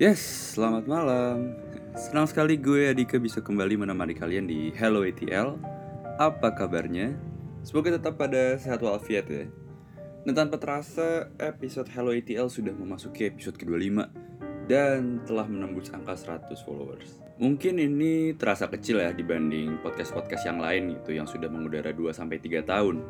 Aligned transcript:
Yes, 0.00 0.56
selamat 0.56 0.88
malam. 0.88 1.60
Senang 1.92 2.24
sekali 2.24 2.56
gue 2.56 2.88
Adika 2.88 3.20
bisa 3.20 3.44
kembali 3.44 3.84
menemani 3.84 4.16
kalian 4.16 4.48
di 4.48 4.72
Hello 4.72 5.04
ATL. 5.04 5.60
Apa 6.16 6.56
kabarnya? 6.56 7.12
Semoga 7.60 8.00
tetap 8.00 8.16
pada 8.16 8.56
sehat 8.56 8.80
walafiat 8.80 9.28
ya. 9.28 9.44
Dan 10.24 10.32
tanpa 10.32 10.56
terasa, 10.56 11.28
episode 11.36 11.84
Hello 11.92 12.16
ATL 12.16 12.48
sudah 12.48 12.72
memasuki 12.72 13.28
episode 13.28 13.60
ke-25 13.60 14.08
dan 14.72 15.20
telah 15.28 15.44
menembus 15.44 15.92
angka 15.92 16.16
100 16.16 16.48
followers. 16.64 17.20
Mungkin 17.36 17.76
ini 17.76 18.32
terasa 18.40 18.72
kecil 18.72 19.04
ya 19.04 19.12
dibanding 19.12 19.84
podcast-podcast 19.84 20.48
yang 20.48 20.64
lain 20.64 20.96
gitu 20.96 21.12
yang 21.12 21.28
sudah 21.28 21.52
mengudara 21.52 21.92
2 21.92 22.08
sampai 22.16 22.40
3 22.40 22.64
tahun. 22.64 23.04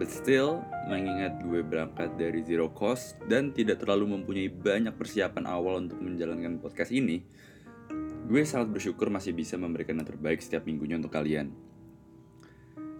But 0.00 0.08
still, 0.08 0.64
mengingat 0.88 1.44
gue 1.44 1.60
berangkat 1.60 2.16
dari 2.16 2.40
zero 2.40 2.72
cost 2.72 3.20
dan 3.28 3.52
tidak 3.52 3.84
terlalu 3.84 4.16
mempunyai 4.16 4.48
banyak 4.48 4.96
persiapan 4.96 5.44
awal 5.44 5.84
untuk 5.84 6.00
menjalankan 6.00 6.56
podcast 6.56 6.88
ini, 6.88 7.20
gue 8.24 8.40
sangat 8.48 8.72
bersyukur 8.72 9.12
masih 9.12 9.36
bisa 9.36 9.60
memberikan 9.60 10.00
yang 10.00 10.08
terbaik 10.08 10.40
setiap 10.40 10.64
minggunya 10.64 10.96
untuk 10.96 11.12
kalian. 11.12 11.52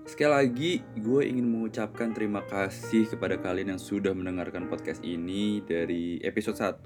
Sekali 0.05 0.29
lagi, 0.29 0.73
gue 1.01 1.25
ingin 1.25 1.49
mengucapkan 1.49 2.13
terima 2.13 2.45
kasih 2.45 3.09
kepada 3.09 3.41
kalian 3.41 3.73
yang 3.73 3.81
sudah 3.81 4.13
mendengarkan 4.13 4.69
podcast 4.69 5.01
ini 5.01 5.65
dari 5.65 6.21
episode 6.21 6.61
1 6.61 6.85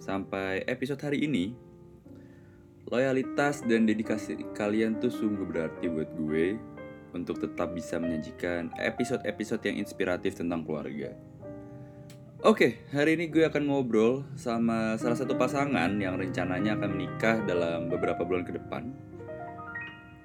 sampai 0.00 0.64
episode 0.64 1.04
hari 1.04 1.28
ini. 1.28 1.52
Loyalitas 2.88 3.60
dan 3.68 3.84
dedikasi 3.84 4.40
kalian 4.56 4.96
tuh 4.96 5.12
sungguh 5.12 5.44
berarti 5.44 5.92
buat 5.92 6.08
gue 6.16 6.75
untuk 7.16 7.40
tetap 7.40 7.72
bisa 7.72 7.96
menyajikan 7.96 8.68
episode-episode 8.76 9.64
yang 9.64 9.80
inspiratif 9.80 10.36
tentang 10.36 10.62
keluarga. 10.62 11.16
Oke, 12.44 12.84
hari 12.92 13.16
ini 13.16 13.32
gue 13.32 13.48
akan 13.48 13.64
ngobrol 13.64 14.22
sama 14.36 14.94
salah 15.00 15.16
satu 15.16 15.34
pasangan 15.40 15.88
yang 15.96 16.20
rencananya 16.20 16.76
akan 16.76 16.90
menikah 16.92 17.40
dalam 17.48 17.88
beberapa 17.88 18.22
bulan 18.22 18.44
ke 18.44 18.54
depan. 18.54 18.92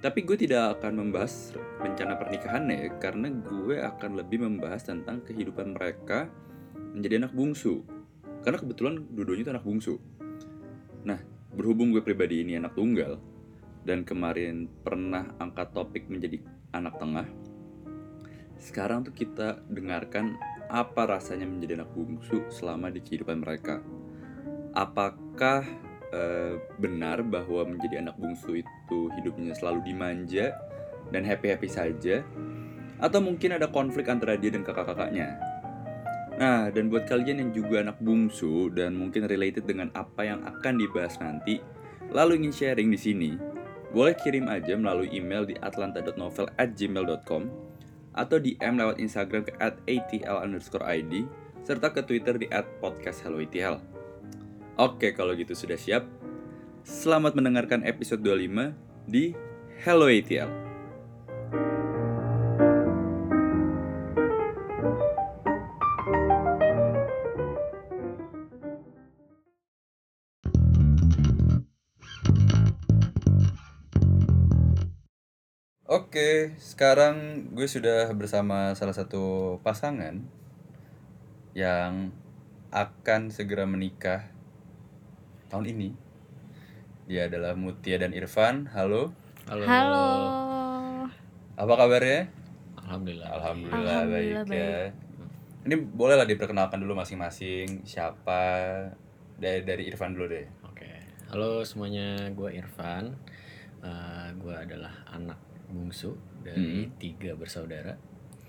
Tapi 0.03 0.20
gue 0.28 0.36
tidak 0.36 0.78
akan 0.78 1.08
membahas 1.08 1.56
rencana 1.80 2.20
pernikahannya 2.20 3.00
karena 3.00 3.31
gue 3.31 3.80
akan 3.80 4.20
lebih 4.20 4.44
membahas 4.44 4.86
tentang 4.86 5.23
kehidupan 5.23 5.78
mereka 5.78 6.28
menjadi 6.94 7.26
anak 7.26 7.33
bungsu. 7.33 7.86
Karena 8.44 8.58
kebetulan 8.59 9.08
dua-duanya 9.14 9.44
itu 9.48 9.53
anak 9.55 9.66
bungsu. 9.66 9.95
Nah, 11.08 11.22
berhubung 11.53 11.95
gue 11.95 12.03
pribadi 12.03 12.44
ini 12.44 12.58
anak 12.58 12.76
tunggal 12.78 13.17
dan 13.81 14.05
kemarin 14.05 14.70
pernah 14.86 15.33
angkat 15.42 15.73
topik 15.73 16.05
menjadi 16.05 16.42
anak 16.72 16.97
tengah. 16.97 17.27
Sekarang 18.61 19.02
tuh 19.02 19.14
kita 19.16 19.64
dengarkan 19.67 20.38
apa 20.72 21.03
rasanya 21.03 21.50
menjadi 21.50 21.83
anak 21.83 21.91
bungsu 21.91 22.47
selama 22.47 22.88
di 22.88 23.03
kehidupan 23.03 23.44
mereka. 23.44 23.83
Apakah 24.72 25.67
eh, 26.16 26.55
benar 26.80 27.25
bahwa 27.27 27.67
menjadi 27.67 27.99
anak 27.99 28.16
bungsu 28.16 28.64
itu 28.64 28.99
hidupnya 29.19 29.52
selalu 29.58 29.83
dimanja 29.83 30.55
dan 31.11 31.27
happy-happy 31.27 31.67
saja? 31.67 32.23
Atau 33.02 33.19
mungkin 33.19 33.58
ada 33.58 33.67
konflik 33.67 34.08
antara 34.08 34.38
dia 34.38 34.53
dan 34.53 34.64
kakak-kakaknya? 34.64 35.52
Nah, 36.39 36.72
dan 36.72 36.88
buat 36.88 37.05
kalian 37.05 37.38
yang 37.44 37.52
juga 37.52 37.83
anak 37.83 37.99
bungsu 37.99 38.72
dan 38.72 38.95
mungkin 38.95 39.27
related 39.27 39.67
dengan 39.67 39.92
apa 39.92 40.25
yang 40.25 40.42
akan 40.42 40.80
dibahas 40.80 41.19
nanti, 41.19 41.59
lalu 42.09 42.42
ingin 42.42 42.53
sharing 42.55 42.89
di 42.89 42.97
sini, 42.97 43.31
boleh 43.92 44.16
kirim 44.16 44.47
aja 44.47 44.73
melalui 44.80 45.11
email 45.11 45.44
di 45.44 45.56
atlanta.novel@gmail.com 45.59 47.43
atau 48.11 48.38
DM 48.39 48.76
lewat 48.80 48.98
Instagram 48.99 49.43
ke 49.48 49.54
@atl_id 49.60 51.14
serta 51.61 51.88
ke 51.92 52.02
Twitter 52.04 52.36
di 52.39 52.48
@podcasthelloatl. 52.52 53.80
Oke, 54.80 55.14
kalau 55.14 55.36
gitu 55.36 55.54
sudah 55.54 55.77
siap. 55.77 56.08
Selamat 56.82 57.38
mendengarkan 57.38 57.86
episode 57.86 58.23
25 58.26 58.73
di 59.05 59.38
Hello 59.86 60.10
ATL. 60.10 60.70
Oke, 76.11 76.60
sekarang 76.60 77.48
gue 77.55 77.64
sudah 77.72 78.11
bersama 78.11 78.76
salah 78.76 78.92
satu 78.92 79.55
pasangan 79.64 80.20
yang 81.55 82.11
akan 82.67 83.32
segera 83.32 83.64
menikah 83.64 84.27
tahun 85.48 85.72
ini. 85.72 85.89
Dia 87.08 87.32
adalah 87.32 87.55
Mutia 87.55 87.95
dan 87.95 88.11
Irfan. 88.11 88.67
Halo, 88.76 89.16
Halo. 89.48 89.64
Halo. 89.64 90.08
apa 91.55 91.73
kabarnya? 91.80 92.28
Alhamdulillah. 92.76 93.30
Alhamdulillah, 93.32 93.99
Alhamdulillah 94.04 94.43
baik 94.43 94.52
ya. 94.52 94.92
Ini 95.64 95.76
bolehlah 95.80 96.28
diperkenalkan 96.28 96.83
dulu 96.83 96.99
masing-masing 96.99 97.88
siapa 97.88 98.67
dari 99.39 99.64
dari 99.64 99.88
Irfan 99.88 100.11
dulu 100.11 100.28
deh. 100.28 100.43
Oke. 100.67 100.92
Halo 101.32 101.64
semuanya, 101.64 102.28
gue 102.36 102.52
Irfan. 102.52 103.16
Eh, 103.80 104.28
gue 104.36 104.52
adalah 104.60 104.92
anak 105.08 105.51
bungsu 105.71 106.14
dari 106.42 106.86
tiga 106.98 107.33
bersaudara 107.33 107.95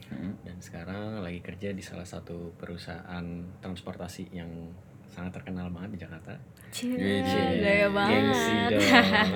Hmm. 0.05 0.37
dan 0.45 0.61
sekarang 0.61 1.25
lagi 1.25 1.41
kerja 1.41 1.73
di 1.73 1.81
salah 1.81 2.05
satu 2.05 2.53
perusahaan 2.55 3.25
transportasi 3.59 4.29
yang 4.31 4.69
sangat 5.09 5.41
terkenal 5.41 5.73
banget 5.73 5.97
di 5.97 5.99
Jakarta. 6.01 6.37
Cie, 6.69 7.25
Cie, 7.25 7.57
gaya 7.57 7.89
Gengsi 7.89 8.53
banget. 8.53 8.71
dong. 8.77 9.33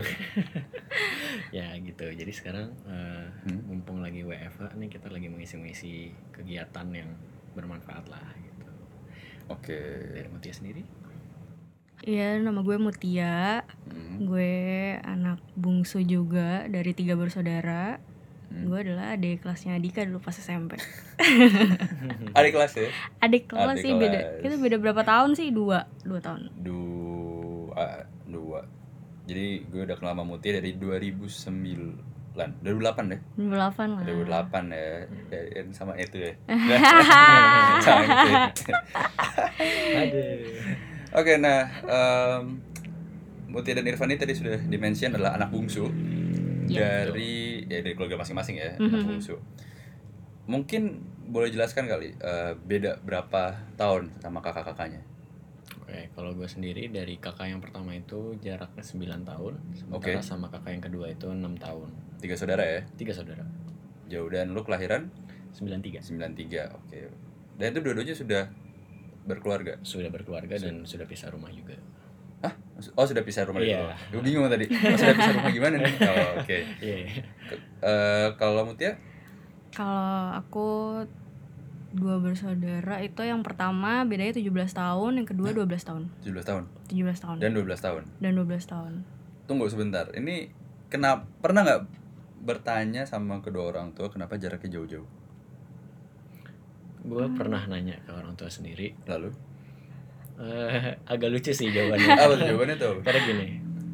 ya 1.49 1.73
gitu. 1.77 2.07
Jadi 2.07 2.29
sekarang 2.29 2.69
eh, 2.85 3.25
Hmm. 3.45 3.61
mumpung 3.65 4.01
lagi 4.01 4.21
WFH 4.21 4.77
nih 4.77 4.89
kita 4.91 5.09
lagi 5.09 5.29
mengisi-ngisi 5.29 6.13
kegiatan 6.29 6.87
yang 6.93 7.09
bermanfaat 7.53 8.05
lah 8.09 8.29
gitu. 8.37 8.69
Oke. 9.49 9.81
Dari 10.13 10.29
Mutia 10.29 10.53
sendiri? 10.53 10.85
Iya, 12.05 12.37
nama 12.45 12.61
gue 12.61 12.77
Mutia. 12.77 13.65
Hmm. 13.89 14.29
Gue 14.29 14.97
anak 15.01 15.41
bungsu 15.57 16.05
juga 16.05 16.69
dari 16.69 16.93
tiga 16.93 17.17
bersaudara. 17.17 17.97
Hmm. 18.53 18.69
Gue 18.69 18.85
adalah 18.85 19.17
adik 19.17 19.43
kelasnya 19.43 19.81
Dika 19.81 20.05
dulu 20.05 20.21
pas 20.21 20.37
SMP. 20.37 20.77
Adik 22.39 22.53
kelas 22.53 22.73
ya? 22.79 22.89
Adik 23.25 23.49
kelas 23.51 23.81
Adik 23.81 23.83
sih 23.83 23.93
beda. 23.97 24.21
Kita 24.45 24.55
beda 24.61 24.77
berapa 24.79 25.03
tahun 25.03 25.35
sih? 25.35 25.51
Dua, 25.51 25.89
dua 26.05 26.21
tahun. 26.23 26.53
Dua, 26.63 28.07
dua. 28.29 28.61
Jadi 29.27 29.67
gue 29.67 29.83
udah 29.83 29.97
kenal 29.99 30.15
sama 30.15 30.23
Mutia 30.23 30.63
dari 30.63 30.79
2009 30.79 32.07
2008 32.37 33.13
deh 33.17 33.21
2008 33.41 33.97
lah. 33.97 34.05
2008 34.05 34.69
ya 34.69 34.89
Ya, 35.33 35.41
yang 35.57 35.73
sama 35.73 35.97
itu 35.97 36.21
ya 36.21 36.33
sama 37.87 38.05
itu 38.05 38.29
ya. 38.29 38.45
Aduh. 40.05 40.37
Oke 41.17 41.41
nah 41.41 41.65
em, 41.83 42.61
Mutia 43.49 43.73
dan 43.73 43.89
Irfan 43.89 44.13
ini 44.13 44.21
tadi 44.21 44.37
sudah 44.37 44.61
dimention 44.61 45.11
adalah 45.11 45.33
anak 45.35 45.49
bungsu 45.49 45.89
Iya. 46.67 47.09
dari 47.09 47.63
ya 47.65 47.79
dari 47.79 47.95
keluarga 47.95 48.19
masing-masing 48.19 48.59
ya 48.59 48.75
anak 48.75 49.01
Mhm. 49.01 49.07
bungsu 49.09 49.39
mungkin 50.45 50.99
boleh 51.27 51.49
jelaskan 51.49 51.87
kali 51.87 52.11
eh, 52.13 52.53
beda 52.55 52.99
berapa 53.01 53.43
tahun 53.77 54.19
sama 54.19 54.39
kakak-kakaknya 54.41 55.01
Oke, 55.79 56.11
kalau 56.13 56.35
gue 56.35 56.45
sendiri 56.45 56.91
dari 56.91 57.15
kakak 57.17 57.47
yang 57.47 57.63
pertama 57.63 57.95
itu 57.95 58.35
jaraknya 58.37 58.83
9 58.83 59.23
tahun, 59.23 59.55
sementara 59.73 60.19
Oke. 60.19 60.27
sama 60.27 60.51
kakak 60.51 60.75
yang 60.75 60.83
kedua 60.83 61.07
itu 61.07 61.31
6 61.31 61.55
tahun. 61.57 61.89
tiga 62.19 62.35
saudara 62.35 62.67
ya 62.67 62.81
Tiga 62.99 63.15
saudara. 63.15 63.47
jauh 64.07 64.27
dan 64.27 64.51
lu 64.51 64.61
kelahiran 64.61 65.07
93. 65.53 66.03
93 66.03 66.67
oke 66.69 66.99
dan 67.55 67.67
itu 67.71 67.79
dua-duanya 67.81 68.13
sudah 68.13 68.51
berkeluarga 69.27 69.77
Sudah 69.83 70.09
berkeluarga 70.09 70.55
dan 70.55 70.83
sudah 70.83 71.05
pisah 71.05 71.29
rumah 71.29 71.51
juga. 71.51 71.75
Hah? 72.39 72.53
Oh 72.95 73.03
sudah 73.03 73.21
pisah 73.21 73.43
rumah 73.43 73.61
Iya. 73.61 73.83
dulu. 73.83 73.93
Gue 74.13 74.23
bingung 74.25 74.47
tadi. 74.47 74.67
Oh, 74.67 74.95
sudah 74.95 75.15
pisah 75.15 75.33
rumah 75.35 75.51
gimana 75.51 75.75
nih? 75.77 75.95
Oh, 76.01 76.31
Oke. 76.39 76.59
Iya. 76.85 76.97
Ke- 77.43 77.61
eh, 77.83 78.29
kalau 78.37 78.63
Mutia? 78.65 78.95
Kalau 79.71 80.07
aku 80.35 80.69
dua 81.91 82.21
bersaudara 82.21 83.01
itu 83.01 83.21
yang 83.21 83.41
pertama 83.41 84.05
bedanya 84.05 84.33
17 84.33 84.45
tahun, 84.71 85.13
yang 85.17 85.25
kedua 85.25 85.49
12 85.51 85.65
tahun. 85.81 86.03
17 86.21 86.45
tahun 86.45 86.65
17 86.87 87.19
tahun. 87.19 87.37
dan 87.41 87.51
12 87.53 87.81
tahun. 87.81 88.03
Dan 88.21 88.31
12 88.37 88.65
tahun. 88.65 88.93
Tunggu 89.45 89.65
sebentar. 89.67 90.05
Ini 90.13 90.53
kenapa 90.87 91.25
pernah 91.41 91.65
nggak 91.65 91.83
bertanya 92.43 93.03
sama 93.03 93.41
kedua 93.41 93.73
orang 93.73 93.91
tua 93.91 94.07
kenapa 94.07 94.37
jaraknya 94.37 94.77
jauh-jauh? 94.77 95.09
Gue 97.07 97.25
pernah 97.33 97.63
nanya 97.65 97.97
ke 98.03 98.11
orang 98.11 98.35
tua 98.35 98.49
sendiri. 98.49 98.91
Lalu? 99.05 99.31
Eh, 100.37 100.93
agak 101.07 101.29
lucu 101.31 101.51
sih 101.51 101.71
jawabannya. 101.71 102.13
Apa 102.13 102.35
tuh 102.35 102.45
jawabannya 102.45 102.77
tuh? 102.77 102.95
Karena 103.01 103.21
gini, 103.23 103.47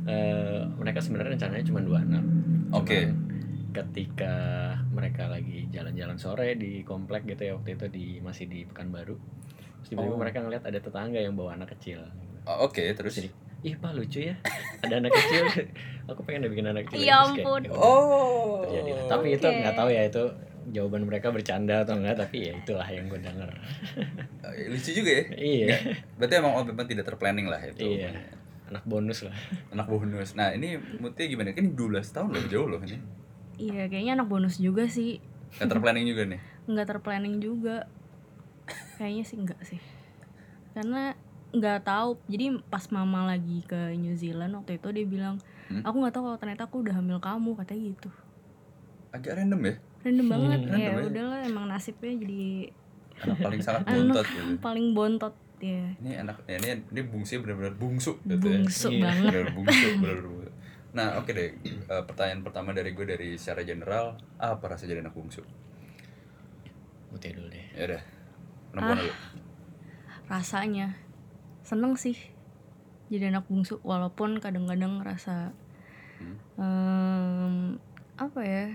eh, 0.05 0.61
mereka 0.75 0.99
sebenarnya 0.99 1.37
rencananya 1.37 1.65
cuma 1.65 1.81
dua 1.81 1.99
anak. 2.01 2.25
Oke. 2.73 2.99
Cuman 3.07 3.31
Ketika 3.73 4.35
mereka 4.87 5.29
lagi 5.29 5.65
jalan-jalan 5.69 6.17
sore 6.17 6.53
di 6.55 6.83
komplek 6.83 7.25
gitu 7.27 7.41
ya 7.43 7.53
waktu 7.55 7.73
itu 7.73 7.87
di 7.89 8.07
masih 8.19 8.45
di 8.45 8.65
Pekanbaru, 8.65 9.17
terus 9.79 9.89
tiba-tiba 9.89 10.13
Oh. 10.13 10.21
mereka 10.21 10.39
ngeliat 10.41 10.61
ada 10.63 10.77
tetangga 10.77 11.17
yang 11.17 11.33
bawa 11.33 11.57
anak 11.57 11.73
kecil. 11.73 12.05
Oh, 12.45 12.69
Oke, 12.69 12.93
terus 12.93 13.17
Jadi 13.17 13.33
ih 13.63 13.73
pak 13.73 13.95
lucu 13.95 14.19
ya 14.21 14.35
ada 14.83 14.99
anak 14.99 15.15
kecil 15.15 15.47
aku 16.11 16.21
pengen 16.21 16.43
deh 16.43 16.51
bikin 16.51 16.67
anak 16.67 16.83
kecil 16.85 16.99
Ya 17.01 17.23
Terus 17.23 17.31
kayak, 17.33 17.47
ampun. 17.47 17.61
ya 17.63 17.71
udah, 17.71 17.79
Oh. 17.79 18.59
terjadi 18.67 18.91
tapi 19.07 19.27
itu 19.31 19.47
Oke. 19.47 19.57
nggak 19.57 19.75
tahu 19.79 19.89
ya 19.89 20.03
itu 20.05 20.25
jawaban 20.69 21.03
mereka 21.03 21.29
bercanda 21.29 21.83
atau 21.83 21.97
enggak 21.97 22.21
tapi 22.21 22.47
ya 22.47 22.53
itulah 22.55 22.87
yang 22.87 23.07
gue 23.07 23.19
denger 23.19 23.51
Eh, 24.43 24.69
lucu 24.69 24.91
juga 24.93 25.11
ya. 25.11 25.25
iya 25.35 25.67
Nggak, 25.67 25.81
Berarti 26.15 26.35
emang 26.37 26.53
oh, 26.55 26.65
memang 26.65 26.87
tidak 26.87 27.05
terplanning 27.05 27.47
lah 27.47 27.59
itu. 27.59 27.81
iya 27.81 28.11
anak 28.69 28.85
bonus 28.85 29.21
lah 29.23 29.35
Anak 29.69 29.87
bonus. 29.87 30.33
Nah, 30.33 30.51
ini 30.51 30.77
Mutia 30.97 31.27
gimana? 31.27 31.53
Kan 31.53 31.73
12 31.73 32.09
tahun 32.09 32.29
loh, 32.31 32.45
jauh 32.47 32.65
loh 32.67 32.81
ini. 32.81 32.97
Iya, 33.59 33.85
kayaknya 33.87 34.17
anak 34.17 34.29
bonus 34.29 34.57
juga 34.57 34.89
sih. 34.89 35.21
Gak 35.55 35.69
terplanning 35.69 36.05
juga 36.05 36.25
nih. 36.25 36.41
Nggak 36.65 36.87
terplanning 36.89 37.37
juga. 37.37 37.85
Kayaknya 38.97 39.25
sih 39.25 39.37
enggak 39.37 39.61
sih. 39.63 39.81
Karena 40.73 41.13
nggak 41.51 41.85
tahu. 41.85 42.17
Jadi 42.27 42.65
pas 42.67 42.89
mama 42.89 43.29
lagi 43.29 43.61
ke 43.63 43.93
New 43.93 44.15
Zealand 44.15 44.57
waktu 44.57 44.77
itu 44.77 44.89
dia 44.91 45.05
bilang, 45.05 45.37
Hmm? 45.69 45.81
aku 45.85 45.97
nggak 46.01 46.13
tahu 46.13 46.25
kalau 46.27 46.39
ternyata 46.39 46.63
aku 46.65 46.77
udah 46.81 46.95
hamil 46.95 47.17
kamu 47.17 47.53
katanya 47.55 47.83
gitu. 47.93 48.09
Agak 49.11 49.37
random 49.37 49.61
ya. 49.63 49.75
Random 50.03 50.27
banget. 50.29 50.61
Random 50.63 50.77
ya 50.77 50.91
ya. 50.91 51.03
udahlah 51.05 51.41
emang 51.43 51.65
nasibnya 51.67 52.13
jadi 52.17 52.45
Anak 53.19 53.39
paling 53.41 53.61
sangat 53.61 53.83
anak 53.87 53.95
bontot 53.95 54.27
gitu. 54.27 54.43
paling 54.59 54.87
bontot 54.93 55.35
ya. 55.59 55.83
Ini 55.97 56.11
anak 56.21 56.37
ya, 56.45 56.57
ini 56.59 56.69
ini 56.85 57.01
bungsu 57.03 57.39
benar-benar 57.39 57.75
bungsu 57.75 58.13
gitu 58.21 58.43
ya. 58.43 58.59
Bungsu 58.59 58.89
Iya. 58.89 59.01
banget. 59.01 59.31
Benar 59.31 59.49
bungsu, 59.53 59.87
benar 60.03 60.19
bungsu. 60.21 60.51
Nah, 60.93 61.09
oke 61.17 61.31
deh. 61.31 61.51
Eh, 61.65 62.03
pertanyaan 62.05 62.43
pertama 62.43 62.71
dari 62.71 62.91
gue 62.91 63.07
dari 63.07 63.35
secara 63.35 63.63
general, 63.63 64.13
apa 64.37 64.65
rasa 64.67 64.85
jadi 64.85 65.01
anak 65.01 65.13
bungsu? 65.13 65.41
Mutia 67.09 67.31
dulu 67.31 67.47
deh 67.47 67.67
Ya 67.73 67.85
udah. 67.87 68.03
Perempuan 68.69 68.93
Ah. 68.95 69.01
dulu. 69.01 69.15
rasanya 70.25 70.97
seneng 71.61 71.93
sih 71.95 72.17
jadi 73.07 73.29
anak 73.29 73.45
bungsu 73.45 73.77
walaupun 73.83 74.39
kadang-kadang 74.39 74.97
ngerasa 74.97 75.53
Hmm. 76.17 76.37
em, 76.57 77.55
apa 78.15 78.41
ya 78.41 78.67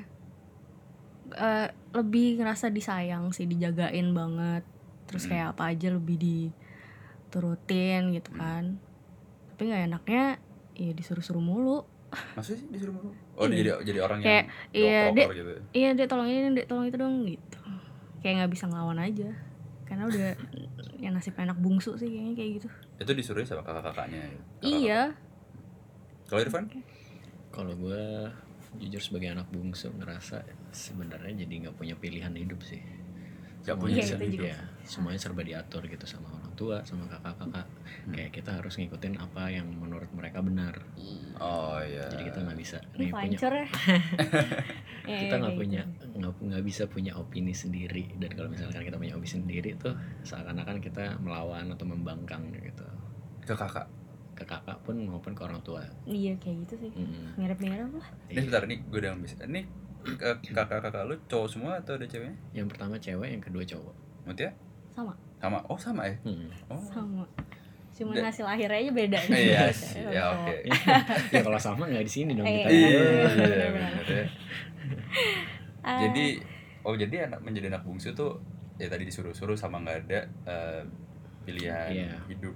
eh, 1.29 1.67
lebih 1.91 2.37
ngerasa 2.37 2.69
disayang 2.69 3.31
sih 3.31 3.43
dijagain 3.43 4.11
banget 4.11 4.63
terus 5.05 5.25
Hmm. 5.25 5.31
kayak 5.31 5.47
apa 5.51 5.63
aja 5.71 5.87
lebih 5.89 6.17
diturutin 6.19 8.11
gitu 8.11 8.29
kan 8.33 8.77
tapi 9.49 9.61
nggak 9.65 9.83
enaknya 9.87 10.23
ya 10.73 10.91
disuruh-suruh 10.93 11.41
mulu 11.41 11.83
Maksudnya 12.37 12.59
sih 12.63 12.69
disuruh 12.71 12.95
mulu? 12.95 13.11
Oh, 13.37 13.45
Iya. 13.45 13.53
jadi 13.53 13.85
jadi 13.85 13.99
orang 14.01 14.19
Kayak, 14.19 14.45
yang 14.49 14.73
iya, 14.73 15.01
proper 15.13 15.29
gitu. 15.35 15.49
ya? 15.51 15.61
iya 15.71 15.89
dek 15.93 16.07
tolong 16.09 16.25
ini 16.25 16.57
dek 16.57 16.65
tolong 16.65 16.85
itu 16.85 16.97
dong 16.97 17.15
gitu 17.23 17.59
kayak 18.17 18.33
nggak 18.41 18.51
bisa 18.51 18.65
ngelawan 18.65 18.97
aja 18.97 19.29
karena 19.85 20.03
udah 20.05 20.29
ya 21.03 21.09
nasib 21.13 21.37
anak 21.37 21.53
bungsu 21.55 21.93
sih 21.95 22.09
kayaknya 22.09 22.33
kayak 22.33 22.51
gitu 22.57 22.67
Itu 22.97 23.11
disuruh 23.13 23.45
sama 23.45 23.61
kakak-kakaknya. 23.61 24.25
gitu. 24.25 24.41
Kakak-kakak. 24.57 24.81
iya 24.81 25.01
Kalau 26.25 26.41
Irfan? 26.41 26.65
kalau 27.47 27.73
gue 27.73 28.03
jujur 28.81 29.01
sebagai 29.01 29.29
anak 29.31 29.47
bungsu 29.49 29.93
ngerasa 29.93 30.41
sebenarnya 30.71 31.45
jadi 31.45 31.53
nggak 31.67 31.75
punya 31.75 31.95
pilihan 31.95 32.33
hidup 32.33 32.59
sih. 32.63 32.81
Nggak 33.65 33.75
Semuanya 33.75 33.95
punya 33.99 34.03
ser- 34.07 34.21
gitu 34.31 34.45
ya, 34.47 34.59
semuanya 34.87 35.19
serba 35.19 35.41
diatur 35.43 35.83
gitu 35.85 36.05
sama 36.07 36.31
orang 36.31 36.53
tua 36.55 36.77
sama 36.87 37.03
kakak-kakak. 37.05 37.67
Hmm. 37.67 38.13
kayak 38.15 38.31
kita 38.31 38.51
harus 38.55 38.73
ngikutin 38.79 39.19
apa 39.19 39.43
yang 39.51 39.67
menurut 39.67 40.07
mereka 40.15 40.39
benar. 40.39 40.75
Oh 41.37 41.75
iya. 41.83 42.07
jadi 42.07 42.31
kita 42.31 42.39
nggak 42.47 42.59
bisa 42.59 42.77
ini 42.95 43.07
nih 43.07 43.11
punya. 43.11 43.37
ya? 43.37 43.67
Iya, 45.07 45.19
kita 45.23 45.35
nggak 45.39 45.55
punya 45.55 45.81
nggak 46.19 46.33
nggak 46.43 46.63
bisa 46.67 46.83
punya 46.87 47.15
opini 47.15 47.55
sendiri. 47.55 48.11
Dan 48.19 48.27
kalau 48.35 48.51
misalkan 48.51 48.83
kita 48.83 48.99
punya 48.99 49.15
opini 49.15 49.31
sendiri 49.39 49.69
tuh 49.79 49.95
seakan-akan 50.23 50.83
kita 50.83 51.15
melawan 51.23 51.71
atau 51.71 51.87
membangkang 51.87 52.51
gitu. 52.51 52.83
Ke 53.43 53.55
kakak. 53.55 53.87
ke 54.37 54.45
kakak 54.45 54.77
pun 54.85 54.93
maupun 55.01 55.33
ke 55.33 55.41
orang 55.41 55.57
tua. 55.65 55.81
Iya 56.05 56.37
kayak 56.37 56.69
gitu 56.69 56.75
sih. 56.85 56.91
Mm. 56.93 57.41
mirip-mirip 57.41 57.89
lah. 57.89 58.05
Ini 58.29 58.37
sebentar 58.45 58.63
nih 58.69 58.77
gue 58.85 58.99
udah 59.01 59.17
bisa. 59.17 59.33
Ini 59.49 59.61
kakak-kakak 60.15 61.03
lu 61.03 61.15
cowok 61.25 61.47
semua 61.47 61.71
atau 61.75 61.93
ada 61.93 62.05
ceweknya? 62.05 62.37
yang 62.51 62.65
pertama 62.65 62.95
cewek 62.95 63.29
yang 63.29 63.41
kedua 63.41 63.63
cowok 63.63 63.93
Mutia? 64.23 64.51
sama 64.93 65.13
Sama. 65.37 65.59
Oh, 65.65 65.77
sama 65.77 66.01
ya? 66.03 66.15
Hmm. 66.23 66.47
Oh. 66.67 66.81
sama 66.81 67.23
cuman 67.93 68.13
Da- 68.13 68.25
hasil 68.25 68.45
akhirnya 68.45 68.77
aja 68.79 68.91
beda 68.91 69.17
Iya 69.33 69.63
sih. 69.73 70.05
Ya 70.05 70.23
oke. 70.29 70.55
ya 71.33 71.39
kalau 71.41 71.57
sama 71.57 71.85
nggak 71.85 72.01
di 72.01 72.11
sini 72.11 72.31
dong 72.33 72.45
Iya, 72.45 72.61
kita 72.63 72.69
Iya, 72.69 73.01
benar, 73.33 73.69
benar 73.71 74.05
ya. 74.07 74.25
Ah, 75.81 75.99
Jadi 76.03 76.25
oh 76.81 76.93
jadi 76.93 77.15
anak 77.25 77.39
menjadi 77.41 77.67
anak 77.69 77.83
bungsu 77.83 78.13
tuh 78.13 78.37
ya 78.75 78.85
tadi 78.85 79.03
disuruh-suruh 79.03 79.55
sama 79.55 79.81
nggak 79.81 79.97
ada 80.05 80.19
eh, 80.45 80.81
pilihan 81.43 81.89
Iya. 81.89 82.11
hidup 82.27 82.55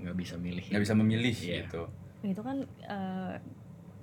nggak 0.00 0.16
bisa 0.16 0.34
milih 0.36 0.64
nggak 0.64 0.82
bisa 0.82 0.94
memilih 0.94 1.34
Iya. 1.34 1.56
gitu 1.62 1.82
itu 2.22 2.40
kan 2.40 2.56
eh, 2.82 3.34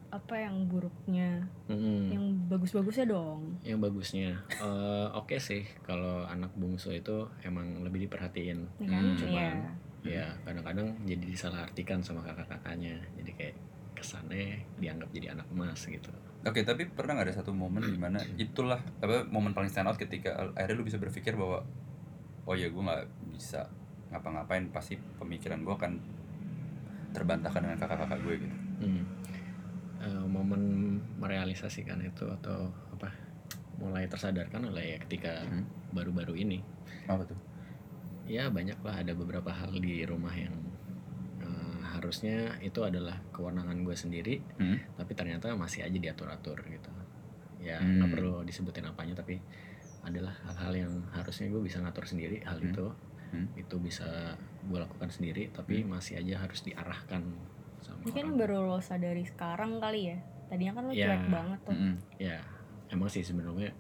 apa 0.08 0.40
yang 0.40 0.72
buruknya? 0.72 1.44
Mm-mm. 1.68 2.08
yang 2.10 2.24
bagus-bagusnya 2.48 3.12
dong. 3.12 3.60
Yang 3.62 3.80
bagusnya. 3.92 4.30
Eh, 4.64 5.08
oke 5.14 5.36
sih 5.38 5.68
kalau 5.84 6.24
anak 6.26 6.50
bungsu 6.56 6.92
itu 6.92 7.28
emang 7.44 7.84
lebih 7.84 8.08
diperhatiin. 8.08 8.60
Ya 8.80 8.88
kan? 8.88 9.04
Hmm, 9.04 9.28
Iya. 9.28 9.52
ya 10.08 10.26
kadang-kadang 10.48 10.96
jadi 11.04 11.20
disalahartikan 11.22 12.00
sama 12.00 12.24
kakak-kakaknya. 12.24 12.96
Jadi 13.20 13.32
kayak 13.36 13.56
kesannya 13.94 14.62
dianggap 14.78 15.10
jadi 15.12 15.36
anak 15.36 15.48
emas 15.52 15.84
gitu. 15.84 16.10
Oke 16.46 16.64
tapi 16.64 16.88
pernah 16.88 17.18
nggak 17.18 17.28
ada 17.28 17.36
satu 17.42 17.52
momen 17.52 17.84
di 17.84 18.00
mana 18.00 18.22
itulah 18.40 18.80
apa 19.02 19.28
momen 19.28 19.52
paling 19.52 19.68
stand 19.68 19.90
out 19.90 20.00
ketika 20.00 20.54
akhirnya 20.56 20.78
lu 20.80 20.86
bisa 20.88 20.96
berpikir 20.98 21.36
bahwa 21.36 21.66
oh 22.48 22.56
ya 22.56 22.72
gue 22.72 22.80
nggak 22.80 23.04
bisa 23.36 23.68
ngapa-ngapain 24.08 24.72
pasti 24.72 24.96
pemikiran 25.20 25.68
gue 25.68 25.74
akan 25.76 26.00
terbantahkan 27.12 27.60
dengan 27.60 27.78
kakak-kakak 27.78 28.20
gue 28.22 28.36
gitu. 28.48 28.56
Hmm. 28.78 29.04
Eh, 30.08 30.24
momen 30.24 30.62
merealisasikan 31.20 32.00
itu 32.00 32.24
atau 32.32 32.72
apa 32.96 33.12
mulai 33.76 34.08
tersadarkan 34.08 34.72
oleh 34.72 34.96
ya 34.96 34.98
ketika 35.04 35.44
Hmm. 35.44 35.68
baru-baru 35.92 36.34
ini 36.38 36.64
apa 37.06 37.28
tuh 37.28 37.36
ya 38.24 38.48
banyak 38.48 38.80
lah 38.80 39.04
ada 39.04 39.12
beberapa 39.12 39.52
hal 39.52 39.76
di 39.76 40.02
rumah 40.02 40.32
yang 40.32 40.56
eh, 41.38 41.80
harusnya 41.92 42.56
itu 42.60 42.80
adalah 42.82 43.20
kewenangan 43.30 43.84
gue 43.84 43.94
sendiri 43.94 44.36
Hmm. 44.56 44.80
tapi 44.96 45.12
ternyata 45.12 45.52
masih 45.54 45.84
aja 45.84 45.98
diatur-atur 45.98 46.56
gitu 46.64 46.90
ya 47.60 47.78
nggak 47.78 48.08
Hmm. 48.08 48.14
perlu 48.16 48.34
disebutin 48.48 48.88
apanya 48.88 49.12
tapi 49.14 49.44
adalah 50.02 50.32
hal-hal 50.48 50.74
yang 50.78 50.94
harusnya 51.12 51.52
gue 51.52 51.60
bisa 51.60 51.84
ngatur 51.84 52.08
sendiri 52.08 52.40
hal 52.48 52.64
Hmm. 52.64 52.70
itu 52.72 52.86
Hmm. 53.28 53.48
itu 53.60 53.76
bisa 53.78 54.40
gue 54.64 54.80
lakukan 54.80 55.12
sendiri 55.12 55.52
tapi 55.52 55.84
masih 55.84 56.16
aja 56.16 56.40
harus 56.40 56.64
diarahkan 56.64 57.28
sama 57.80 58.02
kan 58.06 58.26
orang 58.26 58.38
baru 58.38 58.58
lo 58.66 58.80
sadari 58.80 59.24
sekarang 59.24 59.78
kali 59.78 60.12
ya 60.12 60.18
tadinya 60.48 60.74
kan 60.74 60.84
lo 60.86 60.94
Ya. 60.94 61.06
cuek 61.08 61.24
banget 61.28 61.60
tuh 61.62 61.74
Mm-mm. 61.74 61.96
ya 62.18 62.38
emang 62.88 63.08
sih 63.08 63.22
sebenarnya 63.22 63.72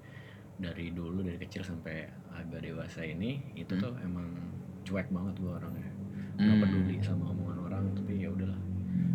dari 0.57 0.89
dulu 0.89 1.21
dari 1.21 1.37
kecil 1.37 1.61
sampai 1.61 2.03
agak 2.29 2.61
dewasa 2.61 3.01
ini 3.01 3.39
itu 3.53 3.71
Hmm. 3.71 3.81
tuh 3.81 3.93
emang 3.99 4.27
cuek 4.83 5.07
banget 5.07 5.35
gue 5.37 5.51
orangnya 5.51 5.89
nggak 6.35 6.49
Hmm. 6.49 6.63
peduli 6.63 6.95
sama 6.99 7.25
omongan 7.27 7.57
orang 7.63 7.83
tapi 7.93 8.13
ya 8.17 8.29
udahlah 8.29 8.57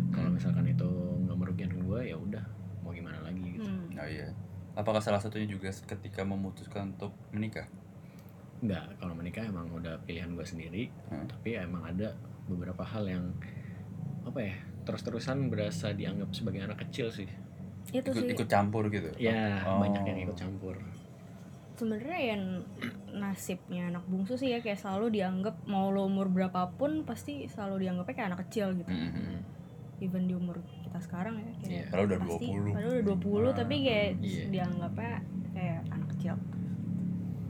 kalau 0.09 0.29
misalkan 0.29 0.65
itu 0.65 0.89
nggak 1.19 1.37
merugikan 1.37 1.71
gue 1.77 1.99
ya 2.03 2.15
udah 2.15 2.43
mau 2.79 2.91
gimana 2.91 3.19
lagi 3.21 3.43
gitu 3.53 3.65
Hmm. 3.65 3.93
oh 3.93 4.07
iya 4.07 4.27
apakah 4.73 4.99
salah 4.99 5.19
satunya 5.19 5.45
juga 5.47 5.69
ketika 5.69 6.21
memutuskan 6.21 6.91
untuk 6.91 7.13
menikah 7.29 7.67
nggak 8.59 8.95
kalau 8.95 9.13
menikah 9.13 9.43
emang 9.43 9.67
udah 9.69 9.99
pilihan 10.01 10.31
gue 10.31 10.43
sendiri 10.43 10.83
Hmm. 11.07 11.27
tapi 11.27 11.53
emang 11.55 11.83
ada 11.85 12.15
beberapa 12.45 12.81
hal 12.81 13.03
yang 13.05 13.25
apa 14.23 14.39
ya 14.41 14.55
terus-terusan 14.83 15.47
berasa 15.47 15.91
dianggap 15.91 16.29
sebagai 16.31 16.61
anak 16.61 16.79
kecil 16.81 17.07
sih 17.09 17.27
itu 17.89 18.03
ikut 18.05 18.15
sih 18.15 18.31
ikut 18.31 18.47
campur 18.47 18.87
gitu 18.87 19.09
ya 19.15 19.59
Oh. 19.61 19.79
banyak 19.79 20.03
yang 20.03 20.19
ikut 20.21 20.35
campur 20.35 20.75
sebenarnya 21.73 22.19
yang 22.29 22.43
nasibnya 23.11 23.89
anak 23.89 24.05
bungsu 24.05 24.35
sih 24.35 24.49
ya 24.49 24.59
kayak 24.59 24.77
selalu 24.77 25.09
dianggap 25.11 25.57
mau 25.65 25.89
lo 25.89 26.03
umur 26.03 26.27
berapapun 26.27 27.01
pasti 27.01 27.45
selalu 27.45 27.83
dianggapnya 27.83 28.13
kayak 28.13 28.29
anak 28.29 28.41
kecil 28.45 28.67
gitu 28.73 28.89
Mm-mm. 28.89 29.41
even 29.99 30.23
di 30.23 30.33
umur 30.33 30.57
kita 30.81 30.99
sekarang 30.99 31.35
ya 31.35 31.49
kayak 31.55 31.71
Iya. 31.71 31.83
Padahal 31.87 32.05
udah 32.05 32.19
pasti 32.19 32.45
20. 32.47 32.71
padahal 32.71 32.91
udah 32.93 33.05
20 33.09 33.41
Nah, 33.41 33.53
tapi 33.53 33.75
kayak 33.81 34.09
iya. 34.19 34.43
dianggapnya 34.47 35.13
kayak 35.51 35.79
anak 35.89 36.07
kecil 36.11 36.35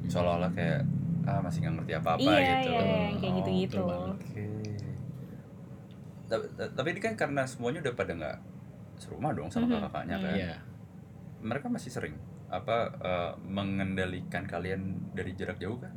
seolah-olah 0.06 0.52
kayak 0.52 0.80
ah 1.24 1.40
masih 1.40 1.60
nggak 1.62 1.74
ngerti 1.78 1.94
apa-apa 1.96 2.20
iya 2.22 2.36
gitu 2.36 2.70
iya 2.70 2.82
yang 3.06 3.18
kayak 3.18 3.32
Oh, 3.32 3.38
gitu-gitu 3.40 3.80
betul 3.82 4.10
Tapi 6.70 6.88
ini 6.90 7.00
kan 7.00 7.14
karena 7.14 7.44
semuanya 7.44 7.80
udah 7.82 7.94
pada 7.94 8.12
nggak 8.12 8.38
serumah 8.96 9.32
dong 9.32 9.50
sama 9.50 9.68
Mhm. 9.68 9.82
kakaknya 9.82 10.18
kan. 10.18 10.34
Iya 10.34 10.54
Mereka 11.40 11.68
masih 11.68 11.90
sering 11.90 12.16
apa 12.48 12.78
eh, 12.96 13.32
mengendalikan 13.44 14.46
kalian 14.46 14.82
dari 15.12 15.34
jarak 15.34 15.58
jauh 15.58 15.78
kan? 15.78 15.94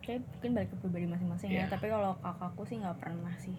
kayak 0.00 0.18
mungkin 0.26 0.50
balik 0.52 0.68
ke 0.68 0.76
pribadi 0.76 1.06
masing-masing 1.06 1.48
ya 1.48 1.62
Iya. 1.62 1.66
tapi 1.70 1.86
kalau 1.86 2.18
kakakku 2.18 2.66
sih 2.66 2.74
nggak 2.76 2.98
pernah 2.98 3.30
sih 3.38 3.54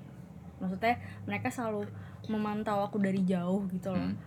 maksudnya 0.60 1.00
mereka 1.24 1.48
selalu 1.48 1.88
memantau 2.26 2.84
aku 2.84 3.00
dari 3.00 3.24
jauh 3.24 3.64
gitu 3.70 3.96
loh 3.96 4.12
Hmm. 4.12 4.20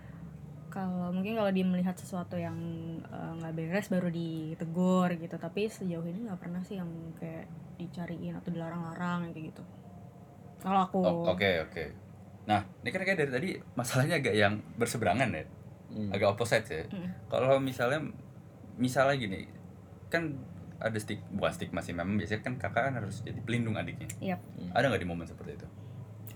kalau 0.67 1.09
mungkin 1.11 1.37
kalau 1.37 1.49
dia 1.49 1.61
melihat 1.61 1.93
sesuatu 1.93 2.33
yang 2.35 2.57
eh, 3.03 3.31
nggak 3.37 3.53
beres 3.53 3.87
baru 3.87 4.09
ditegur 4.09 5.13
gitu 5.13 5.37
tapi 5.37 5.69
sejauh 5.69 6.01
ini 6.03 6.25
nggak 6.25 6.41
pernah 6.41 6.57
sih 6.59 6.75
yang 6.75 6.89
kayak 7.15 7.45
dicariin 7.77 8.33
atau 8.33 8.49
dilarang-larang 8.49 9.29
kayak 9.29 9.53
gitu 9.53 9.61
kalau 10.57 10.79
aku 10.81 10.97
Oh, 10.99 11.31
Oke 11.31 11.61
oke. 11.61 11.83
Nah, 12.47 12.63
ini 12.79 12.89
kan 12.89 13.01
kayak 13.01 13.19
dari 13.19 13.31
tadi 13.31 13.49
masalahnya 13.75 14.17
agak 14.17 14.33
yang 14.33 14.53
berseberangan 14.75 15.29
ya. 15.29 15.43
Hmm. 15.87 16.09
Agak 16.11 16.27
opposite 16.33 16.65
ya. 16.65 16.83
Mm. 16.87 17.09
Kalau 17.27 17.59
misalnya 17.59 17.99
misalnya 18.75 19.15
gini, 19.15 19.47
kan 20.07 20.35
ada 20.77 20.95
stik 20.95 21.19
bukan 21.29 21.51
stigma 21.51 21.81
sih 21.81 21.91
memang 21.91 22.15
biasanya 22.15 22.41
kan 22.41 22.53
kakak 22.55 22.87
kan 22.87 22.93
harus 22.95 23.19
jadi 23.21 23.39
pelindung 23.41 23.75
adiknya. 23.75 24.07
Yap. 24.21 24.39
Ada 24.71 24.87
nggak 24.87 25.01
di 25.01 25.07
momen 25.07 25.27
seperti 25.27 25.55
itu? 25.55 25.67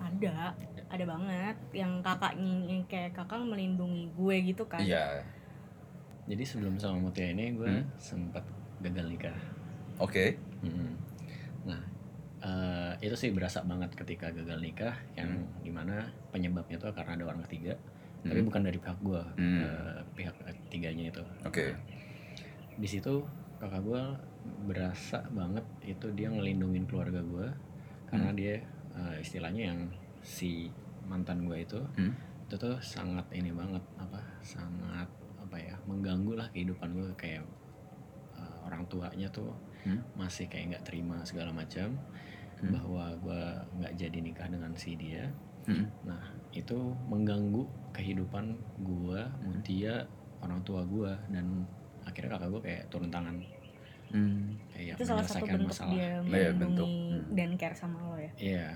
ada 0.01 0.57
ada 0.89 1.05
banget 1.05 1.55
yang 1.77 2.01
kakaknya 2.01 2.65
yang 2.65 2.81
kayak 2.89 3.13
kakak 3.13 3.37
melindungi 3.37 4.09
gue 4.11 4.35
gitu 4.43 4.65
kan 4.65 4.81
Iya. 4.81 5.21
Jadi 6.25 6.41
sebelum 6.41 6.73
sama 6.75 6.97
Mutia 6.97 7.29
ini 7.29 7.53
gue 7.53 7.69
Hmm. 7.69 7.85
sempat 7.95 8.41
gagal 8.81 9.05
nikah. 9.05 9.37
Oke. 10.01 10.41
Mm. 10.61 10.73
Nah, 10.73 10.89
eh, 12.41 12.93
itu 12.99 13.13
sih 13.13 13.29
berasa 13.29 13.61
banget 13.61 13.93
ketika 13.93 14.29
gagal 14.29 14.57
nikah 14.57 14.97
yang 15.13 15.29
Hmm. 15.31 15.45
di 15.61 15.69
mana 15.69 16.01
penyebabnya 16.29 16.75
itu 16.75 16.87
karena 16.89 17.13
ada 17.13 17.25
orang 17.27 17.41
ketiga, 17.45 17.73
tapi 18.19 18.37
Hmm. 18.37 18.47
bukan 18.47 18.61
dari 18.63 18.77
pihak 18.77 18.97
gue, 18.99 19.23
Hmm. 19.37 19.61
pihak 20.11 20.35
ketiganya 20.41 21.05
itu. 21.09 21.23
Oke. 21.43 21.77
Di 22.75 22.87
situ 22.87 23.21
kakak 23.57 23.81
gue 23.81 24.01
berasa 24.65 25.21
banget 25.29 25.61
itu 25.83 26.09
dia 26.11 26.27
ngelindungin 26.27 26.85
keluarga 26.85 27.21
gue 27.21 27.47
karena 28.07 28.29
Hmm. 28.29 28.37
dia 28.37 28.55
eh, 28.91 29.15
istilahnya 29.21 29.71
yang 29.71 29.79
si 30.19 30.67
mantan 31.05 31.45
gue 31.45 31.61
itu 31.61 31.79
Hmm. 31.95 32.11
itu 32.43 32.55
tuh 32.57 32.75
sangat 32.81 33.23
ini 33.31 33.53
banget 33.53 33.79
apa 33.95 34.19
sangat 34.41 35.07
apa 35.39 35.55
ya 35.55 35.77
mengganggu 35.85 36.35
lah 36.35 36.47
kehidupan 36.49 36.91
gue 36.91 37.07
kayak 37.15 37.45
eh, 38.33 38.57
orang 38.65 38.81
tuanya 38.87 39.29
tuh 39.29 39.53
Hmm. 39.81 40.01
masih 40.13 40.45
kayak 40.45 40.73
nggak 40.73 40.83
terima 40.83 41.21
segala 41.21 41.49
macam 41.49 41.95
Hmm. 42.61 42.71
bahwa 42.71 43.05
gue 43.17 43.41
nggak 43.75 43.93
jadi 43.95 44.17
nikah 44.19 44.47
dengan 44.47 44.71
si 44.73 44.93
dia 44.93 45.25
Hmm. 45.61 45.85
nah 46.03 46.21
itu 46.51 46.73
mengganggu 47.05 47.61
kehidupan 47.91 48.53
gue 48.79 49.21
Mutia 49.41 50.05
orang 50.39 50.61
tua 50.61 50.81
gue 50.83 51.09
dan 51.27 51.65
akhirnya 52.01 52.33
kakak 52.33 52.49
gue 52.49 52.61
kayak 52.63 52.83
turun 52.87 53.09
tangan 53.09 53.37
Hmm. 54.09 54.57
kayak 54.67 54.97
itu 54.97 55.05
salah 55.05 55.23
satu 55.23 55.45
bentuk 55.45 55.69
masalah 55.69 55.93
dia 55.93 56.19
Iya, 56.19 56.49
bentuk. 56.51 56.83
melindungi 56.83 57.13
Hmm. 57.15 57.33
dan 57.33 57.49
care 57.55 57.75
sama 57.75 57.97
lo 58.03 58.15
ya 58.15 58.31
iya 58.35 58.67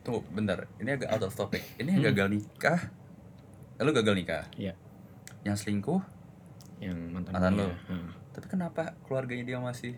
Tunggu, 0.00 0.24
bentar. 0.32 0.64
Ini 0.80 0.96
agak 0.96 1.12
out 1.12 1.28
of 1.28 1.36
topic. 1.36 1.60
Ini 1.76 1.92
yang 1.92 2.00
Hmm. 2.00 2.08
gagal 2.08 2.28
nikah. 2.32 2.80
Eh, 3.76 3.84
lu 3.84 3.92
gagal 3.92 4.16
nikah? 4.16 4.48
Iya. 4.56 4.72
Yang 5.42 5.56
selingkuh, 5.60 6.00
yang 6.80 6.96
mantan, 7.12 7.36
Mantan 7.36 7.52
lo? 7.54 7.68
Heeh. 7.68 8.06
tapi 8.30 8.46
kenapa 8.48 8.96
keluarganya 9.04 9.44
dia 9.44 9.58
masih 9.58 9.92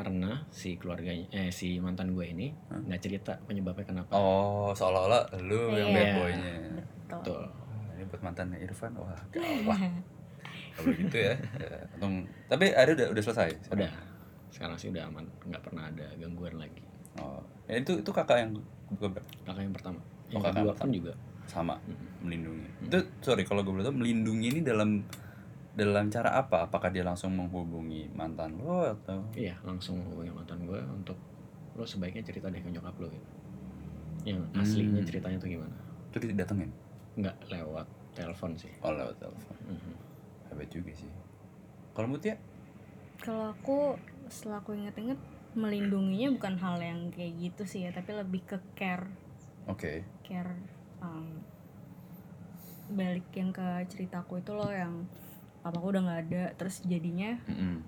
karena 0.00 0.30
si 0.48 0.74
keluarganya 0.74 1.28
eh 1.30 1.50
si 1.50 1.76
mantan 1.76 2.10
gue 2.10 2.24
ini 2.24 2.48
nggak 2.66 3.00
cerita 3.00 3.36
penyebabnya 3.42 3.84
kenapa 3.84 4.12
Oh, 4.12 4.72
seolah-olah 4.72 5.28
lu 5.38 5.74
yang 5.74 5.90
bad 5.90 6.00
Iya. 6.02 6.14
boynya. 6.16 6.54
betul 6.72 6.80
betul 7.12 7.42
Wah, 7.44 7.92
ini 7.92 8.04
buat 8.06 8.22
mantannya 8.22 8.58
Irfan. 8.58 8.92
Wah, 8.94 9.12
gawat. 9.34 9.80
Kalau 10.72 10.90
gitu 10.94 11.16
ya. 11.20 11.34
ya 11.36 11.68
untung. 11.92 12.14
Tapi 12.46 12.64
ada 12.72 12.90
udah 12.90 13.06
udah 13.10 13.22
selesai. 13.22 13.50
udah 13.70 13.92
sekarang 14.48 14.74
sih 14.74 14.88
udah 14.88 15.04
aman 15.04 15.22
nggak 15.44 15.62
pernah 15.62 15.86
ada 15.86 16.06
gangguan 16.16 16.56
lagi 16.56 16.80
Oh, 17.16 17.38
ya 17.66 17.76
itu 17.76 17.92
itu 17.96 18.10
kakak 18.10 18.40
yang 18.40 18.52
kakak 19.44 19.60
yang 19.60 19.70
pertama 19.70 20.00
Oh, 20.00 20.30
yang 20.30 20.40
kakak 20.40 20.54
kedua 20.56 20.66
yang 20.66 20.80
pun 20.80 20.90
juga 20.90 21.12
sama 21.44 21.74
Mm. 21.80 21.98
melindungi. 22.22 22.68
Hmm. 22.70 22.86
Itu 22.86 22.98
sorry 23.20 23.42
kalau 23.42 23.60
gue 23.60 23.78
tahu 23.78 23.92
melindungi 23.92 24.46
ini 24.48 24.60
dalam 24.62 25.02
dalam 25.76 26.10
cara 26.10 26.34
apa? 26.34 26.66
Apakah 26.66 26.90
dia 26.90 27.06
langsung 27.06 27.34
menghubungi 27.38 28.10
mantan 28.12 28.58
lo 28.60 28.84
atau 28.84 29.22
iya 29.34 29.54
langsung 29.62 30.02
hubungi 30.10 30.32
mantan 30.34 30.66
gue 30.66 30.80
untuk 30.90 31.16
lo 31.78 31.86
sebaiknya 31.86 32.26
cerita 32.26 32.50
deh 32.50 32.60
ke 32.60 32.70
nyokap 32.70 32.94
lo 32.98 33.06
gitu 33.08 33.28
yang 34.26 34.36
Hmm. 34.52 34.60
aslinya 34.60 35.00
ceritanya 35.00 35.40
tuh 35.40 35.48
gimana 35.48 35.76
itu 36.12 36.26
didatengin? 36.28 36.70
nggak 37.16 37.36
lewat 37.48 37.86
telepon 38.14 38.52
sih 38.58 38.70
Oh 38.82 38.92
lewat 38.92 39.16
telepon. 39.18 39.56
Mhm. 39.66 39.94
Hebat 40.50 40.68
juga 40.68 40.90
sih. 40.92 41.08
Kalau 41.94 42.08
Mutia? 42.10 42.34
kalau 43.20 43.52
aku 43.52 43.94
setelah 44.32 44.64
aku 44.64 44.72
inget-inget 44.72 45.20
melindunginya 45.52 46.30
bukan 46.38 46.54
hal 46.56 46.76
yang 46.80 47.10
kayak 47.12 47.34
gitu 47.36 47.62
sih 47.66 47.80
ya 47.84 47.90
tapi 47.92 48.14
lebih 48.16 48.40
ke 48.46 48.56
care 48.78 49.10
Oke. 49.68 50.00
care 50.24 50.56
um, 51.02 51.42
balik 52.90 53.26
yang 53.34 53.50
ke 53.52 53.62
ceritaku 53.86 54.40
itu 54.40 54.52
loh 54.54 54.70
yang 54.70 55.04
papaku 55.60 55.86
udah 55.88 56.02
nggak 56.02 56.20
ada 56.24 56.42
terus 56.54 56.80
jadinya 56.82 57.36
Mm-mm. 57.44 57.80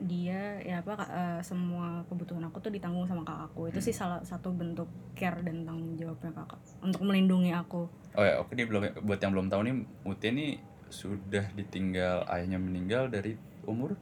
dia 0.00 0.58
ya 0.60 0.80
apa 0.80 0.96
eh, 1.02 1.40
semua 1.40 2.02
kebutuhan 2.04 2.40
aku 2.42 2.58
tuh 2.58 2.68
ditanggung 2.68 3.04
sama 3.04 3.20
kakakku 3.20 3.68
itu 3.68 3.80
sih 3.80 3.92
salah 3.92 4.18
satu 4.20 4.50
bentuk 4.50 4.86
care 5.12 5.38
dan 5.40 5.62
tanggung 5.62 5.94
jawabnya 5.94 6.32
kakak 6.34 6.56
untuk 6.80 7.02
melindungi 7.02 7.50
aku 7.50 7.84
Oh 8.10 8.20
ya, 8.20 8.38
oke 8.38 8.50
nih 8.50 8.66
belum 8.66 8.82
buat 9.00 9.18
yang 9.18 9.30
belum 9.30 9.46
tahu 9.46 9.60
nih 9.62 9.74
Mutia 10.02 10.30
nih 10.30 10.58
sudah 10.88 11.46
ditinggal 11.52 12.26
ayahnya 12.26 12.58
meninggal 12.58 13.06
dari 13.06 13.38
umur 13.62 13.94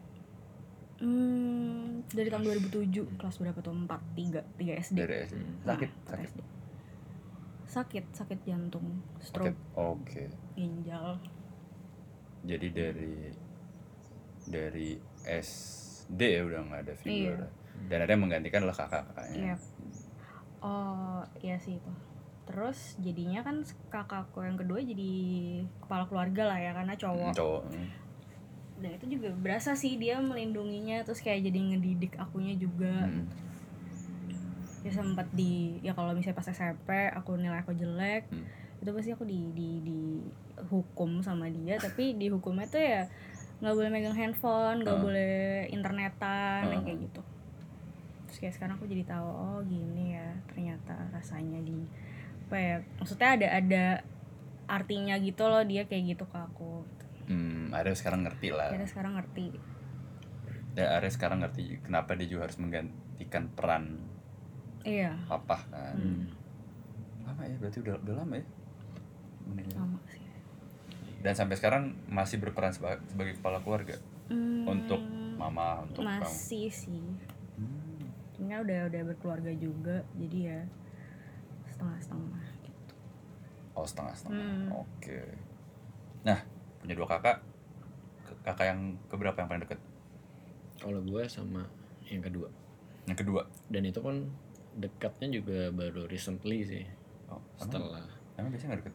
hmm, 0.97 2.09
dari 2.09 2.28
tahun 2.28 2.42
2007 2.64 2.88
kelas 3.14 3.37
berapa 3.37 3.59
tuh 3.59 3.76
4 3.76 3.85
3 3.85 4.40
3 4.57 4.83
SD 4.83 4.97
dari 4.97 5.14
SD. 5.23 5.37
Hmm. 5.37 5.54
Sakit, 5.62 5.90
Nah, 5.92 6.09
sakit. 6.09 6.25
SD. 6.26 6.40
sakit 7.68 8.04
sakit 8.16 8.38
jantung 8.42 8.87
stroke 9.21 9.52
Oke. 9.75 10.33
ginjal 10.54 11.21
Jadi 12.47 12.66
dari 12.71 13.14
dari 14.49 14.88
SD 15.26 16.21
ya 16.21 16.42
udah 16.47 16.61
nggak 16.68 16.83
ada 16.88 16.95
figur. 16.99 17.38
Iya. 17.38 17.49
Dan 17.87 17.99
ada 18.02 18.11
yang 18.11 18.23
menggantikan 18.26 18.64
adalah 18.64 18.78
kakak-kakaknya. 18.87 19.38
Iya. 19.38 19.54
Oh 20.59 21.23
iya 21.45 21.57
sih 21.62 21.78
itu. 21.78 21.92
Terus 22.49 22.97
jadinya 22.99 23.45
kan 23.45 23.62
kakakku 23.92 24.40
yang 24.40 24.57
kedua 24.57 24.80
jadi 24.80 25.12
kepala 25.85 26.09
keluarga 26.09 26.49
lah 26.49 26.59
ya 26.59 26.73
karena 26.75 26.95
cowok. 26.97 27.33
Cowok. 27.37 27.62
mm. 27.71 27.88
Dan 28.78 28.90
itu 28.95 29.07
juga 29.18 29.28
berasa 29.35 29.75
sih 29.75 29.99
dia 29.99 30.23
melindunginya 30.23 31.02
terus 31.02 31.18
kayak 31.21 31.45
jadi 31.50 31.59
ngedidik 31.75 32.16
akunya 32.16 32.57
juga. 32.57 33.07
Mm. 33.07 33.26
Ya 34.87 34.90
sempat 34.95 35.26
di 35.35 35.76
ya 35.85 35.92
kalau 35.92 36.14
misalnya 36.14 36.38
pas 36.38 36.49
SMP 36.49 36.88
aku 37.12 37.37
nilai 37.37 37.61
aku 37.61 37.75
jelek, 37.75 38.30
Hmm. 38.30 38.47
Itu 38.78 38.90
pasti 38.90 39.11
aku 39.11 39.23
di 39.23 39.50
di 39.52 39.68
di 39.82 39.99
hukum 40.64 41.18
sama 41.18 41.47
dia 41.47 41.76
tapi 41.76 42.14
dihukumnya 42.14 42.66
tuh 42.66 42.78
ya 42.78 43.02
nggak 43.58 43.75
boleh 43.75 43.90
megang 43.90 44.14
handphone, 44.14 44.80
nggak 44.80 44.94
Ah. 44.94 45.02
boleh 45.02 45.35
internetan 45.68 46.62
Ah. 46.64 46.78
kayak 46.78 46.99
gitu. 47.02 47.23
Terus 48.25 48.38
kayak 48.38 48.54
sekarang 48.54 48.75
aku 48.76 48.87
jadi 48.87 49.02
tahu 49.04 49.26
oh 49.26 49.58
gini 49.62 50.14
ya 50.14 50.30
ternyata 50.47 50.94
rasanya 51.11 51.58
di 51.61 51.82
apa 52.47 52.56
ya 52.56 52.76
maksudnya 52.97 53.28
ada 53.35 53.49
ada 53.52 53.85
artinya 54.68 55.18
gitu 55.18 55.42
loh 55.44 55.64
dia 55.64 55.82
kayak 55.85 56.14
gitu 56.14 56.25
ke 56.25 56.38
aku. 56.38 56.87
Hmm, 57.26 57.75
Arya 57.75 57.92
sekarang 57.92 58.23
ngerti 58.23 58.49
lah. 58.52 58.70
Jadi 58.70 58.87
sekarang 58.87 59.16
ngerti. 59.16 59.47
Dan 60.73 60.87
Arya 60.94 61.11
sekarang 61.11 61.38
ngerti 61.42 61.82
kenapa 61.82 62.14
dia 62.14 62.25
juga 62.26 62.47
harus 62.47 62.56
menggantikan 62.56 63.50
peran 63.52 63.85
Iya, 64.87 65.18
papa 65.26 65.66
kan. 65.68 65.99
Hmm. 65.99 66.25
Lama 67.26 67.42
ya, 67.44 67.56
berarti 67.58 67.82
udah, 67.82 67.99
udah 67.99 68.14
lama 68.16 68.35
ya. 68.38 68.47
Meninggal. 69.49 69.76
sama 69.78 69.99
sih. 70.07 70.25
Dan 71.19 71.33
sampai 71.35 71.55
sekarang 71.55 71.83
masih 72.07 72.38
berperan 72.38 72.71
sebagai, 72.71 73.02
sebagai 73.07 73.35
kepala 73.37 73.59
keluarga 73.59 73.97
Hmm, 74.28 74.62
untuk 74.64 75.00
mama, 75.35 75.83
untuk 75.83 76.02
kamu. 76.02 76.21
masih 76.21 76.69
sih. 76.69 77.05
Hmm. 77.57 78.07
Kan 78.38 78.61
udah 78.61 78.87
udah 78.87 79.02
berkeluarga 79.05 79.50
juga, 79.52 80.05
jadi 80.14 80.38
ya 80.47 80.61
setengah-setengah 81.67 82.45
gitu. 82.61 82.95
Oh 83.73 83.83
setengah-setengah. 83.83 84.38
Hmm. 84.38 84.69
Oke. 84.78 85.21
Nah, 86.21 86.38
punya 86.78 86.95
dua 86.95 87.09
kakak. 87.09 87.38
Kakak 88.40 88.67
yang 88.67 88.81
keberapa 89.07 89.37
yang 89.37 89.49
paling 89.49 89.64
deket? 89.64 89.81
kalau 90.78 91.02
gue 91.02 91.26
sama 91.26 91.67
yang 92.07 92.23
kedua 92.23 92.47
Yang 93.05 93.26
kedua. 93.26 93.43
dan 93.67 93.83
itu 93.83 93.99
pun 93.99 94.31
dekatnya 94.73 95.26
juga 95.35 95.75
baru 95.75 96.07
recently 96.07 96.62
sih 96.62 96.87
Oh, 97.26 97.43
setelah 97.59 98.07
emang 98.38 98.55
biasanya 98.55 98.73
nggak 98.73 98.81
deket? 98.87 98.95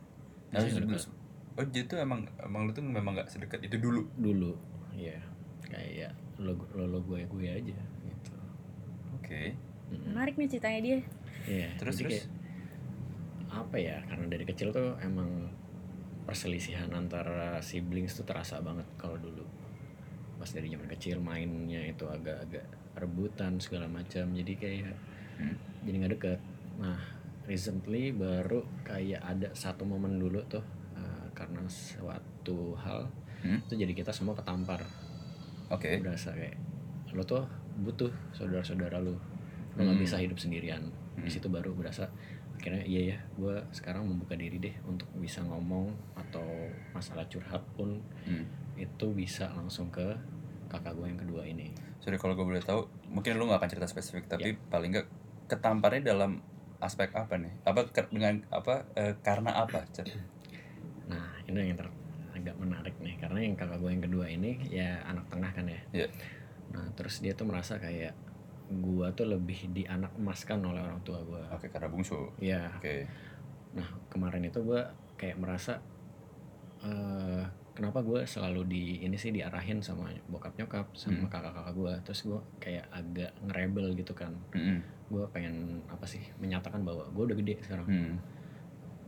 Nah, 0.54 0.62
nggak 0.62 0.86
dulu- 0.86 1.22
Oh, 1.54 1.66
jadi 1.66 1.86
tuh 1.86 1.98
emang 2.00 2.22
emang 2.40 2.62
lu 2.64 2.72
tuh 2.72 2.82
memang 2.82 3.14
nggak 3.14 3.28
sedekat 3.28 3.62
itu 3.62 3.78
dulu. 3.78 4.10
dulu 4.16 4.54
ya 4.92 5.18
kayak 5.64 6.10
lo 6.38 6.54
lo, 6.72 6.86
lo 6.88 7.00
gue 7.00 7.22
gue 7.24 7.46
aja 7.48 7.62
gitu 8.00 8.34
Oke. 9.16 9.54
Mm-mm. 9.88 10.10
Menarik 10.10 10.34
nih 10.36 10.48
ceritanya 10.48 10.80
dia. 10.80 11.00
Iya, 11.44 11.70
Terus 11.76 11.94
jadi 11.96 12.04
terus. 12.04 12.14
kayak 12.16 12.28
apa 13.54 13.78
ya? 13.78 13.98
Karena 14.04 14.26
dari 14.28 14.44
kecil 14.44 14.70
tuh 14.70 14.98
emang 15.00 15.30
perselisihan 16.24 16.90
antara 16.92 17.60
siblings 17.60 18.14
tuh 18.14 18.24
terasa 18.24 18.58
banget 18.60 18.86
kalau 18.96 19.16
dulu. 19.16 19.46
Pas 20.36 20.50
dari 20.50 20.68
zaman 20.68 20.90
kecil 20.90 21.20
mainnya 21.20 21.84
itu 21.84 22.04
agak-agak 22.04 22.66
rebutan 22.96 23.60
segala 23.60 23.86
macam. 23.88 24.26
Jadi 24.32 24.54
kayak 24.56 24.96
Hmm. 25.34 25.54
jadi 25.84 25.96
nggak 26.00 26.14
deket. 26.14 26.40
Nah, 26.76 26.98
recently 27.44 28.10
baru 28.10 28.64
kayak 28.82 29.20
ada 29.20 29.50
satu 29.52 29.84
momen 29.84 30.16
dulu 30.16 30.40
tuh 30.46 30.64
uh, 30.94 31.28
karena 31.34 31.62
suatu 31.68 32.76
hal 32.78 33.10
Hmm. 33.44 33.60
itu 33.60 33.76
jadi 33.76 33.92
kita 33.92 34.08
semua 34.10 34.32
ketampar 34.32 34.80
Oke. 35.68 36.00
berasa 36.00 36.32
kayak 36.32 36.56
lo 37.12 37.20
tuh 37.22 37.44
butuh 37.76 38.08
saudara-saudara 38.32 38.98
lo 38.98 39.20
lo 39.76 39.80
nggak 39.80 39.94
Hmm. 39.94 40.00
bisa 40.00 40.16
hidup 40.16 40.40
sendirian 40.40 40.80
Hmm. 40.80 41.24
di 41.24 41.30
situ 41.30 41.52
baru 41.52 41.76
berasa 41.76 42.08
akhirnya 42.56 42.88
iya 42.88 43.02
ya 43.04 43.18
gue 43.36 43.60
sekarang 43.70 44.08
membuka 44.08 44.40
diri 44.40 44.56
deh 44.58 44.72
untuk 44.86 45.12
bisa 45.14 45.44
ngomong 45.44 45.92
atau 46.16 46.48
masalah 46.96 47.28
curhat 47.28 47.60
pun 47.76 48.00
Hmm. 48.24 48.48
itu 48.74 49.12
bisa 49.12 49.52
langsung 49.52 49.92
ke 49.92 50.08
kakak 50.72 50.96
gue 50.96 51.06
yang 51.06 51.20
kedua 51.20 51.44
ini 51.44 51.68
Sorry 52.00 52.16
kalau 52.16 52.36
gue 52.36 52.44
boleh 52.44 52.60
tahu, 52.60 52.84
mungkin 53.08 53.36
lu 53.36 53.48
gak 53.48 53.60
akan 53.60 53.70
cerita 53.70 53.88
spesifik, 53.88 54.28
tapi 54.28 54.52
Ya. 54.52 54.60
paling 54.68 54.92
nggak 54.92 55.08
ketamparnya 55.48 56.12
dalam 56.12 56.44
aspek 56.84 57.10
apa 57.16 57.40
nih? 57.40 57.54
Apa 57.64 57.88
dengan 58.12 58.44
apa 58.52 58.84
eh, 58.94 59.16
karena 59.20 59.56
apa? 59.58 59.88
Cep? 59.90 60.06
nah 61.04 61.36
ini 61.46 61.68
yang 61.68 61.76
ter- 61.76 62.00
agak 62.32 62.56
menarik 62.56 62.96
nih 62.98 63.20
karena 63.20 63.44
yang 63.44 63.54
kakak 63.54 63.76
gue 63.78 63.92
yang 63.92 64.04
kedua 64.04 64.26
ini 64.26 64.56
ya 64.72 65.04
anak 65.04 65.28
tengah 65.28 65.52
kan 65.52 65.68
ya 65.68 65.82
Iya. 65.92 66.08
nah 66.72 66.88
terus 66.96 67.20
dia 67.20 67.36
tuh 67.36 67.44
merasa 67.44 67.76
kayak 67.76 68.16
gue 68.72 69.08
tuh 69.12 69.28
lebih 69.28 69.70
di 69.70 69.84
anak 69.84 70.16
emaskan 70.16 70.64
oleh 70.64 70.80
orang 70.80 71.04
tua 71.04 71.20
gue 71.22 71.44
Oke, 71.52 71.68
karena 71.68 71.92
bungsu. 71.92 72.32
ya 72.40 72.72
Oke. 72.80 73.06
Nah 73.76 73.86
kemarin 74.08 74.48
itu 74.48 74.64
gue 74.64 74.82
kayak 75.20 75.38
merasa 75.38 75.84
eh 76.82 77.44
kenapa 77.74 78.00
gue 78.00 78.22
selalu 78.24 78.62
di 78.66 78.84
ini 79.02 79.18
sih 79.18 79.30
diarahin 79.30 79.82
sama 79.82 80.06
bokap 80.26 80.54
nyokap 80.56 80.94
sama 80.94 81.26
Hmm. 81.26 81.30
kakak-kakak 81.30 81.74
gue 81.74 81.94
terus 82.06 82.20
gue 82.24 82.40
kayak 82.60 82.86
agak 82.90 83.34
ngerebel 83.42 83.94
gitu 83.94 84.14
kan 84.14 84.30
Mm-mm. 84.54 84.78
gue 85.10 85.24
pengen 85.30 85.82
apa 85.86 86.06
sih 86.06 86.22
menyatakan 86.38 86.82
bahwa 86.82 87.10
gue 87.10 87.24
udah 87.26 87.38
gede 87.38 87.56
sekarang 87.62 87.86
Hmm. 87.86 88.16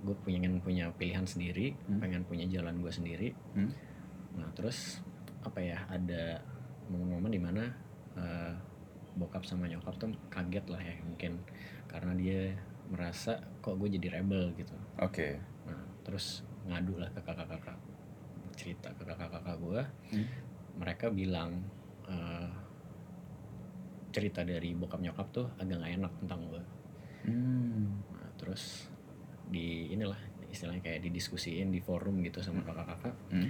gue 0.01 0.15
pengen 0.21 0.57
punya 0.59 0.89
pilihan 0.93 1.23
sendiri 1.23 1.77
Hmm. 1.85 2.01
pengen 2.01 2.21
punya 2.23 2.45
jalan 2.45 2.77
gue 2.77 2.89
sendiri 2.89 3.29
Hmm. 3.53 3.69
nah 4.35 4.49
terus 4.51 5.01
apa 5.41 5.61
ya 5.61 5.85
ada 5.85 6.41
momen-momen 6.87 7.29
di 7.29 7.41
mana 7.41 7.63
eh, 8.15 8.53
bokap 9.13 9.43
sama 9.43 9.65
nyokap 9.65 9.93
tuh 9.95 10.09
kaget 10.27 10.65
lah 10.67 10.79
ya 10.79 10.95
mungkin 11.01 11.37
karena 11.85 12.11
dia 12.13 12.51
merasa 12.85 13.35
kok 13.59 13.75
gue 13.75 13.89
jadi 13.91 14.19
rebel 14.19 14.53
gitu 14.55 14.73
Oke. 14.97 15.35
Nah, 15.65 15.81
terus 16.01 16.41
ngadu 16.63 16.95
lah 16.95 17.09
ke 17.09 17.19
kakak-kakak 17.19 17.75
cerita 18.55 18.89
ke 18.91 19.03
kakak-kakak 19.03 19.55
gue 19.57 19.81
Hmm. 20.11 20.27
mereka 20.75 21.07
bilang 21.07 21.59
eh, 22.05 22.49
cerita 24.09 24.41
dari 24.41 24.71
bokap 24.71 24.99
nyokap 24.99 25.27
tuh 25.29 25.47
agak 25.57 25.75
gak 25.77 25.93
enak 25.93 26.13
tentang 26.19 26.41
gue 26.47 26.63
Hmm. 27.25 27.99
nah, 28.07 28.29
terus 28.35 28.87
di 29.45 29.89
inilah 29.89 30.17
istilahnya 30.47 30.79
kayak 30.79 31.01
didiskusiin 31.01 31.67
di 31.67 31.79
forum 31.79 32.21
gitu 32.21 32.39
sama 32.39 32.61
kakak-kakak 32.61 33.15
Hmm. 33.27 33.49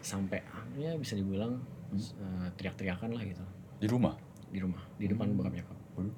sampai 0.00 0.42
ya 0.74 0.96
bisa 0.96 1.14
dibilang 1.14 1.62
eh, 1.92 2.48
teriak-teriakan 2.52 3.10
lah 3.12 3.22
gitu 3.22 3.44
Di 3.78 3.86
rumah. 3.86 4.14
di 4.48 4.58
rumah 4.58 4.82
di 4.94 5.06
depan 5.06 5.28
Hmm. 5.28 5.36
bokap 5.38 5.54
nyokap 5.54 5.78
Waduh. 5.94 6.14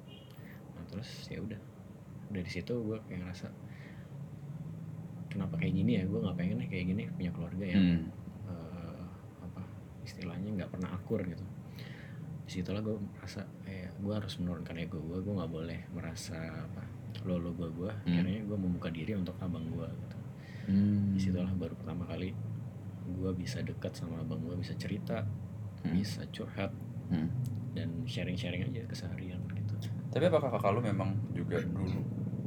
nah 0.73 0.83
terus 0.85 1.09
ya 1.25 1.39
udah 1.39 1.59
dari 2.27 2.49
situ 2.49 2.73
gue 2.75 2.97
kayak 3.05 3.21
ngerasa 3.21 3.47
kenapa 5.35 5.59
kayak 5.59 5.73
gini 5.75 5.91
ya 5.99 6.03
gue 6.03 6.15
nggak 6.17 6.35
pengen 6.35 6.57
nih 6.57 6.69
kayak 6.69 6.85
gini 6.87 7.03
punya 7.11 7.31
keluarga 7.31 7.65
yang 7.67 7.83
Hmm. 7.83 8.03
eh, 8.47 9.03
apa 9.41 9.61
istilahnya 10.01 10.49
nggak 10.55 10.69
pernah 10.71 10.89
akur 10.91 11.19
gitu 11.21 11.43
di 12.45 12.51
situlah 12.53 12.79
gue 12.79 12.95
merasa 13.11 13.41
kayak 13.61 13.91
gue 13.97 14.13
harus 14.13 14.33
menurunkan 14.37 14.75
ego 14.77 15.01
gue 15.01 15.17
gue 15.19 15.33
nggak 15.33 15.51
boleh 15.51 15.79
merasa 15.91 16.37
apa 16.37 16.83
lo 17.23 17.35
lo 17.37 17.51
gue 17.51 17.67
gue 17.69 17.91
Hmm. 17.91 18.07
akhirnya 18.07 18.41
gue 18.43 18.57
membuka 18.57 18.87
diri 18.87 19.11
untuk 19.13 19.35
abang 19.39 19.65
gue 19.67 19.87
gitu 19.89 20.17
Hmm. 20.65 21.13
di 21.13 21.19
situlah 21.19 21.51
baru 21.51 21.75
pertama 21.75 22.05
kali 22.05 22.31
gue 23.05 23.31
bisa 23.33 23.61
dekat 23.61 23.93
sama 23.93 24.17
abang 24.17 24.39
gue 24.41 24.55
bisa 24.55 24.73
cerita 24.73 25.21
Hmm. 25.81 25.93
bisa 25.93 26.23
curhat 26.29 26.71
Hmm. 27.05 27.29
dan 27.73 27.91
sharing-sharing 28.03 28.65
aja 28.65 28.81
keseharian 28.85 29.37
gitu 29.51 29.75
Tapi 30.09 30.25
apakah 30.25 30.47
kakak 30.49 30.71
lu 30.71 30.81
memang 30.81 31.11
juga 31.29 31.59
dulu 31.61 31.99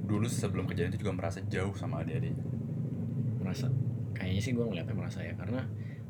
dulu 0.03 0.25
sebelum 0.25 0.65
kejadian 0.65 0.89
itu 0.91 1.05
juga 1.05 1.15
merasa 1.15 1.45
jauh 1.45 1.75
sama 1.75 2.01
adik-adiknya? 2.01 2.41
Merasa 3.49 3.67
kayaknya 4.13 4.43
sih 4.43 4.53
gue 4.53 4.61
ngeliatnya 4.63 4.93
merasa 4.93 5.19
ya 5.21 5.33
karena 5.33 5.65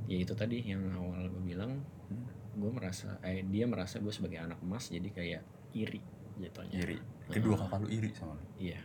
ya 0.05 0.19
itu 0.19 0.35
tadi 0.35 0.59
yang 0.61 0.83
awal 0.91 1.23
gue 1.25 1.43
bilang 1.47 1.79
Hmm. 2.09 2.25
gue 2.57 2.71
merasa 2.73 3.21
eh 3.21 3.45
dia 3.45 3.63
merasa 3.65 4.01
gue 4.01 4.09
sebagai 4.09 4.41
anak 4.41 4.59
emas 4.59 4.89
jadi 4.89 5.07
kayak 5.09 5.43
iri 5.71 6.01
jatuhnya 6.37 6.81
Iri. 6.81 6.97
Kedua 7.29 7.55
kakak 7.55 7.85
lu 7.85 7.89
iri 7.93 8.09
sama 8.11 8.33
lu. 8.33 8.43
iya 8.57 8.81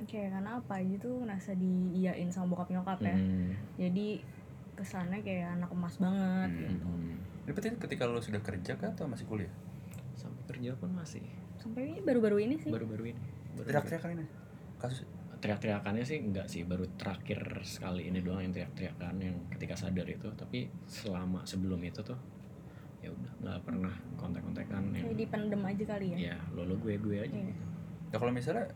kayak 0.00 0.32
karena 0.32 0.58
apa 0.58 0.72
aja 0.74 0.94
tuh 0.98 1.22
ngerasa 1.22 1.54
diiyain 1.54 2.28
sama 2.28 2.50
bokap 2.50 2.68
nyokap 2.68 2.98
ya 3.00 3.14
Hmm, 3.14 3.52
jadi 3.76 4.18
kesannya 4.74 5.20
kayak 5.20 5.54
anak 5.54 5.70
emas 5.70 5.94
banget 5.96 6.50
Hmm. 6.50 6.60
gitu 6.66 6.74
hmm. 6.82 7.16
Ini 7.40 7.50
berarti 7.52 7.68
ketika 7.78 8.02
lu 8.04 8.18
sudah 8.18 8.40
kerja 8.40 8.72
kah 8.74 8.90
atau 8.90 9.06
masih 9.06 9.24
kuliah? 9.24 9.52
sampai 10.12 10.42
kerja 10.50 10.76
pun 10.76 10.90
masih 10.92 11.22
sampai 11.56 11.88
ini 11.88 12.00
baru-baru 12.02 12.36
ini 12.42 12.58
sih 12.58 12.68
baru-baru 12.68 13.14
ini 13.14 13.20
baru 13.54 13.66
Teriak-teriakan 13.66 14.10
ini. 14.18 14.26
Kasus 14.76 15.06
teriak-teriakannya 15.40 16.04
sih 16.04 16.20
enggak 16.20 16.46
sih 16.46 16.62
baru 16.62 16.84
terakhir 16.94 17.40
sekali 17.62 18.06
ini 18.06 18.20
doang 18.20 18.40
yang 18.40 18.52
teriak-teriakan 18.52 19.14
yang 19.18 19.36
ketika 19.50 19.74
sadar 19.74 20.04
itu 20.04 20.28
tapi 20.34 20.68
selama 20.84 21.42
sebelum 21.42 21.80
itu 21.80 22.00
tuh 22.00 22.16
ya 23.00 23.08
udah 23.08 23.32
nggak 23.40 23.58
pernah 23.62 23.94
kontak-kontakan 24.14 24.92
yang 24.92 25.16
dipendem 25.16 25.62
aja 25.64 25.84
kali 25.88 26.06
ya 26.12 26.16
ya 26.30 26.36
lo 26.52 26.62
lo 26.62 26.76
gue 26.76 26.94
gue 26.94 27.16
aja 27.18 27.32
Iya. 27.32 27.48
gitu 27.48 27.64
Ya 28.10 28.16
kalau 28.16 28.30
misalnya 28.30 28.66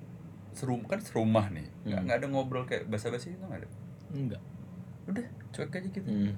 serum 0.50 0.86
kan 0.86 0.96
serumah 0.96 1.50
nih, 1.50 1.66
nggak 1.82 1.90
Hmm. 1.92 2.06
nggak 2.06 2.16
ada 2.16 2.26
ngobrol 2.28 2.62
kayak 2.62 2.86
basa-basi 2.86 3.34
itu 3.34 3.42
nggak 3.42 3.60
ada. 3.60 3.68
enggak 4.14 4.42
Udah 5.04 5.24
cuek 5.50 5.74
aja 5.74 5.88
gitu. 5.90 6.06
Hmm. 6.06 6.32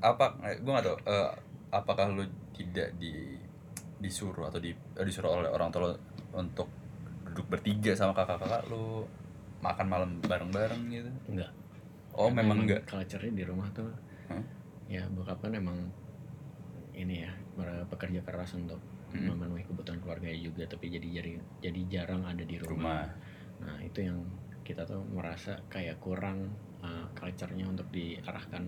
Apa? 0.00 0.26
Gue 0.56 0.70
nggak 0.70 0.86
tahu. 0.86 0.98
eh, 1.04 1.30
apakah 1.70 2.06
lu 2.08 2.24
tidak 2.52 2.94
di 2.94 3.34
disuruh 3.98 4.46
atau 4.46 4.60
di 4.60 4.70
eh, 4.70 5.02
disuruh 5.02 5.34
oleh 5.34 5.50
orang 5.50 5.68
tua 5.68 5.82
lu 5.82 5.92
untuk 6.32 6.70
duduk 7.34 7.46
bertiga 7.50 7.92
sama 7.92 8.14
kakak-kakak 8.14 8.62
lu 8.70 9.02
makan 9.58 9.86
malam 9.90 10.10
bareng-bareng 10.22 10.82
gitu? 10.88 11.10
enggak 11.28 11.50
Oh 12.14 12.30
Karena 12.30 12.38
memang 12.40 12.46
emang 12.46 12.58
enggak. 12.70 12.82
culture-nya 12.86 13.32
di 13.34 13.44
rumah 13.44 13.68
tuh 13.74 13.90
Hah? 14.30 14.44
ya 14.86 15.02
bokap 15.10 15.42
kan 15.42 15.50
emang 15.50 15.78
ini 16.94 17.26
ya 17.26 17.32
ber- 17.54 17.86
pekerja 17.90 18.22
keras 18.22 18.54
untuk 18.54 18.78
Hmm. 19.10 19.30
memenuhi 19.30 19.62
kebutuhan 19.62 20.02
keluarganya 20.02 20.34
juga 20.36 20.66
tapi 20.66 20.90
jadi 20.90 21.22
jadi 21.22 21.32
jadi 21.62 21.80
jarang 21.86 22.26
ada 22.26 22.42
di 22.42 22.58
rumah. 22.58 23.06
Rumah. 23.06 23.06
nah 23.62 23.78
itu 23.78 24.02
yang 24.02 24.18
kita 24.66 24.82
tuh 24.82 25.06
merasa 25.06 25.54
kayak 25.70 26.02
kurang 26.02 26.50
uh, 26.82 27.06
culture-nya 27.14 27.62
untuk 27.64 27.86
diarahkan 27.94 28.66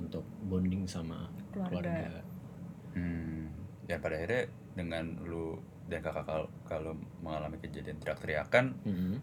untuk 0.00 0.24
bonding 0.48 0.88
sama 0.88 1.28
keluarga, 1.52 1.76
keluarga, 1.76 2.24
Hmm. 2.96 3.52
Dan 3.84 4.00
pada 4.00 4.16
akhirnya 4.16 4.42
dengan 4.72 5.04
lu 5.28 5.60
dan 5.86 6.00
kakak 6.00 6.24
kal- 6.24 6.52
kalau 6.64 6.92
mengalami 7.18 7.56
kejadian 7.56 7.96
teriak-teriakan, 7.96 8.74
Mhm. 8.82 9.14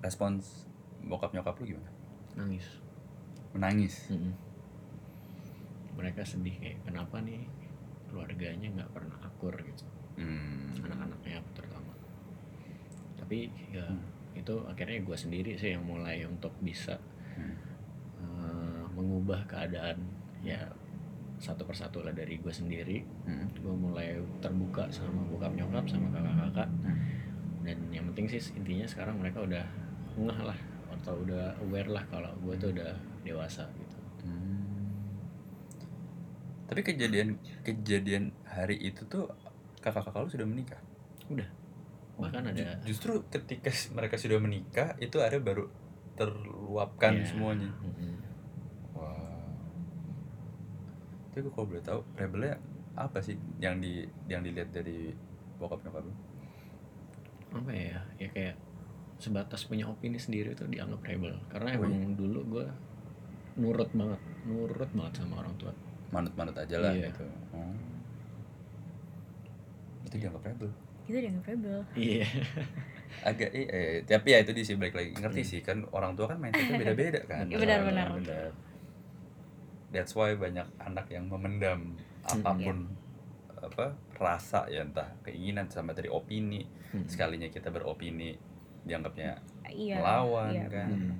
respons 0.00 0.66
bokap 1.02 1.32
nyokap 1.32 1.54
lu 1.56 1.66
gimana? 1.68 1.90
nangis 2.34 2.66
Menangis. 3.50 3.94
Mhm. 4.08 4.32
mereka 5.96 6.20
sedih 6.22 6.52
kayak 6.54 6.84
kenapa 6.84 7.16
nih 7.18 7.48
keluarganya 8.06 8.68
nggak 8.70 8.92
pernah 8.92 9.16
akur 9.18 9.56
gitu 9.56 9.84
Hmm. 10.14 10.76
anak-anaknya 10.78 11.40
terutama 11.50 11.92
tapi 13.16 13.48
ya 13.70 13.80
Hmm. 13.82 14.04
itu 14.34 14.54
akhirnya 14.62 15.00
gue 15.00 15.16
sendiri 15.16 15.56
sih 15.56 15.72
yang 15.72 15.82
mulai 15.82 16.20
untuk 16.22 16.52
bisa 16.60 17.00
Hmm. 17.32 17.56
eh, 18.18 18.84
mengubah 18.92 19.44
keadaan 19.46 20.04
ya 20.40 20.68
satu 21.38 21.62
persatu 21.62 22.00
lah 22.00 22.10
dari 22.10 22.36
gue 22.36 22.50
sendiri 22.50 23.04
Hmm. 23.22 23.46
gue 23.54 23.74
mulai 23.74 24.08
terbuka 24.38 24.88
sama 24.88 25.20
bokap 25.26 25.52
nyokap 25.52 25.84
sama 25.84 26.08
kakak-kakak 26.10 26.68
Hmm. 26.80 26.96
dan 27.62 27.78
yang 27.90 28.04
penting 28.08 28.26
sih 28.28 28.54
intinya 28.54 28.84
sekarang 28.84 29.16
mereka 29.16 29.40
udah 29.40 29.64
ngeh 30.16 30.40
lah 30.42 30.58
atau 30.90 31.14
udah 31.18 31.52
aware 31.60 31.88
lah 31.88 32.04
kalau 32.06 32.32
gue 32.38 32.54
tuh 32.56 32.70
udah 32.70 32.92
dewasa 33.22 33.68
gitu 33.74 33.96
Hmm. 34.22 34.64
Tapi 36.66 36.80
kejadian 36.82 37.36
kejadian 37.62 38.24
hari 38.44 38.74
itu 38.80 39.06
tuh 39.06 39.30
kakak-kakak 39.78 40.18
lu 40.20 40.30
sudah 40.30 40.46
menikah. 40.46 40.80
udah 41.26 41.46
bahkan 42.16 42.42
Ju- 42.48 42.58
ada 42.58 42.80
justru 42.82 43.12
ketika 43.28 43.68
mereka 43.92 44.16
sudah 44.16 44.38
menikah 44.38 44.96
itu 44.98 45.20
ada 45.20 45.36
baru 45.36 45.68
terluapkan 46.16 47.12
Ya, 47.14 47.28
semuanya. 47.28 47.70
mm-mm. 47.76 48.14
Wah. 48.16 48.25
Tapi 51.36 51.44
gue 51.44 51.52
kalau 51.52 51.68
boleh 51.68 51.84
tahu 51.84 52.00
rebelnya 52.16 52.56
apa 52.96 53.20
sih 53.20 53.36
yang 53.56 53.76
di 53.76 54.00
yang 54.24 54.40
dilihat 54.40 54.72
dari 54.72 55.12
bokap 55.54 55.84
nyokap 55.84 56.00
lu? 56.00 56.14
apa 57.52 57.68
ya 57.70 58.00
ya 58.16 58.28
kayak 58.30 58.56
sebatas 59.16 59.64
punya 59.64 59.84
opini 59.84 60.16
sendiri 60.16 60.52
tuh 60.52 60.64
dianggap 60.64 60.96
rebel 61.02 61.36
karena 61.46 61.68
Oh, 61.70 61.84
emang 61.84 62.12
dulu 62.14 62.40
gue 62.50 62.66
nurut 63.54 63.88
banget 63.90 64.16
nurut 64.42 64.88
banget 64.90 65.12
sama 65.14 65.34
orang 65.38 65.52
tua 65.54 65.72
Manut-manut 66.08 66.52
aja 66.54 66.76
lah 66.78 66.88
Iya. 66.90 67.12
gitu. 67.12 67.24
Oh. 67.50 67.76
Itu 70.04 70.16
dianggap 70.16 70.40
rebel. 70.42 70.72
itu 71.04 71.16
dianggap 71.18 71.44
rebel 71.46 71.78
iya 71.92 72.24
Agak 73.28 73.52
eh, 73.52 73.66
eh, 73.66 73.92
tapi 74.02 74.32
ya 74.32 74.40
itu 74.40 74.52
di 74.52 74.62
sih 74.62 74.74
balik 74.74 74.92
lagi 74.94 75.12
ngerti 75.14 75.40
Hmm. 75.40 75.50
sih 75.52 75.60
kan 75.60 75.78
orang 75.90 76.12
tua 76.12 76.26
kan 76.26 76.40
mindsetnya 76.40 76.76
beda-beda 76.82 77.20
kan. 77.24 77.44
Iya, 77.44 77.56
benar, 77.56 77.80
benar. 77.84 78.06
Benar. 78.16 78.48
That's 79.96 80.12
why 80.12 80.36
banyak 80.36 80.68
anak 80.78 81.08
yang 81.08 81.26
memendam 81.26 81.96
apa 82.22 82.52
pun 82.52 82.84
apa 83.56 83.86
rasa 84.14 84.68
ya 84.68 84.80
entah 84.80 85.08
keinginan 85.22 85.66
sama 85.66 85.90
dari 85.90 86.06
opini 86.06 86.68
Hmm. 86.86 87.02
sekalinya 87.04 87.48
kita 87.48 87.68
beropini 87.68 88.36
dianggapnya 88.82 89.40
iya 89.66 89.98
melawan 89.98 90.52
iya, 90.52 90.66
kan 90.66 90.86
Hmm. 90.86 91.16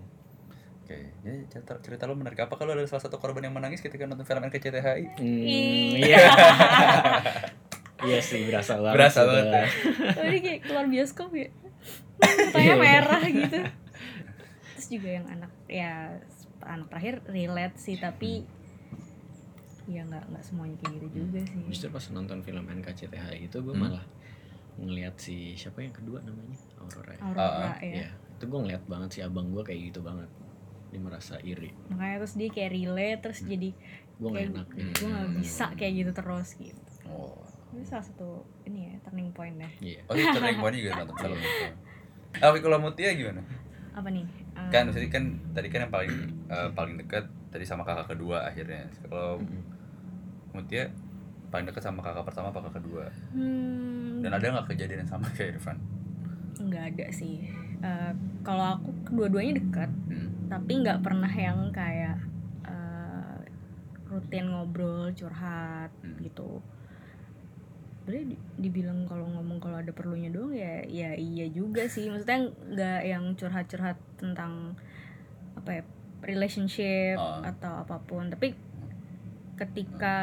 oke 0.79 0.97
ya 1.21 1.33
cerita, 1.49 1.73
cerita 1.81 2.05
lo 2.05 2.15
menarik 2.15 2.39
apa 2.41 2.55
kalau 2.55 2.71
ada 2.71 2.85
salah 2.85 3.03
satu 3.03 3.17
korban 3.17 3.43
yang 3.43 3.53
menangis 3.53 3.81
ketika 3.81 4.05
nonton 4.05 4.23
film 4.23 4.43
NKCTHI 4.43 5.03
Hmm, 5.17 5.27
Ih. 5.43 6.07
iya. 6.07 6.23
iya 8.05 8.21
sih 8.21 8.45
berasa 8.45 8.77
banget. 8.77 8.95
Berasa 8.95 9.21
banget 9.23 9.45
Bang. 9.47 9.57
ya. 9.59 9.67
Ini 10.23 10.39
kayak 10.39 10.61
keluar 10.63 10.87
bioskop 10.87 11.31
ya 11.33 11.49
mukanya 12.17 12.75
merah 12.77 13.23
gitu 13.27 13.59
terus 14.71 14.87
juga 14.89 15.09
yang 15.11 15.27
anak 15.27 15.53
ya 15.67 15.93
anak 16.63 16.87
terakhir 16.89 17.15
relate 17.27 17.77
sih 17.77 17.97
tapi 17.97 18.45
ya 19.87 20.03
nggak 20.03 20.25
nggak 20.27 20.43
semuanya 20.43 20.77
kayak 20.79 20.93
gitu 20.97 21.07
juga 21.17 21.41
sih 21.43 21.63
Justru 21.67 21.89
pas 21.89 22.05
nonton 22.11 22.39
film 22.41 22.65
NKCTHI 22.67 23.39
itu 23.45 23.57
gue 23.57 23.71
Hmm. 23.71 23.83
malah 23.83 24.05
ngeliat 24.77 25.15
si 25.17 25.55
siapa 25.55 25.81
yang 25.81 25.91
kedua 25.91 26.21
namanya 26.21 26.59
Aurora. 26.77 27.11
ya? 27.11 27.21
Aurora 27.23 27.47
Ah, 27.65 27.77
ya 27.79 27.93
Iya, 27.97 28.09
itu 28.13 28.45
gue 28.45 28.59
ngeliat 28.61 28.85
banget 28.85 29.09
si 29.11 29.21
abang 29.21 29.49
gue 29.49 29.63
kayak 29.63 29.81
gitu 29.87 30.01
banget. 30.01 30.29
Dia 30.87 31.01
merasa 31.01 31.35
iri. 31.41 31.71
makanya 31.89 32.17
terus 32.21 32.35
dia 32.35 32.49
kayak 32.49 32.71
relate 32.73 33.21
terus 33.21 33.41
jadi 33.43 33.71
Gue 34.17 34.29
gak 34.31 34.45
enak. 34.49 34.67
Hmm. 34.71 34.93
gue 34.93 35.09
nggak 35.09 35.29
bisa 35.39 35.65
kayak 35.73 35.93
gitu 35.95 36.11
terus 36.13 36.49
gitu 36.55 36.83
oh 37.07 37.37
itu 37.69 37.85
salah 37.85 38.01
satu 38.03 38.29
ini 38.65 38.89
ya 38.89 38.95
turning 39.03 39.29
point 39.31 39.55
deh 39.55 39.73
Iya. 39.81 40.01
oh 40.03 40.13
itu 40.13 40.27
turning 40.31 40.57
point 40.57 40.75
juga 40.75 40.91
nonton 40.97 41.17
film 41.17 41.37
itu 41.37 41.67
Oke 42.39 42.59
kalau 42.59 42.79
Mutia 42.79 43.13
gimana 43.13 43.43
apa 43.93 44.09
nih 44.09 44.25
kan 44.67 44.83
maksudnya 44.85 45.09
kan 45.11 45.25
tadi 45.53 45.69
kan 45.69 45.81
yang 45.83 45.93
paling 45.95 46.13
eh, 46.47 46.69
paling 46.71 46.95
dekat 46.97 47.25
tadi 47.49 47.63
sama 47.63 47.81
kakak 47.83 48.11
kedua 48.11 48.45
akhirnya 48.45 48.85
kalau 49.03 49.37
Mm-mm. 49.39 49.76
Mutia 50.57 50.89
paling 51.47 51.69
dekat 51.69 51.85
sama 51.85 52.01
kakak 52.01 52.25
pertama 52.25 52.49
apa 52.49 52.59
kakak 52.59 52.81
kedua? 52.81 53.05
Hmm, 53.31 54.19
dan 54.19 54.33
ada 54.33 54.45
nggak 54.51 54.73
kejadian 54.73 55.05
yang 55.05 55.11
sama 55.11 55.29
kayak 55.31 55.55
Irfan? 55.55 55.79
Nggak 56.57 56.85
ada 56.97 57.07
sih. 57.13 57.45
Eh, 57.77 58.13
kalau 58.41 58.81
aku 58.81 58.91
kedua-duanya 59.05 59.61
dekat 59.61 59.91
hmm. 60.09 60.49
tapi 60.49 60.81
nggak 60.81 61.05
pernah 61.05 61.29
yang 61.29 61.69
kayak 61.71 62.17
eh, 62.65 63.37
rutin 64.09 64.49
ngobrol 64.49 65.13
curhat 65.13 65.93
Hmm. 66.01 66.17
gitu. 66.19 66.65
Sebenarnya 68.01 68.27
di- 68.33 68.43
dibilang 68.63 69.03
kalau 69.05 69.27
ngomong 69.29 69.59
kalau 69.59 69.77
ada 69.77 69.91
perlunya 69.91 70.31
doang 70.31 70.55
ya 70.55 70.81
ya 70.83 71.13
iya 71.13 71.47
juga 71.51 71.85
sih. 71.87 72.07
Maksudnya 72.07 72.39
nggak 72.73 73.01
yang 73.05 73.25
curhat-curhat 73.35 73.99
tentang 74.17 74.79
apa 75.55 75.71
ya 75.71 75.83
relationship 76.23 77.19
Ah. 77.19 77.43
atau 77.45 77.83
apa 77.83 77.99
pun. 78.01 78.31
Tapi 78.31 78.55
ketika 79.57 80.17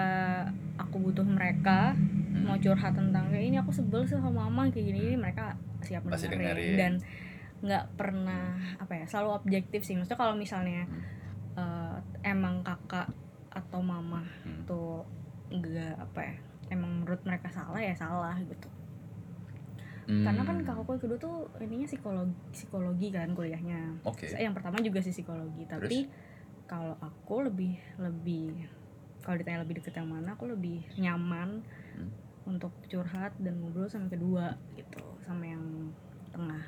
aku 0.77 1.01
butuh 1.01 1.25
mereka 1.25 1.93
Hmm. 1.93 2.49
mau 2.49 2.57
curhat 2.57 2.93
tentang 2.93 3.29
kayak 3.29 3.45
ini 3.45 3.57
aku 3.57 3.69
sebel 3.69 4.01
sih 4.03 4.17
sama 4.17 4.45
mama 4.45 4.65
kayak 4.67 4.89
gini 4.89 4.99
gini 4.99 5.17
mereka 5.17 5.53
siap 5.81 6.01
dengerin 6.03 6.33
dengerin. 6.33 6.75
dan 6.75 6.93
nggak 7.61 7.85
pernah 7.93 8.45
apa 8.75 8.93
ya 8.93 9.05
selalu 9.05 9.37
objektif 9.37 9.81
sih 9.81 9.93
maksudnya 9.93 10.17
kalau 10.17 10.33
misalnya 10.33 10.83
Hmm. 10.83 11.01
eh, 11.55 11.97
emang 12.25 12.61
kakak 12.61 13.05
atau 13.49 13.79
mama 13.79 14.25
Hmm. 14.41 14.65
tuh 14.65 15.05
nggak 15.49 15.93
apa 15.95 16.19
ya 16.23 16.35
emang 16.71 17.01
menurut 17.01 17.21
mereka 17.21 17.47
salah 17.47 17.77
ya 17.77 17.93
salah 17.93 18.33
gitu 18.39 18.65
karena 20.03 20.41
kan 20.41 20.57
Hmm. 20.57 20.65
kakakku 20.65 20.91
yang 20.91 21.03
kedua 21.05 21.17
tuh 21.17 21.37
ininya 21.57 21.87
psikologi 21.87 22.35
psikologi 22.51 23.07
kan 23.07 23.31
kuliahnya 23.31 24.03
oke 24.03 24.25
yang 24.35 24.51
pertama 24.51 24.75
juga 24.77 24.99
sih 24.99 25.15
psikologi 25.15 25.63
tapi 25.63 26.09
kalau 26.65 26.97
aku 26.99 27.47
lebih 27.47 27.79
lebih 27.95 28.67
kalau 29.23 29.35
ditanya 29.35 29.63
lebih 29.63 29.79
deket 29.79 29.95
yang 29.95 30.07
mana 30.07 30.35
aku 30.35 30.45
lebih 30.45 30.83
nyaman 30.95 31.63
Hmm. 31.93 32.09
untuk 32.43 32.75
curhat 32.85 33.31
dan 33.39 33.55
ngobrol 33.57 33.87
sama 33.87 34.11
kedua 34.11 34.51
gitu 34.75 34.99
sama 35.21 35.47
yang 35.47 35.63
tengah. 36.29 36.65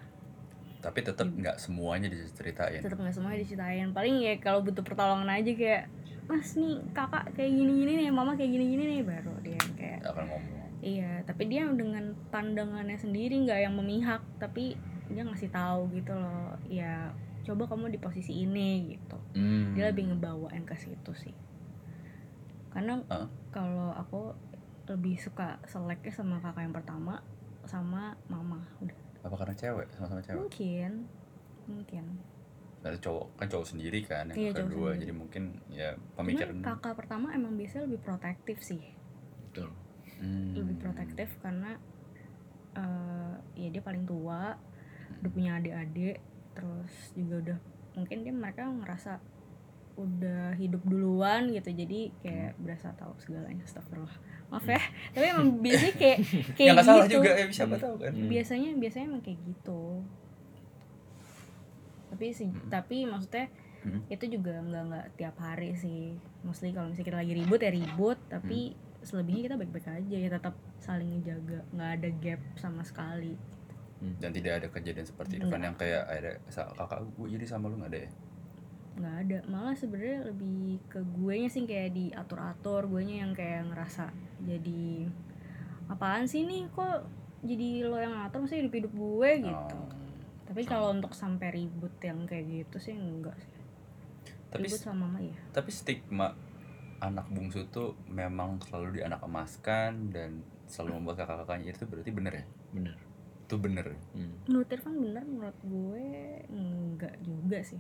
Tapi 0.80 1.02
tetap 1.02 1.28
nggak 1.28 1.58
semuanya 1.58 2.08
diceritain. 2.08 2.80
Tetap 2.80 2.96
nggak 2.96 3.12
semuanya 3.12 3.42
diceritain. 3.42 3.90
Paling 3.90 4.22
ya 4.22 4.38
kalau 4.38 4.62
butuh 4.62 4.86
pertolongan 4.86 5.28
aja 5.28 5.52
kayak 5.52 5.90
mas 6.26 6.56
nih 6.56 6.80
kakak 6.90 7.34
kayak 7.34 7.52
gini 7.52 7.74
gini 7.82 7.92
nih 8.00 8.10
mama 8.10 8.34
kayak 8.34 8.50
gini 8.50 8.66
gini 8.72 8.84
nih 8.88 9.02
baru 9.02 9.34
dia 9.42 9.58
yang 9.58 9.74
kayak 9.76 10.00
akan 10.06 10.26
ngomong. 10.26 10.70
Iya 10.80 11.12
tapi 11.26 11.44
dia 11.46 11.66
dengan 11.68 12.06
pandangannya 12.30 12.96
sendiri 12.96 13.36
nggak 13.44 13.60
yang 13.62 13.74
memihak 13.74 14.22
tapi 14.38 14.78
dia 15.10 15.22
ngasih 15.22 15.50
tahu 15.50 15.90
gitu 15.92 16.14
loh 16.14 16.54
ya 16.66 17.10
coba 17.44 17.70
kamu 17.70 17.94
di 17.94 18.00
posisi 18.00 18.42
ini 18.42 18.98
gitu. 18.98 19.18
Hmm. 19.36 19.74
dia 19.78 19.90
lebih 19.90 20.10
ngebawain 20.10 20.64
ke 20.64 20.74
situ 20.78 21.12
sih 21.14 21.34
karena 22.76 23.00
Ah. 23.08 23.24
kalau 23.50 23.96
aku 23.96 24.36
lebih 24.86 25.16
suka 25.16 25.56
seleknya 25.64 26.12
sama 26.12 26.38
kakak 26.38 26.68
yang 26.68 26.76
pertama 26.76 27.24
sama 27.66 28.14
mama 28.28 28.62
udah. 28.78 28.94
Apa 29.26 29.36
karena 29.40 29.56
cewek? 29.56 29.88
Sama-sama 29.90 30.22
cewek? 30.22 30.38
Mungkin. 30.38 30.92
Mungkin. 31.66 32.04
Ada 32.86 33.02
cowok 33.02 33.26
kan 33.34 33.48
cowok 33.50 33.66
sendiri 33.66 34.06
kan 34.06 34.30
yang 34.30 34.38
Iya, 34.38 34.52
kedua 34.54 34.94
jadi 34.94 35.10
mungkin 35.10 35.58
ya 35.74 35.98
Cuman 36.14 36.30
pemikiran 36.30 36.56
kakak 36.62 36.94
pertama 36.94 37.34
emang 37.34 37.58
biasanya 37.58 37.90
lebih 37.90 38.02
protektif 38.06 38.62
sih. 38.62 38.84
Betul. 39.50 39.72
Hmm. 40.16 40.54
lebih 40.56 40.80
protektif 40.80 41.28
karena 41.42 41.76
eh, 42.76 43.34
ya 43.56 43.68
dia 43.68 43.82
paling 43.82 44.04
tua 44.06 44.56
udah 45.22 45.32
punya 45.32 45.58
adik-adik 45.58 46.20
terus 46.54 46.94
juga 47.16 47.36
udah 47.42 47.58
mungkin 47.96 48.18
dia 48.24 48.32
mereka 48.32 48.68
ngerasa 48.68 49.20
udah 49.96 50.52
hidup 50.56 50.84
duluan 50.84 51.48
gitu. 51.50 51.72
Jadi 51.72 52.12
kayak 52.20 52.60
berasa 52.60 52.92
tahu 52.96 53.16
segalanya. 53.18 53.64
Astagfirullah. 53.64 54.18
Maaf 54.52 54.68
ya. 54.68 54.82
Tapi 55.12 55.26
emang 55.32 55.48
biasanya 55.60 55.94
kayak 55.96 56.18
kayak 56.60 56.68
ya 56.68 56.72
nggak 56.76 56.86
salah 56.86 57.06
gitu. 57.08 57.16
juga 57.18 57.30
ya 57.34 57.46
siapa 57.50 57.76
tahu 57.80 57.96
kan? 57.98 58.12
Hmm. 58.12 58.28
biasanya 58.28 58.70
biasanya 58.76 59.06
emang 59.10 59.24
kayak 59.24 59.40
gitu. 59.42 59.82
Tapi 62.12 62.26
sih 62.32 62.50
tapi 62.68 63.06
maksudnya 63.06 63.48
Hmm. 63.86 64.02
itu 64.10 64.26
juga 64.26 64.66
nggak 64.66 64.84
nggak 64.90 65.08
tiap 65.14 65.38
hari 65.38 65.78
sih. 65.78 66.18
Mostly 66.42 66.74
kalau 66.74 66.90
misalnya 66.90 67.06
kita 67.06 67.18
lagi 67.22 67.34
ribut 67.38 67.62
ya 67.62 67.70
ribut 67.70 68.18
tapi 68.26 68.74
selebihnya 69.06 69.46
kita 69.46 69.56
baik-baik 69.62 69.86
aja 69.86 70.18
ya 70.18 70.30
tetap 70.34 70.58
saling 70.82 71.14
ngejaga. 71.14 71.62
Nggak 71.70 71.90
ada 72.02 72.10
gap 72.18 72.42
sama 72.58 72.82
sekali. 72.82 73.38
Dan 74.18 74.34
tidak 74.34 74.58
ada 74.58 74.68
kejadian 74.74 75.06
seperti 75.06 75.38
Nggak. 75.38 75.46
Irfan 75.46 75.62
yang 75.62 75.76
kayak 75.78 76.02
ada 76.02 76.32
kakak 76.50 77.00
gue 77.14 77.28
jadi 77.38 77.46
sama 77.46 77.70
lu 77.70 77.78
nggak 77.78 77.94
ada 77.94 78.00
ya 78.06 78.12
nggak 78.96 79.16
ada. 79.28 79.38
Malah 79.52 79.76
sebenarnya 79.76 80.32
lebih 80.32 80.80
ke 80.88 81.00
gue 81.04 81.34
nya 81.36 81.50
sih 81.52 81.64
kayak 81.64 81.92
diatur-atur 81.94 82.88
gue 82.88 83.02
nya 83.04 83.28
yang 83.28 83.36
kayak 83.36 83.68
ngerasa 83.72 84.10
jadi 84.44 85.12
apaan 85.92 86.26
sih 86.26 86.48
nih? 86.48 86.72
Kok 86.72 86.98
jadi 87.44 87.86
lo 87.86 88.00
yang 88.00 88.16
ngatur? 88.16 88.42
Maksudnya 88.42 88.62
hidup 88.66 88.76
hidup 88.80 88.94
gue? 88.96 89.32
Gitu. 89.52 89.76
Oh. 89.76 89.92
tapi 90.46 90.62
kalau 90.62 90.94
untuk 90.94 91.12
sampai 91.18 91.50
ribut 91.52 91.92
yang 92.06 92.24
kayak 92.30 92.46
gitu 92.46 92.78
sih 92.78 92.94
enggak 92.94 93.34
sih. 93.42 93.50
Tapi 94.54 94.70
ribut 94.70 94.78
sama 94.80 95.10
mama 95.10 95.20
ya 95.20 95.36
tapi 95.52 95.68
stigma 95.74 96.32
anak 97.02 97.28
bungsu 97.28 97.68
tuh 97.68 97.98
memang 98.08 98.62
selalu 98.64 99.02
dianak 99.02 99.20
emaskan 99.26 100.14
dan 100.16 100.46
selalu 100.66 101.02
membuat 101.02 101.26
kakak-kakaknya 101.26 101.76
itu 101.76 101.84
berarti 101.86 102.12
bener 102.14 102.34
ya? 102.40 102.46
Benar. 102.72 102.96
itu 103.46 103.56
bener 103.62 103.86
Hmm. 104.16 104.34
menurut 104.50 104.70
Irfan 104.74 104.96
benar 104.98 105.22
menurut 105.22 105.60
gue 105.62 106.08
enggak 106.50 107.14
juga 107.22 107.62
sih 107.62 107.78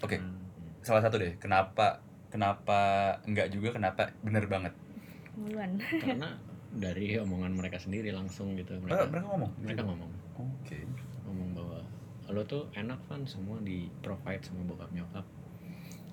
oke. 0.00 0.16
Hmm. 0.16 0.36
salah 0.80 1.02
satu 1.02 1.16
deh 1.16 1.34
kenapa 1.36 1.98
kenapa 2.28 2.78
enggak 3.24 3.48
juga 3.50 3.72
kenapa 3.72 4.12
bener 4.20 4.46
banget? 4.46 4.72
Muluan 5.34 5.76
Karena 5.78 6.32
dari 6.72 7.16
omongan 7.16 7.52
mereka 7.52 7.76
sendiri 7.76 8.12
langsung 8.12 8.52
gitu 8.54 8.76
mereka, 8.78 9.04
mereka 9.04 9.10
mereka 9.10 9.26
ngomong? 9.28 9.50
mereka 9.60 9.82
ngomong. 9.82 10.10
Oke. 10.36 10.78
Ngomong 11.24 11.48
bahwa 11.52 11.78
lo 12.26 12.42
tuh 12.42 12.66
enak 12.72 12.98
kan 13.06 13.22
semua 13.24 13.56
di 13.60 13.86
provide 14.00 14.42
sama 14.42 14.64
bokap 14.64 14.90
nyokap. 14.92 15.24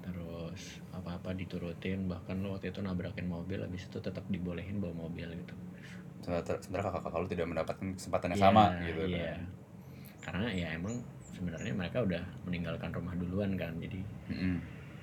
Terus 0.03 0.83
apa-apa 0.91 1.31
diturutin 1.31 2.05
bahkan 2.05 2.39
lo 2.39 2.55
waktu 2.55 2.69
itu 2.69 2.79
nabrakin 2.79 3.25
mobil 3.25 3.59
habis 3.59 3.87
itu 3.87 3.97
tetap 3.97 4.23
dibolehin 4.27 4.79
bawa 4.79 5.07
mobil 5.07 5.27
gitu. 5.31 5.55
Sementara 6.19 6.59
sementara 6.59 6.83
kakak-kakak 6.87 7.19
lu 7.19 7.27
tidak 7.29 7.47
mendapatkan 7.47 7.87
kesempatan 7.95 8.27
yang 8.31 8.39
Iya, 8.39 8.47
sama 8.47 8.63
gitu 8.83 9.01
iya. 9.07 9.23
kan? 9.31 9.41
Karena 10.23 10.47
ya 10.51 10.67
emang 10.75 10.95
sebenarnya 11.33 11.73
mereka 11.73 12.05
udah 12.05 12.21
meninggalkan 12.45 12.93
rumah 12.93 13.17
duluan 13.17 13.57
kan 13.57 13.73
jadi 13.81 13.99
Mm-mm. 14.29 14.55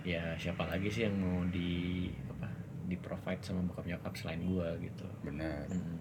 ya 0.06 0.34
siapa 0.38 0.64
lagi 0.64 0.88
sih 0.88 1.04
yang 1.04 1.18
mau 1.18 1.42
di 1.50 2.08
apa 2.30 2.48
di 2.86 2.96
provide 2.96 3.42
sama 3.42 3.66
bokap 3.66 3.86
nyokap 3.86 4.14
selain 4.16 4.42
gua 4.46 4.74
gitu 4.78 5.06
bener 5.26 5.66
Mm. 5.70 5.98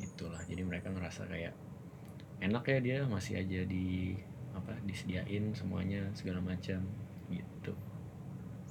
itulah 0.00 0.40
jadi 0.48 0.64
mereka 0.64 0.88
ngerasa 0.88 1.28
kayak 1.28 1.52
enak 2.40 2.64
ya 2.64 2.78
dia 2.80 2.98
masih 3.04 3.36
aja 3.36 3.60
di 3.68 4.16
apa 4.56 4.72
disediain 4.88 5.52
semuanya 5.52 6.08
segala 6.16 6.40
macam 6.40 6.80
gitu 7.28 7.72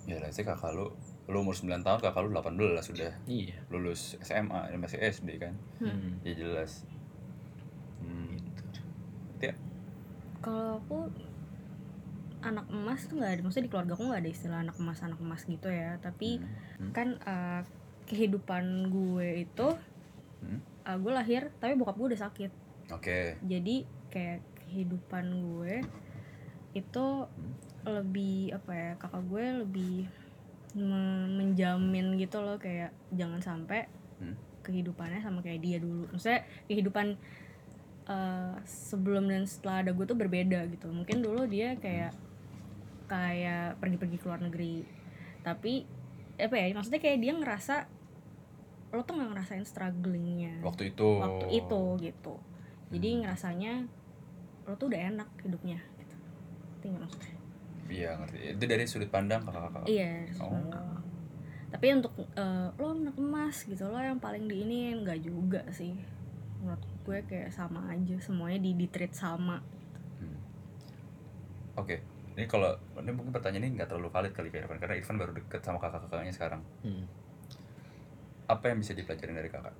ya 0.09 0.17
sih 0.33 0.41
kakak 0.41 0.73
lu 0.73 0.89
lu 1.29 1.45
umur 1.45 1.53
9 1.53 1.85
tahun 1.85 1.99
kakak 2.01 2.25
lu 2.25 2.33
18 2.33 2.81
sudah 2.81 3.13
iya 3.29 3.53
lulus 3.69 4.17
SMA 4.25 4.73
dan 4.73 4.81
masih 4.81 4.97
SD 4.97 5.37
kan 5.37 5.53
Hmm, 5.77 6.17
ya 6.25 6.33
jelas 6.33 6.83
hmm. 8.01 8.33
gitu. 9.37 9.61
Kalau 10.39 10.79
aku 10.79 10.97
anak 12.39 12.65
emas 12.71 13.03
tuh 13.03 13.19
nggak 13.19 13.31
ada 13.35 13.41
maksudnya 13.43 13.67
di 13.67 13.71
keluarga 13.71 13.93
aku 13.93 14.03
nggak 14.07 14.21
ada 14.23 14.31
istilah 14.31 14.59
anak 14.63 14.75
emas 14.79 14.99
anak 15.03 15.19
emas 15.19 15.43
gitu 15.43 15.67
ya 15.67 15.99
tapi 15.99 16.39
Hmm. 16.79 16.91
kan 16.95 17.07
eh, 17.19 17.61
kehidupan 18.07 18.63
gue 18.89 19.43
itu 19.43 19.67
Hmm. 20.39 20.63
uh, 20.87 20.95
gue 20.95 21.11
lahir 21.11 21.51
tapi 21.59 21.75
bokap 21.75 21.99
gue 21.99 22.15
udah 22.15 22.21
sakit 22.25 22.51
Oke. 22.89 23.35
jadi 23.43 23.83
kayak 24.07 24.39
kehidupan 24.55 25.25
gue 25.43 25.83
itu 26.71 27.05
lebih 27.83 28.55
apa 28.55 28.71
ya 28.71 28.91
kakak 28.95 29.23
gue 29.27 29.45
lebih 29.67 29.95
me- 30.73 31.27
menjamin 31.35 32.15
gitu 32.15 32.39
loh 32.39 32.55
kayak 32.55 32.95
jangan 33.11 33.43
sampai 33.43 33.91
Hmm. 34.15 34.35
kehidupannya 34.63 35.19
sama 35.19 35.39
kayak 35.39 35.59
dia 35.59 35.77
dulu 35.79 36.07
maksudnya 36.07 36.47
kehidupan 36.67 37.19
uh, 38.09 38.57
sebelum 38.65 39.29
dan 39.29 39.45
setelah 39.45 39.85
ada 39.85 39.91
gue 39.93 40.03
tuh 40.03 40.17
berbeda 40.17 40.65
gitu 40.67 40.89
mungkin 40.89 41.21
dulu 41.21 41.45
dia 41.45 41.77
kayak 41.77 42.11
kayak 43.05 43.77
pergi-pergi 43.77 44.17
ke 44.17 44.25
luar 44.25 44.41
negeri 44.41 44.85
tapi 45.41 45.85
apa 46.35 46.55
ya 46.55 46.73
maksudnya 46.73 46.99
kayak 46.99 47.19
dia 47.19 47.33
ngerasa 47.33 47.75
lo 48.89 49.01
tuh 49.03 49.13
nggak 49.15 49.29
ngerasain 49.31 49.63
strugglingnya 49.63 50.61
Waktu 50.61 50.91
itu. 50.91 51.07
waktu 51.19 51.45
itu 51.55 51.81
gitu 52.01 52.35
jadi 52.89 53.07
ngerasanya 53.21 53.85
lo 54.65 54.73
tuh 54.73 54.89
udah 54.89 55.01
enak 55.09 55.29
hidupnya 55.41 55.77
gitu 55.97 56.15
Ngerti 56.73 56.85
nggak 56.89 57.03
maksudnya 57.03 57.33
Iya 57.89 58.13
ngerti. 58.15 58.37
Itu 58.53 58.63
dari 58.69 58.85
sudut 58.85 59.09
pandang 59.09 59.41
kakak-kakak. 59.41 59.89
iya 59.89 60.29
Oh. 60.37 60.53
kakak. 60.53 61.01
tapi 61.69 61.85
untuk 61.91 62.13
eh, 62.33 62.67
lo 62.71 62.85
anak 62.91 63.13
emas 63.15 63.65
gitu 63.65 63.83
lo 63.83 63.97
yang 63.97 64.17
paling 64.17 64.45
diinin 64.45 65.01
nggak 65.01 65.19
juga 65.21 65.61
sih 65.69 65.93
menurut 66.61 66.81
gue 67.09 67.25
kayak 67.25 67.49
sama 67.49 67.89
aja 67.89 68.15
semuanya 68.21 68.61
di 68.61 68.77
di 68.77 68.85
treat 68.85 69.17
sama 69.17 69.57
Hmm. 70.19 70.35
Oke. 71.79 72.03
Ini 72.35 72.43
kalau 72.45 72.75
ini 72.99 73.11
mungkin 73.15 73.31
pertanyaan 73.31 73.71
ini 73.71 73.79
nggak 73.79 73.87
terlalu 73.87 74.11
valid 74.11 74.35
kali 74.35 74.51
ke 74.51 74.59
Irfan 74.59 74.83
karena 74.83 74.99
Irfan 74.99 75.15
baru 75.15 75.31
deket 75.31 75.63
sama 75.63 75.79
kakak-kakaknya 75.79 76.35
sekarang. 76.35 76.61
Hmm. 76.83 77.07
Apa 78.51 78.75
yang 78.75 78.83
bisa 78.83 78.91
dipelajarin 78.91 79.39
dari 79.39 79.47
kakak? 79.47 79.71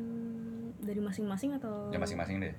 Hmm, 0.00 0.72
dari 0.80 1.00
masing-masing 1.04 1.60
atau 1.60 1.92
Ya 1.92 2.00
masing-masing 2.00 2.40
deh. 2.40 2.56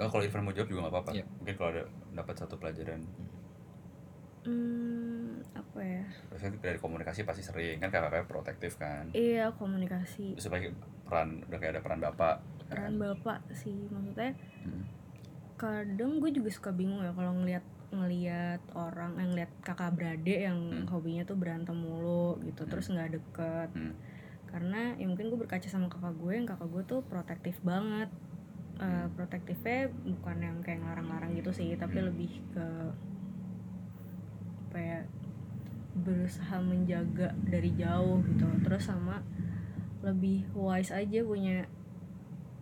Oh, 0.00 0.08
kalau 0.08 0.24
Irfan 0.24 0.40
mau 0.40 0.56
jawab 0.56 0.72
juga 0.72 0.88
nggak 0.88 0.94
apa-apa. 0.96 1.10
Iya. 1.12 1.24
Mungkin 1.44 1.54
kalau 1.60 1.70
ada 1.76 1.82
dapat 2.16 2.34
satu 2.40 2.54
pelajaran. 2.56 3.04
Hmm, 3.04 3.28
apa 5.50 5.80
ya 5.80 6.04
Biasanya 6.30 6.52
dari 6.58 6.78
komunikasi 6.78 7.22
pasti 7.22 7.42
sering 7.42 7.78
kan 7.78 7.88
kakak-kakaknya 7.88 8.26
protektif 8.26 8.72
kan. 8.76 9.10
iya 9.12 9.50
komunikasi 9.52 10.36
sebagai 10.36 10.72
peran 11.04 11.42
udah 11.44 11.58
kayak 11.58 11.72
ada 11.74 11.82
peran 11.82 12.00
bapak. 12.00 12.36
kan? 12.38 12.66
peran 12.68 12.94
bapak 12.96 13.38
sih 13.52 13.88
maksudnya 13.88 14.32
Hmm. 14.58 14.84
kadang 15.54 16.18
gue 16.18 16.30
juga 16.30 16.48
suka 16.48 16.70
bingung 16.70 17.00
ya 17.00 17.10
kalau 17.10 17.34
ngelihat 17.34 17.64
ngelihat 17.88 18.60
orang 18.70 19.16
yang 19.16 19.32
ngelihat 19.32 19.52
kakak 19.60 19.96
beradik 19.96 20.38
yang 20.40 20.58
Hmm. 20.60 20.86
hobinya 20.86 21.24
tuh 21.24 21.34
berantem 21.34 21.74
mulu 21.74 22.36
gitu 22.42 22.62
terus 22.64 22.86
nggak 22.86 23.10
deket 23.12 23.70
Hmm. 23.72 23.94
karena 24.46 24.92
ya 24.94 25.06
mungkin 25.06 25.28
gue 25.28 25.38
berkaca 25.38 25.64
sama 25.64 25.88
kakak 25.88 26.14
gue 26.14 26.32
yang 26.32 26.44
kakak 26.44 26.68
gue 26.68 26.82
tuh 26.86 27.00
protektif 27.02 27.58
banget 27.60 28.08
Eh, 28.78 28.86
Hmm. 28.86 29.10
protektifnya 29.10 29.90
bukan 29.90 30.38
yang 30.38 30.56
kayak 30.62 30.78
ngarang-ngarang 30.78 31.34
gitu 31.34 31.50
sih 31.50 31.74
tapi 31.74 31.98
Hmm. 31.98 32.14
lebih 32.14 32.30
ke 32.48 32.66
ya 34.78 35.00
berusaha 35.94 36.56
menjaga 36.58 37.28
dari 37.42 37.74
jauh 37.74 38.22
gitu 38.24 38.46
terus 38.62 38.84
sama 38.84 39.18
lebih 40.00 40.46
wise 40.52 40.90
aja 40.90 41.20
punya 41.20 41.66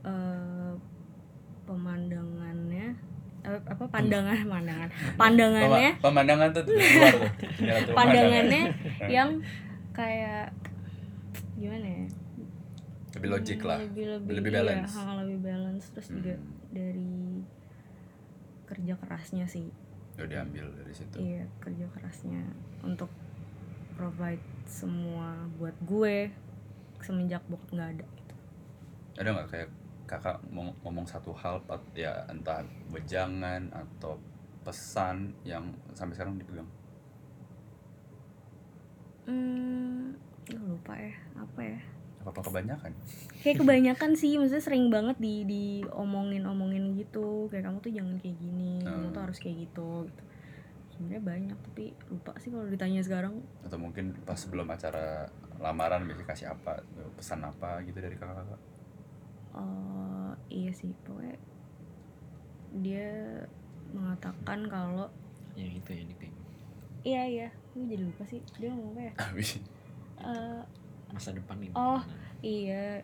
eh, 0.02 0.72
pemandangannya 1.66 2.96
eh, 3.42 3.60
apa 3.62 3.84
pandangan 3.86 4.38
pandangan 4.42 4.88
pandangannya 5.20 5.90
Pema- 5.92 6.02
pemandangan 6.02 6.48
tuh 6.50 6.62
luar 6.66 7.12
tuh. 7.84 7.94
Pandangannya 7.94 8.62
yang 9.16 9.30
kayak 9.92 10.52
gimana 11.54 11.86
ya 11.86 12.06
lebih 13.16 13.28
logik 13.32 13.60
lah. 13.62 13.80
lebih 13.80 14.04
lebih, 14.12 14.32
Lebih 14.36 14.50
iya, 14.50 14.58
balance. 14.60 14.92
ha, 14.94 15.16
lebih 15.18 15.38
balance 15.42 15.84
terus 15.90 16.08
juga 16.10 16.36
Hmm. 16.36 16.52
dari 16.68 17.40
kerja 18.66 18.92
kerasnya 18.94 19.46
sih 19.46 19.72
Udah 20.16 20.26
diambil 20.26 20.64
dari 20.72 20.92
situ. 20.96 21.16
iya 21.20 21.44
kerja 21.60 21.84
kerasnya 21.92 22.40
untuk 22.80 23.12
provide 23.96 24.42
semua 24.64 25.48
buat 25.60 25.76
gue 25.84 26.32
semenjak 27.04 27.44
bokap 27.48 27.68
nggak 27.76 27.90
ada 28.00 28.06
gitu. 28.16 28.34
Ada 29.20 29.28
nggak 29.32 29.48
kayak 29.52 29.70
kakak 30.06 30.38
mau 30.48 30.72
ngomong 30.86 31.04
satu 31.04 31.34
hal 31.36 31.60
ya 31.92 32.24
entah 32.30 32.64
wejangan 32.88 33.68
atau 33.74 34.16
pesan 34.64 35.34
yang 35.44 35.68
sampai 35.92 36.14
sekarang 36.16 36.40
dipegang? 36.40 36.68
hmm 39.26 40.14
lupa 40.54 40.94
ya 40.94 41.14
apa 41.34 41.60
ya 41.60 41.80
Apa 42.26 42.42
kebanyakan? 42.42 42.90
kayak 43.38 43.56
kebanyakan 43.56 44.10
sih 44.12 44.34
maksudnya 44.34 44.58
sering 44.60 44.90
banget 44.90 45.14
di 45.16 45.46
diomongin 45.46 46.42
omongin 46.42 46.92
gitu 46.92 47.46
kayak 47.46 47.64
kamu 47.64 47.78
tuh 47.78 47.92
jangan 47.92 48.16
kayak 48.18 48.36
gini 48.36 48.82
kamu 48.82 49.06
tuh 49.06 49.14
Hmm. 49.14 49.22
harus 49.22 49.38
kayak 49.38 49.56
gitu 49.62 49.88
gitu 50.04 50.22
sebenarnya 50.90 51.22
banyak 51.22 51.58
tapi 51.62 51.84
lupa 52.06 52.32
sih 52.36 52.48
kalau 52.48 52.66
ditanya 52.66 53.00
sekarang 53.00 53.38
Atau 53.62 53.76
mungkin 53.76 54.16
pas 54.20 54.34
sebelum 54.34 54.66
acara 54.66 55.28
lamaran 55.56 56.02
biasanya 56.02 56.26
kasih 56.26 56.46
apa? 56.50 56.82
Pesan 57.12 57.40
apa 57.40 57.80
gitu 57.82 57.96
dari 57.96 58.14
kakak-kakak? 58.14 58.60
eh 59.54 60.32
iya 60.50 60.70
sih 60.70 60.90
pokoknya 61.00 61.36
dia 62.76 63.08
mengatakan 63.88 64.66
kalau 64.66 65.08
Ya 65.54 65.64
itu 65.64 65.88
ya 65.88 66.04
diping. 66.04 66.34
iya 67.02 67.22
iya 67.24 67.48
gue 67.72 67.86
jadi 67.86 68.02
lupa 68.02 68.26
sih 68.26 68.42
dia 68.56 68.68
ngomong 68.68 68.92
apa 68.92 69.02
ya 69.02 69.12
Habis 69.26 69.50
Eh, 70.18 70.62
Masa 71.08 71.30
depan 71.30 71.56
ini. 71.58 71.72
Oh. 71.72 72.02
iya 72.38 73.00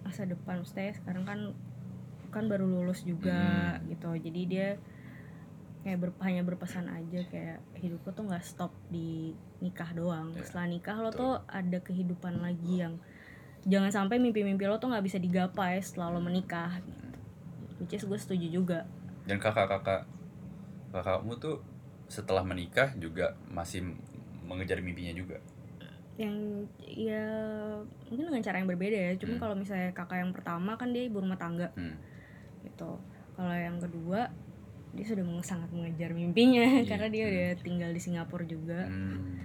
masa 0.00 0.24
depan 0.24 0.58
maksudnya 0.58 0.90
sekarang 0.92 1.22
kan 1.22 1.40
kan 2.28 2.44
baru 2.46 2.64
lulus 2.64 3.02
juga 3.02 3.76
Hmm. 3.76 3.86
gitu 3.86 4.08
jadi 4.18 4.40
dia 4.44 4.68
kayak 5.80 5.98
ber, 5.98 6.10
hanya 6.20 6.40
berpesan 6.40 6.86
aja 6.86 7.20
kayak 7.26 7.60
hidup 7.74 8.00
lo 8.00 8.10
tuh 8.10 8.24
nggak 8.24 8.40
stop 8.40 8.72
di 8.88 9.32
nikah 9.58 9.92
doang 9.92 10.32
Iya, 10.32 10.42
setelah 10.42 10.66
nikah 10.68 10.96
lo 10.96 11.08
betul. 11.08 11.20
tuh 11.20 11.34
ada 11.46 11.78
kehidupan 11.78 12.34
lagi 12.38 12.80
yang 12.80 12.94
jangan 13.62 13.88
sampai 13.90 14.16
mimpi-mimpi 14.16 14.64
lo 14.64 14.76
tuh 14.76 14.88
nggak 14.88 15.04
bisa 15.04 15.16
digapai 15.16 15.80
setelah 15.80 16.08
lo 16.10 16.20
menikah 16.20 16.80
gitu 16.80 17.06
which 17.78 17.92
is 17.92 18.02
gue 18.02 18.16
setuju 18.16 18.46
juga 18.50 18.78
dan 19.24 19.36
kakak-kakak 19.36 20.08
kakakmu 20.90 21.36
tuh 21.36 21.60
setelah 22.06 22.42
menikah 22.42 22.90
juga 22.94 23.36
masih 23.46 23.86
mengejar 24.42 24.80
mimpinya 24.80 25.14
juga. 25.14 25.38
Yang 26.20 26.36
ya 26.84 27.24
mungkin 28.12 28.28
dengan 28.28 28.44
cara 28.44 28.60
yang 28.60 28.68
berbeda 28.68 28.92
ya 28.92 29.10
Hmm. 29.16 29.20
cuma 29.24 29.34
kalau 29.40 29.56
misalnya 29.56 29.88
kakak 29.90 30.20
yang 30.20 30.36
pertama 30.36 30.76
kan 30.76 30.92
dia 30.92 31.08
ibu 31.08 31.16
rumah 31.16 31.40
tangga 31.40 31.72
Hmm. 31.72 31.96
gitu 32.60 33.00
kalau 33.34 33.54
yang 33.56 33.80
kedua 33.80 34.28
dia 34.92 35.06
sudah 35.06 35.24
sangat 35.40 35.70
mengejar 35.72 36.12
mimpinya 36.12 36.60
Iya. 36.60 36.84
karena 36.92 37.08
dia 37.08 37.24
udah 37.24 37.48
tinggal 37.58 37.90
di 37.90 38.00
Singapura 38.00 38.44
juga 38.44 38.84
Hmm. 38.84 39.40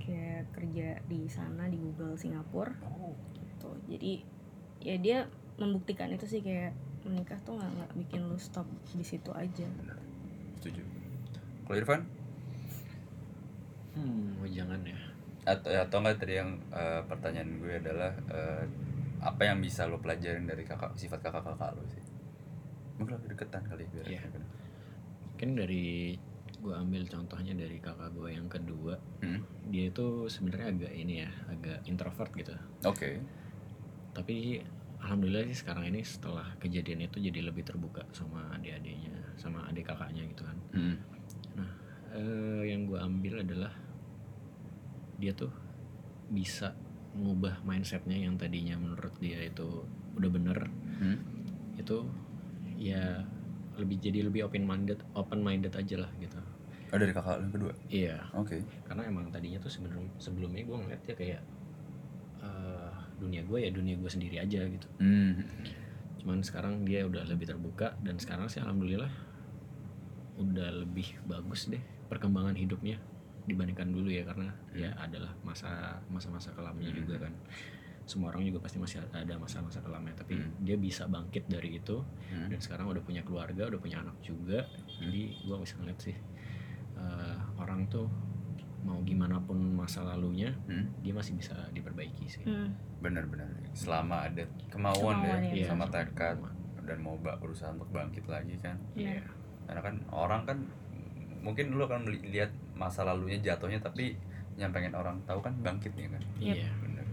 kayak 0.00 0.48
kerja 0.54 1.02
di 1.04 1.26
sana 1.26 1.68
di 1.68 1.76
Google 1.76 2.16
Singapura 2.16 2.72
Oh. 2.88 3.12
gitu 3.36 3.70
jadi 3.86 4.12
ya 4.80 4.96
dia 4.96 5.18
membuktikan 5.56 6.08
itu 6.08 6.24
sih 6.24 6.40
kayak 6.40 6.72
menikah 7.02 7.36
tuh 7.42 7.54
nggak 7.54 7.70
nggak 7.70 7.90
bikin 7.98 8.20
lu 8.24 8.36
stop 8.36 8.64
di 8.90 9.02
situ 9.02 9.30
aja 9.30 9.68
Benar. 9.76 9.98
Setuju. 10.56 10.80
Kalau 11.62 11.76
Irfan 11.76 12.02
Hmm, 13.92 14.44
jangan 14.46 14.76
ya. 14.84 14.98
Atau 15.46 15.70
atau 15.70 15.96
enggak 16.02 16.18
tadi 16.18 16.34
yang 16.42 16.58
eh, 16.74 17.00
pertanyaan 17.06 17.50
gue 17.62 17.74
adalah 17.78 18.12
eh, 18.34 18.64
apa 19.22 19.42
yang 19.46 19.62
bisa 19.62 19.86
lo 19.86 20.02
pelajarin 20.02 20.44
dari 20.44 20.66
kakak 20.66 20.92
sifat 20.98 21.22
kakak-kakak 21.22 21.70
lo 21.78 21.82
sih? 21.86 22.02
Mungkin 22.98 23.14
lebih 23.22 23.28
deketan 23.38 23.62
kali 23.64 23.84
biar. 23.94 24.06
Iya. 24.10 24.20
Mungkin 25.32 25.50
dari 25.54 26.16
gue 26.56 26.74
ambil 26.74 27.06
contohnya 27.06 27.54
dari 27.54 27.78
kakak 27.78 28.10
gue 28.16 28.32
yang 28.32 28.48
kedua, 28.50 28.98
Hmm. 29.22 29.44
dia 29.70 29.92
itu 29.92 30.26
sebenarnya 30.26 30.72
agak 30.72 30.92
ini 30.96 31.14
ya, 31.22 31.30
agak 31.46 31.78
introvert 31.86 32.32
gitu. 32.34 32.56
Oke. 32.82 33.20
Tapi 34.16 34.58
alhamdulillah 34.98 35.46
sih 35.52 35.62
sekarang 35.62 35.92
ini 35.92 36.00
setelah 36.02 36.56
kejadian 36.58 37.06
itu 37.06 37.20
jadi 37.20 37.44
lebih 37.44 37.62
terbuka 37.62 38.02
sama 38.10 38.50
adik-adiknya, 38.56 39.12
sama 39.36 39.68
adik 39.68 39.86
kakaknya 39.86 40.24
gitu 40.26 40.42
kan. 40.42 40.58
Hmm. 40.74 40.96
Eh, 42.16 42.62
yang 42.72 42.88
gue 42.88 42.96
ambil 42.96 43.44
adalah 43.44 43.72
dia 45.16 45.32
tuh 45.32 45.50
bisa 46.26 46.74
mengubah 47.12 47.62
mindsetnya 47.62 48.16
yang 48.18 48.36
tadinya 48.36 48.76
menurut 48.76 49.14
dia 49.16 49.40
itu 49.42 49.84
udah 50.14 50.28
bener 50.28 50.58
Hmm. 50.96 51.20
itu 51.74 52.08
ya 52.74 53.20
lebih 53.74 53.96
jadi 53.98 54.24
lebih 54.24 54.42
open 54.42 54.64
minded 54.64 54.96
open 55.12 55.40
minded 55.40 55.72
aja 55.72 55.96
lah 55.98 56.10
gitu 56.16 56.40
Oh 56.86 56.96
dari 56.96 57.10
kakak 57.10 57.36
yang 57.38 57.50
kedua. 57.50 57.72
iya 57.88 58.16
Oke. 58.32 58.62
karena 58.82 59.04
emang 59.04 59.28
tadinya 59.28 59.58
tuh 59.58 59.68
sebelum 59.68 60.08
sebelumnya 60.16 60.62
gue 60.62 60.72
ngeliat 60.74 61.02
dia 61.02 61.14
kayak 61.14 61.42
eh, 62.38 62.90
dunia 63.16 63.42
gue 63.42 63.58
ya 63.58 63.70
dunia 63.70 63.94
gue 63.94 64.06
sendiri 64.06 64.36
aja 64.38 64.60
gitu 64.62 64.88
Hmm. 64.98 65.40
cuman 66.16 66.40
sekarang 66.40 66.82
dia 66.82 67.02
udah 67.02 67.24
lebih 67.24 67.46
terbuka 67.46 67.92
dan 68.00 68.16
sekarang 68.16 68.46
sih 68.46 68.58
alhamdulillah 68.58 69.10
udah 70.36 70.68
lebih 70.78 71.16
bagus 71.24 71.66
deh 71.66 71.80
perkembangan 72.06 72.54
hidupnya 72.54 73.00
dibandingkan 73.46 73.88
dulu 73.88 74.10
ya 74.10 74.22
karena 74.22 74.50
Hmm. 74.50 74.76
ya 74.76 74.90
adalah 74.98 75.32
masa 75.42 75.70
masa-masa 76.06 76.50
kelamnya 76.52 76.90
Hmm. 76.90 76.98
juga 77.00 77.14
kan 77.26 77.32
semua 78.06 78.30
orang 78.30 78.46
juga 78.46 78.62
pasti 78.62 78.78
masih 78.78 79.02
ada 79.10 79.34
masa-masa 79.34 79.82
kelamnya 79.82 80.14
tapi 80.14 80.38
Hmm. 80.38 80.50
dia 80.62 80.74
bisa 80.74 81.06
bangkit 81.06 81.46
dari 81.46 81.78
itu 81.78 82.02
Hmm. 82.30 82.46
dan 82.46 82.58
sekarang 82.58 82.86
udah 82.86 83.02
punya 83.02 83.22
keluarga 83.22 83.66
udah 83.66 83.78
punya 83.78 83.98
anak 83.98 84.14
juga 84.20 84.62
jadi 84.98 85.22
gua 85.42 85.58
bisa 85.58 85.74
ngeliat 85.78 85.98
sih 86.00 86.16
eh, 86.96 87.36
orang 87.56 87.84
tuh 87.86 88.08
mau 88.80 89.02
gimana 89.02 89.42
pun 89.42 89.58
masa 89.74 90.00
lalunya 90.00 90.54
Hmm. 90.64 90.86
dia 91.02 91.10
masih 91.10 91.34
bisa 91.34 91.54
diperbaiki 91.70 92.26
sih 92.26 92.42
Hmm. 92.42 92.70
benar-benar 92.98 93.50
selama 93.74 94.26
ada 94.26 94.46
kemauan, 94.68 95.20
Kemauan, 95.20 95.42
ya, 95.50 95.62
ya. 95.62 95.66
sama 95.66 95.86
tekad 95.86 96.38
dan 96.86 96.98
mau 97.02 97.18
berusaha 97.18 97.68
untuk 97.68 97.90
bangkit 97.90 98.24
lagi 98.26 98.54
kan 98.58 98.78
Iya. 98.94 99.26
karena 99.66 99.82
kan 99.82 99.94
orang 100.08 100.42
kan 100.46 100.58
mungkin 101.42 101.74
dulu 101.74 101.82
akan 101.84 102.06
melihat 102.06 102.50
masa 102.76 103.02
lalunya 103.02 103.40
jatuhnya 103.40 103.80
tapi 103.80 104.14
yang 104.56 104.72
pengen 104.72 104.92
orang 104.92 105.16
tahu 105.24 105.40
kan 105.40 105.52
bangkitnya 105.60 106.12
kan. 106.12 106.22
Iya. 106.36 106.68
Bener. 106.80 107.04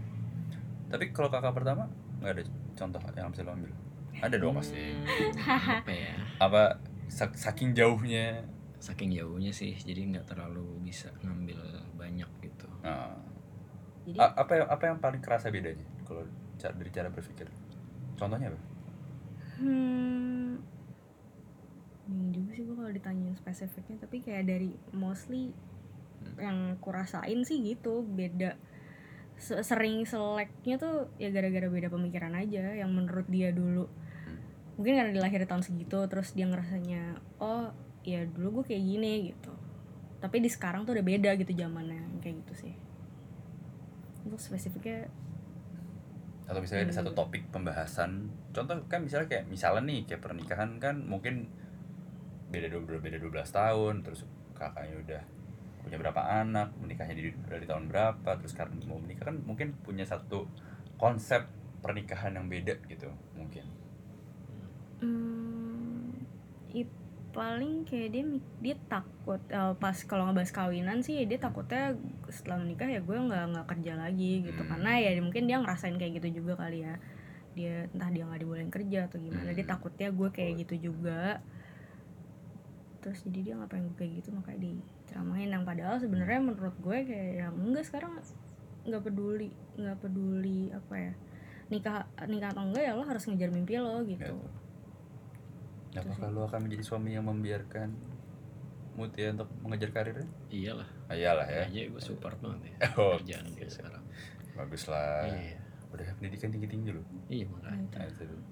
Tapi 0.88 1.10
kalau 1.10 1.28
kakak 1.28 1.52
pertama 1.52 1.88
nggak 2.20 2.32
ada 2.36 2.42
contoh 2.76 3.00
yang 3.16 3.32
bisa 3.32 3.42
lo 3.42 3.52
ambil? 3.52 3.72
Ada 4.22 4.36
dong 4.38 4.54
pasti. 4.54 4.78
Hmm, 4.78 5.80
apa 5.82 5.92
ya? 5.92 6.12
Apa 6.38 6.62
sak- 7.08 7.36
saking 7.36 7.74
jauhnya? 7.74 8.44
Saking 8.78 9.10
jauhnya 9.12 9.50
sih 9.50 9.72
jadi 9.74 10.04
nggak 10.06 10.28
terlalu 10.28 10.64
bisa 10.80 11.08
ngambil 11.20 11.58
banyak 11.96 12.28
gitu. 12.40 12.68
Nah, 12.84 13.16
Jadi 14.04 14.20
a- 14.20 14.36
apa 14.36 14.52
yang 14.54 14.68
apa 14.68 14.84
yang 14.86 14.98
paling 15.00 15.20
kerasa 15.24 15.48
bedanya 15.48 15.88
kalau 16.04 16.24
dari 16.60 16.90
cara 16.92 17.08
berpikir? 17.08 17.48
Contohnya 18.14 18.52
apa? 18.52 18.60
Hmm, 19.58 20.60
bingung 22.04 22.32
juga 22.32 22.50
sih 22.52 22.62
gue 22.62 22.76
kalau 22.76 22.92
ditanyain 22.92 23.36
spesifiknya 23.36 23.96
tapi 23.96 24.20
kayak 24.20 24.44
dari 24.44 24.70
mostly 24.92 25.52
yang 26.36 26.76
kurasain 26.80 27.44
sih 27.44 27.60
gitu 27.64 28.04
beda. 28.04 28.56
Se- 29.34 29.60
sering 29.66 30.06
seleknya 30.06 30.78
tuh 30.78 31.10
ya 31.18 31.28
gara-gara 31.34 31.66
beda 31.66 31.88
pemikiran 31.90 32.32
aja 32.36 32.76
yang 32.76 32.92
menurut 32.92 33.26
dia 33.28 33.50
dulu. 33.50 33.88
Mungkin 34.76 34.94
karena 34.94 35.10
dilahir 35.14 35.44
tahun 35.46 35.62
segitu 35.62 36.04
terus 36.06 36.32
dia 36.32 36.46
ngerasanya 36.46 37.18
oh 37.38 37.70
ya 38.04 38.24
dulu 38.24 38.60
gue 38.60 38.74
kayak 38.74 38.84
gini 38.84 39.12
gitu. 39.32 39.52
Tapi 40.20 40.40
di 40.40 40.48
sekarang 40.48 40.84
tuh 40.84 40.96
udah 40.96 41.04
beda 41.04 41.36
gitu 41.36 41.52
zamannya 41.52 42.20
kayak 42.20 42.44
gitu 42.44 42.68
sih. 42.68 42.74
Untuk 44.24 44.40
spesifiknya 44.40 45.08
atau 46.44 46.60
misalnya 46.60 46.92
ada 46.92 46.92
Hmm. 46.92 47.00
satu 47.08 47.12
topik 47.16 47.48
pembahasan 47.48 48.28
contoh 48.52 48.76
kan 48.84 49.00
misalnya 49.00 49.32
kayak 49.32 49.44
misalnya 49.48 49.88
nih 49.88 50.00
kayak 50.04 50.20
pernikahan 50.20 50.76
kan 50.76 51.00
mungkin 51.00 51.48
beda 52.54 52.68
dua 52.72 52.98
beda 53.06 53.18
12 53.22 53.50
tahun 53.58 53.94
terus 54.04 54.20
kakaknya 54.58 54.96
udah 55.04 55.22
punya 55.84 55.96
berapa 56.02 56.22
anak 56.42 56.68
menikahnya 56.82 57.14
di, 57.18 57.30
dari 57.52 57.66
tahun 57.70 57.84
berapa 57.92 58.30
terus 58.40 58.52
sekarang 58.56 58.74
mau 58.90 58.98
menikah 59.04 59.24
kan 59.32 59.36
mungkin 59.48 59.68
punya 59.86 60.04
satu 60.12 60.48
konsep 61.02 61.42
pernikahan 61.84 62.32
yang 62.38 62.46
beda 62.48 62.74
gitu 62.92 63.08
mungkin. 63.38 63.64
Hmm, 65.02 66.14
i- 66.72 67.02
paling 67.34 67.82
kayak 67.88 68.08
dia 68.14 68.22
dia 68.64 68.76
takut 68.86 69.40
eh, 69.50 69.74
pas 69.82 69.96
kalau 70.06 70.30
ngebahas 70.30 70.52
kawinan 70.54 70.98
sih 71.02 71.26
dia 71.26 71.38
takutnya 71.42 71.98
setelah 72.30 72.62
menikah 72.62 72.86
ya 72.86 73.00
gue 73.02 73.16
nggak 73.26 73.44
nggak 73.52 73.66
kerja 73.74 73.92
lagi 73.98 74.32
gitu. 74.46 74.62
Hmm. 74.62 74.68
karena 74.70 74.90
ya 75.02 75.10
mungkin 75.18 75.44
dia 75.50 75.58
ngerasain 75.62 75.96
kayak 76.00 76.12
gitu 76.22 76.28
juga 76.42 76.52
kali 76.62 76.86
ya. 76.86 76.94
Dia 77.58 77.74
entah 77.94 78.10
dia 78.14 78.24
nggak 78.28 78.40
dibolehin 78.42 78.70
kerja 78.74 78.98
atau 79.10 79.18
gimana 79.22 79.50
dia 79.56 79.66
Hmm. 79.66 79.72
takutnya 79.72 80.08
gue 80.14 80.28
kayak 80.36 80.52
gitu 80.66 80.90
juga 80.92 81.42
terus 83.04 83.20
jadi 83.28 83.38
dia 83.44 83.54
nggak 83.60 83.68
pengen 83.68 83.84
gue 83.92 83.96
kayak 84.00 84.12
gitu 84.24 84.28
makanya 84.32 84.60
diceramahin 84.64 85.50
yang 85.52 85.64
padahal 85.68 85.96
sebenarnya 86.00 86.40
menurut 86.40 86.76
gue 86.80 86.98
kayak 87.04 87.30
ya 87.36 87.46
enggak 87.52 87.84
sekarang 87.84 88.16
nggak 88.88 89.02
peduli 89.04 89.52
nggak 89.76 89.98
peduli 90.00 90.72
apa 90.72 90.94
ya 90.96 91.12
nikah 91.68 92.08
nikah 92.24 92.48
atau 92.56 92.64
enggak 92.64 92.84
ya 92.88 92.92
lo 92.96 93.04
harus 93.04 93.28
ngejar 93.28 93.52
mimpi 93.52 93.76
lo 93.76 94.00
gitu. 94.08 94.24
Gitu. 94.24 94.36
apakah 96.00 96.28
lo 96.32 96.48
akan 96.48 96.64
menjadi 96.64 96.84
suami 96.88 97.12
yang 97.12 97.28
membiarkan 97.28 97.92
Mutia 98.94 99.34
untuk 99.34 99.50
mengejar 99.58 99.90
karirnya? 99.90 100.26
Iyalah. 100.54 100.86
Ah, 101.10 101.18
iyalah 101.18 101.46
ya. 101.50 101.66
Aja 101.66 101.80
gue 101.90 102.02
support 102.02 102.38
banget 102.38 102.70
ya. 102.70 102.74
Oh, 103.02 103.18
kerjaan 103.18 103.50
dia 103.50 103.66
sekarang. 103.66 104.06
Bagus 104.54 104.86
lah 104.86 105.26
iya. 105.26 105.58
Udah 105.90 106.06
pendidikan 106.14 106.54
tinggi 106.54 106.70
tinggi 106.70 106.94
lo. 106.94 107.02
Iya 107.26 107.50
makanya. 107.50 107.90
Nah, 107.90 108.06
itu. 108.06 108.22
Nah. 108.22 108.42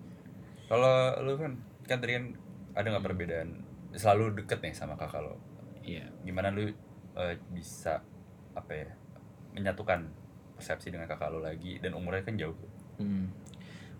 Kalau 0.66 0.94
lu 1.22 1.32
kan 1.38 1.52
kan 1.86 1.98
tadi 2.02 2.12
kan 2.18 2.24
ada 2.74 2.86
nggak 2.90 3.06
perbedaan 3.06 3.61
selalu 3.94 4.42
deket 4.42 4.60
nih 4.64 4.74
sama 4.74 4.96
kakak 4.96 5.22
lo. 5.24 5.36
iya 5.84 6.08
Gimana 6.24 6.52
lu 6.52 6.68
eh, 7.18 7.36
bisa 7.52 8.00
apa 8.52 8.72
ya 8.72 8.88
menyatukan 9.52 10.08
persepsi 10.56 10.92
dengan 10.92 11.08
kakak 11.08 11.32
lo 11.32 11.40
lagi 11.44 11.80
dan 11.80 11.96
umurnya 11.96 12.22
kan 12.24 12.36
jauh. 12.38 12.56
Hmm. 13.00 13.28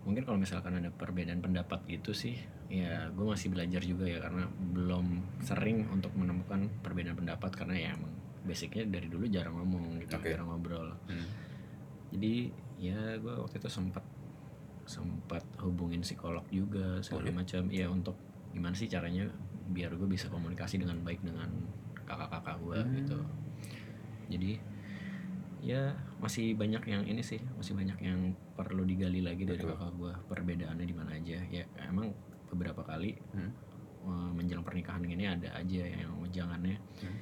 Mungkin 0.02 0.26
kalau 0.26 0.38
misalkan 0.38 0.82
ada 0.82 0.90
perbedaan 0.90 1.38
pendapat 1.38 1.86
gitu 1.86 2.10
sih, 2.10 2.34
ya 2.66 3.06
gue 3.14 3.22
masih 3.22 3.54
belajar 3.54 3.78
juga 3.86 4.10
ya 4.10 4.18
karena 4.18 4.50
belum 4.50 5.22
sering 5.46 5.86
untuk 5.94 6.10
menemukan 6.18 6.66
perbedaan 6.82 7.14
pendapat 7.14 7.54
karena 7.54 7.74
ya 7.78 7.88
emang 7.94 8.10
basicnya 8.42 8.82
dari 8.90 9.06
dulu 9.06 9.30
jarang 9.30 9.54
ngomong 9.62 10.02
gitu, 10.02 10.18
Oke. 10.18 10.34
jarang 10.34 10.50
ngobrol. 10.50 10.90
Hmm. 11.06 11.28
Jadi 12.10 12.50
ya 12.82 13.14
gue 13.22 13.30
waktu 13.30 13.62
itu 13.62 13.70
sempat 13.70 14.02
sempat 14.82 15.46
hubungin 15.62 16.02
psikolog 16.02 16.42
juga 16.50 16.98
segala 16.98 17.30
Oke. 17.30 17.38
macam, 17.38 17.62
ya 17.70 17.86
untuk 17.86 18.18
gimana 18.50 18.74
sih 18.74 18.90
caranya 18.90 19.30
biar 19.64 19.92
gue 19.92 20.06
bisa 20.06 20.26
komunikasi 20.26 20.76
dengan 20.76 20.98
baik 21.00 21.20
dengan 21.20 21.48
kakak-kakak 22.02 22.56
gue 22.58 22.78
Hmm. 22.78 22.94
gitu. 22.96 23.18
Jadi 24.28 24.52
ya 25.62 25.94
masih 26.18 26.52
banyak 26.52 26.82
yang 26.84 27.02
ini 27.04 27.22
sih 27.22 27.38
masih 27.54 27.72
banyak 27.72 27.94
yang 28.00 28.20
perlu 28.52 28.82
digali 28.82 29.22
lagi 29.22 29.46
dari 29.46 29.62
kakak 29.62 29.94
gue 29.94 30.10
perbedaannya 30.26 30.82
di 30.82 30.90
mana 30.90 31.14
aja 31.14 31.38
ya 31.40 31.62
emang 31.80 32.10
beberapa 32.48 32.82
kali 32.82 33.14
Hmm. 33.30 33.50
eh, 34.02 34.30
menjelang 34.32 34.66
pernikahan 34.66 35.06
ini 35.06 35.22
ada 35.24 35.54
aja 35.54 35.82
yang 35.86 36.10
jangannya 36.28 36.82
Hmm. 36.98 37.14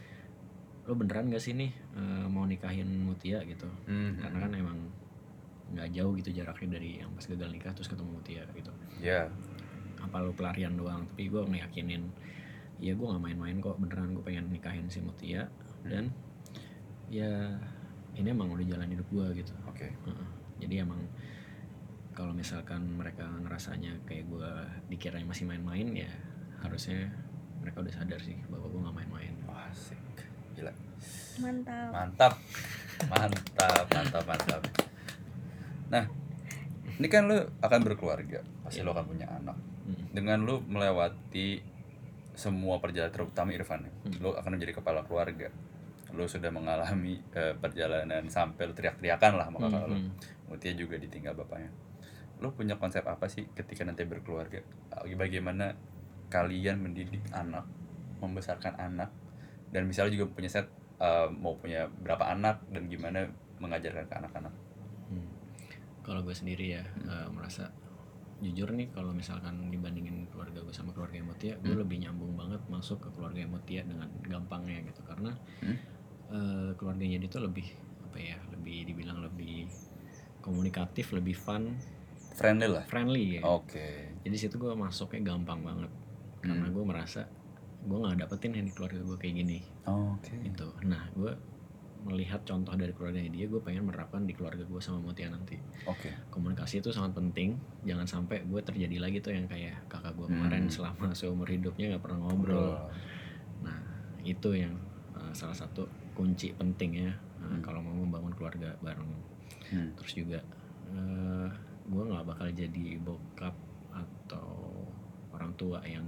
lo 0.82 0.96
beneran 0.96 1.28
gak 1.28 1.38
sih 1.38 1.52
nih 1.52 1.68
eh, 1.92 2.24
mau 2.26 2.48
nikahin 2.48 2.88
Mutia 3.04 3.44
gitu 3.44 3.68
Hmm. 3.84 4.16
karena 4.16 4.38
kan 4.40 4.52
emang 4.54 4.78
nggak 5.70 5.92
jauh 5.92 6.16
gitu 6.16 6.32
jaraknya 6.32 6.68
dari 6.74 6.98
yang 6.98 7.12
pas 7.12 7.22
gagal 7.22 7.46
nikah 7.46 7.70
terus 7.70 7.86
ketemu 7.86 8.10
Mutia 8.10 8.42
gitu 8.50 8.72
Ya, 8.98 9.28
apa 10.00 10.16
lo 10.24 10.32
pelarian 10.32 10.74
doang 10.74 11.04
tapi 11.12 11.28
gue 11.28 11.42
ngeyakinin 11.44 12.02
ya 12.80 12.96
gue 12.96 13.06
nggak 13.06 13.22
main-main 13.22 13.56
kok 13.60 13.76
beneran 13.76 14.16
gue 14.16 14.24
pengen 14.24 14.48
nikahin 14.48 14.88
si 14.88 15.04
Mutia 15.04 15.46
dan 15.84 16.08
ya 17.12 17.56
ini 18.16 18.28
emang 18.32 18.52
udah 18.52 18.64
jalan 18.64 18.88
hidup 18.88 19.08
gue 19.12 19.44
gitu 19.44 19.52
oke. 19.68 19.84
Heeh. 19.84 20.28
jadi 20.64 20.88
emang 20.88 21.00
kalau 22.16 22.32
misalkan 22.34 22.84
mereka 22.96 23.24
ngerasanya 23.44 23.96
kayak 24.08 24.28
gue 24.28 24.50
dikiranya 24.92 25.28
masih 25.28 25.44
main-main 25.46 25.88
ya 25.94 26.10
harusnya 26.60 27.08
mereka 27.60 27.84
udah 27.84 27.92
sadar 27.92 28.20
sih 28.20 28.36
bahwa 28.48 28.66
gue 28.68 28.80
nggak 28.80 28.96
main-main 28.96 29.34
Wah, 29.44 29.68
asik. 29.68 30.00
Gila. 30.56 30.72
mantap 31.40 31.92
Mantap. 31.92 32.32
Mantap, 33.08 33.84
mantap, 33.88 34.24
mantap. 34.28 34.62
Nah, 35.88 36.04
ini 37.00 37.08
kan 37.08 37.24
lu 37.24 37.40
akan 37.64 37.80
berkeluarga, 37.80 38.44
pasti 38.60 38.84
lu 38.84 38.92
akan 38.92 39.04
punya 39.08 39.24
anak. 39.40 39.56
Dengan 40.10 40.38
lu 40.42 40.60
melewati 40.64 41.60
semua 42.34 42.80
perjalanan 42.80 43.12
terutama 43.12 43.52
Irfan, 43.52 43.84
Hmm. 43.84 44.16
lu 44.22 44.30
akan 44.32 44.56
menjadi 44.56 44.78
kepala 44.78 45.04
keluarga. 45.04 45.50
Lu 46.10 46.24
sudah 46.26 46.48
mengalami 46.50 47.20
eh, 47.38 47.54
perjalanan 47.54 48.26
sampai 48.26 48.66
lu 48.66 48.74
teriak-teriakan 48.74 49.32
lah 49.36 49.46
sama 49.50 49.58
kakak 49.62 49.84
lu. 49.88 49.96
Hmm, 49.98 50.10
Mutia 50.50 50.72
juga 50.74 50.98
ditinggal 50.98 51.36
bapaknya. 51.36 51.70
Lu 52.40 52.50
punya 52.50 52.74
konsep 52.80 53.04
apa 53.06 53.28
sih 53.28 53.46
ketika 53.52 53.84
nanti 53.84 54.02
berkeluarga? 54.02 54.64
Bagaimana 55.14 55.76
kalian 56.26 56.80
mendidik 56.82 57.22
anak, 57.30 57.66
membesarkan 58.18 58.74
anak, 58.80 59.10
dan 59.70 59.86
misalnya 59.86 60.16
juga 60.18 60.26
punya 60.34 60.50
set 60.50 60.66
eh, 60.98 61.28
mau 61.30 61.54
punya 61.54 61.86
berapa 61.86 62.26
anak 62.30 62.64
dan 62.72 62.88
gimana 62.88 63.28
mengajarkan 63.60 64.08
ke 64.08 64.14
anak-anak. 64.16 64.54
hmm. 65.12 65.28
kalau 66.00 66.24
gue 66.24 66.32
sendiri 66.32 66.80
ya 66.80 66.82
eh, 67.04 67.28
merasa 67.28 67.68
jujur 68.40 68.72
nih 68.72 68.88
kalau 68.90 69.12
misalkan 69.12 69.68
dibandingin 69.68 70.24
keluarga 70.32 70.60
gue 70.60 70.72
sama 70.72 70.90
keluarga 70.90 71.20
gue 71.20 71.60
Hmm. 71.62 71.80
lebih 71.84 72.00
nyambung 72.00 72.32
banget 72.34 72.60
masuk 72.66 73.04
ke 73.04 73.08
keluarga 73.12 73.44
Mutia 73.44 73.84
dengan 73.84 74.08
gampangnya 74.24 74.80
gitu 74.84 75.04
karena 75.04 75.36
Hmm. 75.60 75.76
eh, 76.30 76.70
keluarganya 76.74 77.20
dia 77.20 77.28
tuh 77.28 77.44
lebih 77.44 77.68
apa 78.02 78.18
ya 78.18 78.36
lebih 78.50 78.88
dibilang 78.88 79.20
lebih 79.20 79.68
komunikatif 80.40 81.12
lebih 81.12 81.36
fun 81.36 81.76
Friendly 82.30 82.70
lah. 82.70 82.84
friendly 82.86 83.36
ya 83.36 83.42
Oke. 83.44 84.16
jadi 84.24 84.36
situ 84.38 84.56
gue 84.56 84.72
masuknya 84.72 85.34
gampang 85.34 85.60
banget 85.60 85.90
karena 86.40 86.66
Hmm. 86.66 86.74
gue 86.74 86.84
merasa 86.86 87.28
gue 87.80 87.96
nggak 87.96 88.24
dapetin 88.24 88.56
yang 88.56 88.66
di 88.66 88.72
keluarga 88.72 89.00
gue 89.02 89.16
kayak 89.16 89.34
gini 89.36 89.58
Oke. 89.84 90.32
gitu 90.40 90.72
nah 90.82 91.04
gue 91.12 91.32
melihat 92.00 92.40
contoh 92.42 92.72
dari 92.72 92.90
keluarganya 92.90 93.28
dia 93.28 93.44
gue 93.44 93.58
pengen 93.58 93.84
menerapkan 93.84 94.24
di 94.24 94.32
keluarga 94.32 94.62
gue 94.62 94.80
sama 94.80 95.00
Mutia 95.00 95.28
nanti 95.28 95.54
Oke. 95.84 96.08
komunikasi 96.28 96.80
itu 96.80 96.88
sangat 96.88 97.12
penting 97.12 97.54
jangan 97.82 98.04
sampai 98.04 98.40
gue 98.42 98.60
terjadi 98.60 98.96
lagi 98.98 99.18
tuh 99.18 99.32
yang 99.32 99.44
kayak 99.44 99.76
kakak 99.86 100.14
gue 100.14 100.26
kemarin 100.26 100.64
Hmm. 100.64 100.72
selama 100.72 101.12
seumur 101.18 101.44
hidupnya 101.44 101.92
nggak 101.92 102.02
pernah 102.02 102.18
ngobrol 102.22 102.88
nah 103.60 103.78
itu 104.20 104.52
yang 104.54 104.74
uh, 105.12 105.30
salah 105.30 105.52
satu 105.52 105.84
kunci 106.12 106.52
penting 106.52 107.04
ya 107.04 107.12
uh, 107.38 107.48
Hmm. 107.48 107.60
kalau 107.60 107.80
mau 107.80 107.92
membangun 107.94 108.32
keluarga 108.32 108.72
bareng 108.80 109.08
Hmm. 109.68 109.92
terus 109.94 110.12
juga 110.14 110.40
eh 110.90 111.48
gue 111.84 112.02
nggak 112.02 112.24
bakal 112.24 112.46
jadi 112.48 112.98
bokap 112.98 113.54
atau 113.90 114.48
orang 115.30 115.50
tua 115.54 115.78
yang 115.82 116.06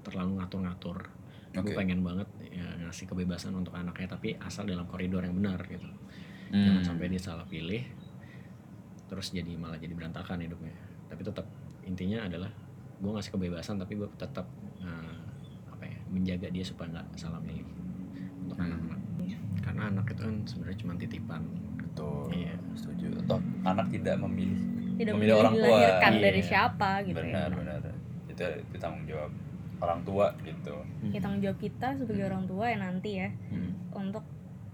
terlalu 0.00 0.38
ngatur-ngatur 0.38 0.98
Oke. 1.52 1.60
gue 1.62 1.72
pengen 1.74 2.00
banget 2.00 2.28
ya, 2.56 2.64
ngasih 2.80 3.04
kebebasan 3.06 3.52
untuk 3.52 3.72
anaknya 3.72 4.08
tapi 4.08 4.32
asal 4.38 4.64
dalam 4.64 4.84
koridor 4.84 5.20
yang 5.20 5.34
benar 5.34 5.60
gitu 5.62 5.84
Hmm. 6.46 6.62
jangan 6.62 6.82
sampai 6.86 7.06
dia 7.08 7.18
salah 7.20 7.42
pilih 7.44 7.82
terus 9.06 9.30
jadi 9.30 9.50
malah 9.52 9.76
jadi 9.76 9.92
berantakan 9.92 10.38
hidupnya 10.40 10.70
tapi 11.06 11.20
tetap 11.20 11.46
intinya 11.82 12.22
adalah 12.22 12.50
gue 12.96 13.10
ngasih 13.10 13.30
kebebasan 13.30 13.76
tapi 13.76 13.94
gue 13.94 14.06
tetap 14.14 14.46
eh, 14.78 15.16
apa 15.68 15.84
ya 15.84 15.98
menjaga 16.08 16.48
dia 16.48 16.62
supaya 16.62 16.86
nggak 16.88 17.06
salah 17.14 17.38
milih 17.40 17.66
untuk 18.40 18.56
Hmm. 18.56 18.64
anak-anak 18.64 19.00
karena 19.58 19.82
anak 19.88 20.06
itu 20.08 20.22
kan 20.22 20.34
sebenarnya 20.44 20.78
cuma 20.78 20.92
titipan 20.96 21.42
Betul. 21.76 22.28
Iya. 22.30 22.52
Setuju. 22.74 23.08
Toh 23.24 23.40
anak 23.64 23.88
tidak 23.88 24.20
memilih. 24.20 24.60
tidak 24.94 25.12
Memilih 25.16 25.34
orang 25.38 25.54
tua. 25.54 25.64
dilahirkan 25.64 26.12
dari 26.20 26.38
Iya. 26.38 26.46
siapa 26.46 26.90
gitu 27.02 27.16
benar, 27.18 27.48
ya 27.48 27.56
benar. 27.56 27.80
Itu 28.28 28.44
itu 28.62 28.76
tanggung 28.76 29.04
jawab 29.04 29.32
orang 29.78 30.00
tua 30.02 30.32
gitu. 30.40 30.72
ya 31.06 31.20
tanggung 31.20 31.40
jawab 31.40 31.58
kita 31.58 31.88
sebagai 31.94 32.22
Hmm. 32.22 32.30
orang 32.30 32.44
tua 32.46 32.64
ya 32.66 32.78
nanti 32.78 33.10
ya 33.14 33.28
Hmm. 33.48 33.70
untuk 33.92 34.24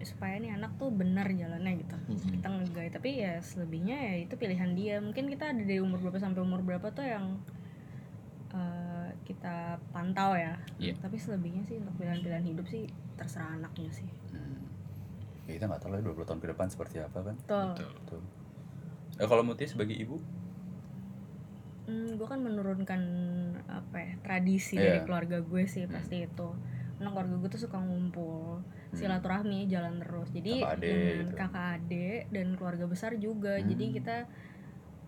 supaya 0.01 0.35
nih 0.37 0.51
anak 0.53 0.75
tuh 0.77 0.91
benar 0.91 1.27
jalannya 1.29 1.79
gitu 1.79 1.95
Hmm. 1.97 2.31
kita 2.33 2.47
ngegai 2.49 2.89
tapi 2.91 3.11
ya 3.19 3.39
selebihnya 3.39 3.95
ya 3.95 4.15
itu 4.21 4.35
pilihan 4.35 4.71
dia 4.73 4.99
mungkin 4.99 5.27
kita 5.27 5.49
ada 5.49 5.61
dari 5.61 5.79
umur 5.79 5.99
berapa 6.01 6.19
sampai 6.19 6.41
umur 6.41 6.61
berapa 6.61 6.87
tuh 6.89 7.03
yang 7.05 7.39
eh, 8.51 9.09
kita 9.25 9.55
pantau 9.89 10.35
ya 10.35 10.59
Iya. 10.77 10.93
tapi 10.99 11.17
selebihnya 11.17 11.63
sih 11.63 11.79
untuk 11.79 11.97
pilihan-pilihan 11.97 12.45
hidup 12.45 12.67
sih 12.67 12.85
terserah 13.15 13.55
anaknya 13.55 13.91
sih 13.93 14.09
Hmm. 14.29 14.61
Ya, 15.43 15.57
kita 15.57 15.67
nggak 15.67 15.81
tahu 15.81 15.91
lah 15.91 16.01
20 16.01 16.23
tahun 16.23 16.39
ke 16.39 16.49
depan 16.49 16.67
seperti 16.67 16.97
apa 16.99 17.19
kan. 17.21 17.35
betul 17.37 17.67
Betul. 17.73 17.91
Betul. 17.97 18.21
Eh, 19.15 19.27
kalau 19.27 19.43
Mutia 19.43 19.67
sebagai 19.67 19.93
ibu, 19.93 20.17
hmm, 21.85 22.15
gue 22.15 22.27
kan 22.27 22.39
menurunkan 22.39 23.03
apa 23.67 23.97
ya 23.99 24.13
tradisi 24.21 24.77
Iya. 24.77 24.85
dari 24.89 25.01
keluarga 25.03 25.39
gue 25.41 25.63
sih 25.65 25.85
Hmm. 25.85 25.93
pasti 25.93 26.23
itu 26.23 26.49
karena 26.95 27.09
keluarga 27.11 27.35
gue 27.37 27.51
tuh 27.51 27.63
suka 27.63 27.79
ngumpul 27.79 28.63
Hmm. 28.63 28.95
silaturahmi 28.95 29.67
jalan 29.67 29.99
terus 29.99 30.29
jadi 30.31 30.55
Kakak 30.61 30.75
adik 30.77 30.87
dengan 30.87 31.17
gitu. 31.19 31.35
kakak 31.35 31.67
adik 31.75 32.21
dan 32.31 32.47
keluarga 32.55 32.85
besar 32.87 33.11
juga 33.17 33.55
Hmm. 33.57 33.67
jadi 33.67 33.85
kita 33.93 34.17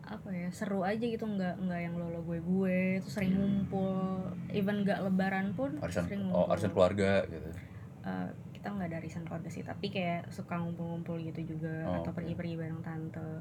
apa 0.05 0.29
ya 0.31 0.49
seru 0.51 0.83
aja 0.83 1.01
gitu 1.01 1.25
nggak 1.25 1.65
nggak 1.65 1.81
yang 1.81 1.95
lolo 1.97 2.21
gue 2.23 2.37
gue 2.39 2.79
tuh 3.01 3.09
sering 3.11 3.33
ngumpul 3.35 4.21
even 4.51 4.85
nggak 4.85 5.01
lebaran 5.01 5.53
pun 5.53 5.81
arisan 5.81 6.05
sering 6.05 6.29
oh 6.29 6.45
ngumpul 6.45 6.53
arisan 6.53 6.73
keluarga 6.73 7.11
gitu. 7.25 7.49
Eh, 8.05 8.29
kita 8.53 8.69
nggak 8.69 8.89
ada 8.91 8.97
arisan 8.99 9.25
keluarga 9.25 9.49
sih 9.49 9.63
tapi 9.63 9.89
kayak 9.89 10.29
suka 10.29 10.61
ngumpul-ngumpul 10.61 11.17
gitu 11.23 11.57
juga 11.57 11.89
Oh, 11.89 12.01
atau 12.01 12.13
pergi-pergi 12.13 12.53
bareng 12.55 12.81
tante 12.81 13.41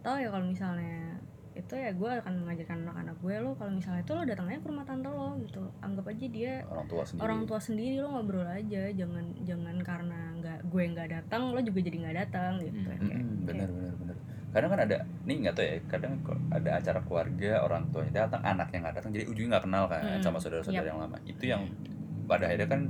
atau 0.00 0.14
ya 0.16 0.28
kalau 0.28 0.44
misalnya 0.44 1.16
itu 1.56 1.72
ya 1.72 1.90
gue 1.90 2.10
akan 2.14 2.34
mengajarkan 2.38 2.78
anak-anak 2.82 3.16
gue 3.16 3.34
lo 3.38 3.50
kalau 3.52 3.72
misalnya 3.72 4.00
itu 4.00 4.12
lo 4.12 4.22
datang 4.22 4.46
aja 4.46 4.58
ke 4.58 4.68
rumah 4.68 4.84
tante 4.84 5.08
lo 5.08 5.28
gitu 5.40 5.62
anggap 5.80 6.04
aja 6.06 6.26
dia 6.28 6.54
Orang 6.66 6.86
tua 6.86 7.02
sendiri. 7.02 7.22
orang 7.22 7.40
tua 7.42 7.58
sendiri 7.58 7.94
lo 7.96 8.08
ngobrol 8.10 8.44
aja 8.44 8.82
jangan 8.90 9.24
jangan 9.40 9.76
karena 9.80 10.18
nggak 10.36 10.58
gue 10.62 10.82
nggak 10.86 11.08
datang 11.10 11.42
lo 11.48 11.60
juga 11.60 11.80
jadi 11.80 11.96
nggak 11.98 12.16
datang 12.18 12.52
gitu 12.58 12.76
Hmm, 12.76 12.86
Kayak- 12.86 13.02
Mm-mm, 13.02 13.26
benar 13.42 13.56
kayak- 13.62 13.72
benar 13.74 13.94
benar. 13.96 14.16
Kadang 14.46 14.70
kan 14.70 14.80
ada, 14.82 14.96
nih 15.22 15.36
nggak 15.38 15.54
tahu 15.54 15.66
ya. 15.66 15.76
Kadang 15.86 16.12
kok 16.22 16.38
ada 16.50 16.70
acara 16.72 17.00
keluarga 17.02 17.50
orang 17.60 17.82
tuanya 17.90 18.12
datang, 18.18 18.40
anak 18.42 18.68
yang 18.70 18.82
nggak 18.82 18.96
datang, 18.96 19.10
jadi 19.10 19.24
ujungnya 19.26 19.50
nggak 19.52 19.64
kenal 19.64 19.84
kan 19.84 20.00
Mm-mm. 20.02 20.22
sama 20.22 20.38
saudara-saudara 20.38 20.80
Yap. 20.80 20.88
yang 20.88 20.98
lama. 20.98 21.16
Itu 21.22 21.44
yang 21.44 21.62
pada 22.24 22.44
akhirnya 22.46 22.64
kan, 22.66 22.80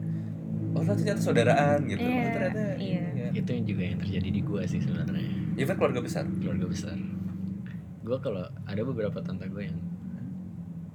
oh 0.73 0.83
ternyata 0.85 1.19
saudaraan 1.19 1.79
gitu. 1.85 1.99
Iya, 1.99 2.15
oh 2.15 2.31
ternyata 2.31 2.63
iya. 2.77 3.03
iya. 3.11 3.29
itu 3.33 3.51
yang 3.51 3.65
juga 3.65 3.83
yang 3.85 3.99
terjadi 3.99 4.29
di 4.29 4.41
gua 4.41 4.63
sih 4.63 4.79
sebenarnya 4.79 5.27
Even 5.57 5.75
keluarga 5.75 6.01
besar. 6.01 6.23
keluarga 6.31 6.67
besar 6.67 6.95
gua 8.07 8.19
kalau 8.19 8.39
ada 8.63 8.83
beberapa 8.83 9.19
tante 9.19 9.45
gue 9.45 9.63
yang 9.65 9.79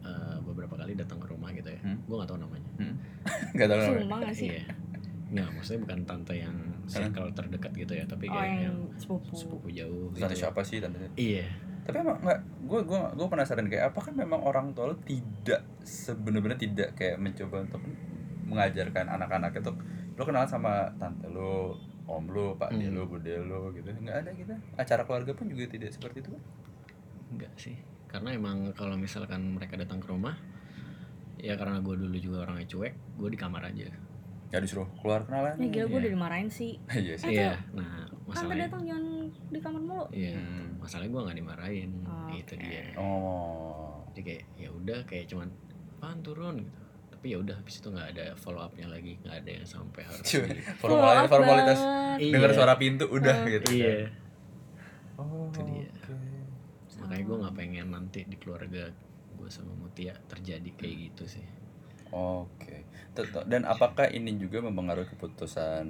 eh, 0.02 0.38
beberapa 0.42 0.74
kali 0.74 0.96
datang 0.96 1.20
ke 1.20 1.28
rumah 1.28 1.52
gitu 1.52 1.68
ya 1.68 1.80
Hmm. 1.82 2.00
gua 2.06 2.16
nggak 2.18 2.30
tahu 2.30 2.40
namanya 2.40 2.70
Gak 3.58 3.68
tahu 3.68 3.78
namanya. 3.78 4.00
Sumpah 4.00 4.18
nggak 4.18 4.34
sih 4.34 4.48
iya 4.50 4.64
nggak 5.32 5.48
maksudnya 5.50 5.80
bukan 5.82 6.00
tante 6.06 6.34
yang 6.36 6.56
circle 6.86 7.32
terdekat 7.32 7.72
gitu 7.74 7.94
ya 7.94 8.04
tapi 8.06 8.26
oh 8.26 8.34
kayak 8.34 8.48
yang 8.50 8.60
yang 8.66 8.78
sepupu 8.96 9.32
sepupu 9.32 9.68
jauh 9.70 10.12
Tante 10.12 10.28
gitu. 10.30 10.42
siapa 10.42 10.60
sih 10.62 10.80
tante? 10.80 11.00
iya 11.16 11.48
Tapi 11.82 11.98
emang 11.98 12.20
nggak, 12.20 12.40
gue 12.62 12.80
gue 12.84 13.00
gue 13.16 13.28
penasaran 13.28 13.66
kayak 13.66 13.90
apakah 13.90 14.12
memang 14.14 14.38
orang 14.40 14.70
tua 14.72 14.86
lo 14.88 14.96
tidak 15.00 15.64
sebenarnya 15.82 16.54
tidak 16.56 16.90
kayak 16.94 17.18
mencoba 17.18 17.64
untuk 17.64 17.82
mengajarkan 18.44 19.06
anak-anak 19.10 19.56
itu 19.56 19.72
lo 20.12 20.22
kenal 20.22 20.44
sama 20.46 20.92
tante 20.96 21.26
lo, 21.26 21.80
om 22.06 22.28
lo, 22.28 22.54
pak 22.54 22.70
de 22.72 22.86
Hmm. 22.86 22.94
lo, 22.94 23.08
bude 23.08 23.34
lo 23.40 23.72
gitu 23.72 23.88
nggak 23.90 24.18
ada 24.18 24.30
gitu. 24.32 24.52
Acara 24.76 25.02
keluarga 25.02 25.32
pun 25.32 25.48
juga 25.48 25.64
tidak 25.66 25.90
seperti 25.90 26.20
itu 26.20 26.30
kan? 26.30 26.42
Enggak 27.32 27.54
sih 27.56 27.76
karena 28.06 28.30
emang 28.32 28.58
kalau 28.72 28.94
misalkan 28.94 29.52
mereka 29.52 29.76
datang 29.76 29.98
ke 29.98 30.08
rumah 30.08 30.36
ya 31.38 31.56
karena 31.56 31.80
gue 31.80 31.96
dulu 31.98 32.16
juga 32.16 32.44
orangnya 32.44 32.68
cuek 32.68 32.94
gue 33.16 33.30
di 33.30 33.40
kamar 33.40 33.66
aja 33.66 33.88
Nggak 34.48 34.62
disuruh 34.62 34.84
keluar 34.98 35.24
kenalan? 35.24 35.56
ya 35.56 35.64
gila 35.66 35.86
gue 35.86 35.90
Iya. 35.90 36.02
udah 36.02 36.12
dimarahin 36.12 36.50
sih 36.50 36.76
Iya 36.94 37.16
sih. 37.16 37.28
Eh, 37.30 37.34
iya 37.40 37.56
nah 37.72 38.04
tante 38.04 38.28
masalahnya 38.30 38.68
datang 38.68 38.82
jangan 38.84 39.06
di 39.48 39.60
kamar 39.60 39.82
mulu 39.82 40.06
iya 40.12 40.36
Hmm. 40.36 40.68
masalahnya 40.78 41.10
gue 41.10 41.22
nggak 41.24 41.38
dimarahin 41.40 41.92
Oh, 42.04 42.28
itu 42.32 42.54
dia 42.58 42.84
Oh. 42.94 44.04
jadi 44.10 44.22
kayak 44.22 44.44
ya 44.58 44.70
udah 44.70 45.00
kayak 45.04 45.26
cuman 45.26 45.48
pan 45.98 46.20
turun 46.20 46.60
gitu 46.60 46.80
tapi 47.12 47.26
ya 47.30 47.38
udah 47.38 47.54
habis 47.54 47.78
itu 47.78 47.88
nggak 47.88 48.08
ada 48.12 48.26
follow 48.34 48.60
upnya 48.60 48.88
lagi 48.88 49.14
nggak 49.20 49.36
ada 49.40 49.52
yang 49.54 49.64
sampai 49.64 50.02
harus 50.02 50.20
di- 50.20 50.42
formalitas, 50.82 50.82
Follow 50.82 51.00
up 51.00 51.30
formalitas 51.30 51.80
banget. 51.80 52.18
Iya. 52.20 52.34
dengar 52.34 52.52
suara 52.52 52.74
pintu 52.76 53.06
udah 53.08 53.38
gitu. 53.48 53.64
kan. 53.64 53.74
iya 53.74 53.96
Oh. 55.16 55.48
Itu 55.48 55.62
dia. 55.64 55.88
Makanya 57.02 57.24
gue 57.24 57.38
nggak 57.40 57.56
pengen 57.56 57.88
nanti 57.90 58.20
di 58.24 58.36
keluarga 58.36 58.84
gue 59.32 59.50
sama 59.50 59.74
Mutia 59.74 60.14
terjadi 60.26 60.70
kayak 60.72 60.96
gitu 61.10 61.26
sih 61.30 61.46
Oke. 62.12 62.84
Tet- 63.12 63.48
Dan 63.48 63.64
apakah 63.64 64.06
ini 64.06 64.36
juga 64.36 64.60
mempengaruhi 64.60 65.08
keputusan 65.10 65.88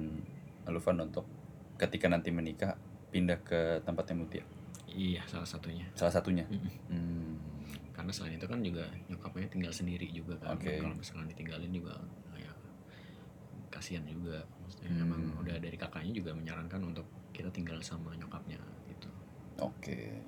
Lufan 0.64 1.02
untuk 1.02 1.26
ketika 1.74 2.06
nanti 2.06 2.30
menikah 2.30 2.78
pindah 3.10 3.42
ke 3.42 3.82
tempatnya 3.82 4.16
Mutia? 4.16 4.44
iya 4.86 5.20
salah 5.24 5.44
satunya 5.44 5.82
Salah 5.92 6.12
satunya. 6.12 6.46
Hmm. 6.86 7.34
karena 7.92 8.08
selain 8.08 8.34
itu 8.34 8.46
kan 8.46 8.60
juga 8.60 8.86
nyokapnya 9.06 9.48
tinggal 9.48 9.68
sendiri 9.70 10.08
juga 10.08 10.32
kan 10.38 10.54
Oke. 10.54 10.78
kalau 10.78 10.94
misalkan 10.94 11.26
ditinggalin 11.26 11.68
juga 11.70 11.92
ya 12.34 12.48
kasihan 13.68 14.04
juga 14.04 14.40
maksudnya 14.58 14.90
Hmm. 14.92 15.04
emang 15.06 15.20
udah 15.38 15.56
dari 15.58 15.76
kakaknya 15.76 16.12
juga 16.14 16.32
menyarankan 16.32 16.80
untuk 16.82 17.04
kita 17.30 17.50
tinggal 17.50 17.76
sama 17.80 18.12
nyokapnya 18.14 18.56
gitu 18.86 19.08
Oke. 19.58 20.22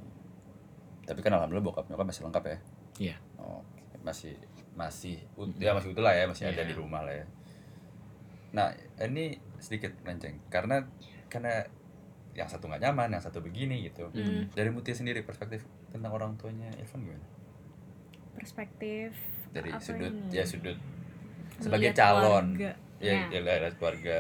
Tapi 1.05 1.21
kan 1.21 1.33
alhamdulillah 1.33 1.65
bokap 1.65 1.85
nyokap 1.87 2.07
masih 2.07 2.23
lengkap 2.25 2.45
ya? 2.45 2.57
Iya. 3.01 3.17
Oke. 3.37 3.83
Masih 4.01 4.35
masih 4.75 5.17
ut- 5.35 5.55
ya 5.57 5.71
masih 5.71 5.91
utuh 5.91 6.01
lah 6.01 6.13
ya, 6.13 6.25
masih 6.25 6.45
ada 6.47 6.59
Iya. 6.59 6.67
di 6.67 6.75
rumah 6.75 7.01
lah 7.01 7.15
ya. 7.15 7.27
Nah, 8.53 8.69
ini 8.99 9.35
sedikit 9.59 9.91
melenceng 10.01 10.39
karena 10.47 10.83
karena 11.27 11.67
yang 12.33 12.47
satu 12.47 12.67
nggak 12.67 12.83
nyaman, 12.83 13.11
yang 13.11 13.23
satu 13.23 13.39
begini 13.39 13.85
gitu. 13.85 14.11
Hmm. 14.11 14.51
Dari 14.51 14.69
Mutia 14.69 14.93
sendiri 14.93 15.23
perspektif 15.23 15.63
tentang 15.89 16.11
orang 16.11 16.35
tuanya 16.35 16.67
Irfan 16.75 17.01
gimana? 17.01 17.23
perspektif 18.35 19.15
Dari 19.51 19.71
apa 19.71 19.79
sudut 19.79 20.11
ini? 20.11 20.31
ya 20.33 20.43
sudut 20.43 20.75
sebagai 21.57 21.91
Ngeliat 21.91 21.97
calon. 21.97 22.47
keluarga. 22.53 22.71
ya, 22.99 23.13
Ya. 23.13 23.27
ya, 23.31 23.41
lihat 23.61 23.75
keluarga 23.77 24.17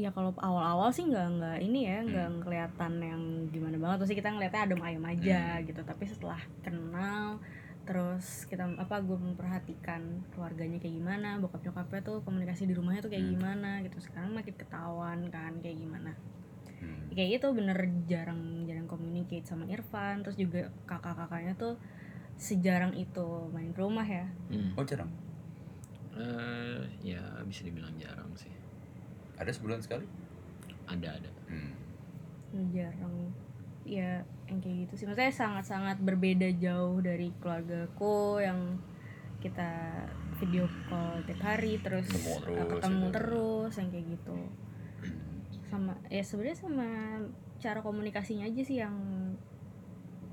ya 0.00 0.10
kalau 0.10 0.32
awal-awal 0.36 0.88
sih 0.88 1.04
nggak 1.04 1.26
nggak 1.36 1.58
ini 1.60 1.80
ya 1.84 1.98
nggak 2.02 2.28
Hmm. 2.30 2.40
kelihatan 2.40 2.92
yang 2.98 3.22
gimana 3.48 3.76
banget 3.76 3.96
terus 4.00 4.12
kita 4.14 4.28
ngeliatnya 4.28 4.60
adem 4.64 4.80
ayem 4.80 5.04
aja 5.04 5.40
Hmm. 5.54 5.64
gitu 5.64 5.80
tapi 5.82 6.04
setelah 6.04 6.40
kenal 6.60 7.38
terus 7.84 8.46
kita 8.46 8.64
apa 8.76 9.00
gue 9.00 9.18
memperhatikan 9.18 10.00
keluarganya 10.30 10.78
kayak 10.78 10.94
gimana 10.96 11.36
bokap 11.36 11.60
nyokapnya 11.60 12.00
tuh 12.00 12.18
komunikasi 12.22 12.64
di 12.64 12.72
rumahnya 12.72 13.00
tuh 13.00 13.10
kayak 13.10 13.24
Hmm. 13.24 13.34
gimana 13.34 13.70
gitu 13.82 13.98
sekarang 14.00 14.30
makin 14.32 14.54
ketahuan 14.54 15.20
kan 15.28 15.52
kayak 15.58 15.76
gimana 15.76 16.12
Hmm. 16.78 17.12
kayak 17.12 17.36
gitu 17.36 17.52
bener 17.52 17.76
jarang 18.06 18.40
jarang 18.64 18.86
communicate 18.86 19.44
sama 19.44 19.66
Irfan 19.66 20.22
terus 20.22 20.34
juga 20.34 20.72
kakak-kakaknya 20.86 21.52
tuh 21.54 21.76
sejarang 22.36 22.94
itu 22.94 23.26
main 23.50 23.68
ke 23.70 23.80
rumah 23.80 24.04
ya 24.04 24.24
Hmm. 24.48 24.72
Oh 24.74 24.82
jarang. 24.82 25.12
Eh, 26.10 26.80
ya 27.06 27.20
bisa 27.44 27.62
dibilang 27.62 27.94
jarang 27.96 28.28
sih 28.34 28.50
Ada 29.40 29.50
sebulan 29.50 29.80
sekali? 29.80 30.04
ada 30.90 31.06
ada 31.14 31.30
Hmm. 31.46 31.70
jarang 32.74 33.30
ya 33.86 34.26
yang 34.50 34.58
kayak 34.58 34.76
gitu 34.90 34.94
sih 34.98 35.06
maksudnya 35.06 35.30
sangat-sangat 35.30 36.02
berbeda 36.02 36.50
jauh 36.58 36.98
dari 36.98 37.30
keluargaku 37.38 38.42
yang 38.42 38.74
kita 39.38 39.70
video 40.36 40.66
call 40.90 41.22
tiap 41.24 41.40
hari 41.46 41.78
terus 41.78 42.10
Ketemu 42.10 42.26
uh, 42.26 42.38
terus, 42.42 42.82
ketemu 42.82 43.04
gitu. 43.06 43.14
terus 43.14 43.72
yang 43.78 43.88
kayak 43.94 44.06
gitu 44.18 44.38
sama 45.70 45.92
ya 46.10 46.22
sebenarnya 46.26 46.58
sama 46.58 46.88
cara 47.62 47.78
komunikasinya 47.78 48.50
aja 48.50 48.62
sih 48.66 48.82
yang 48.82 48.96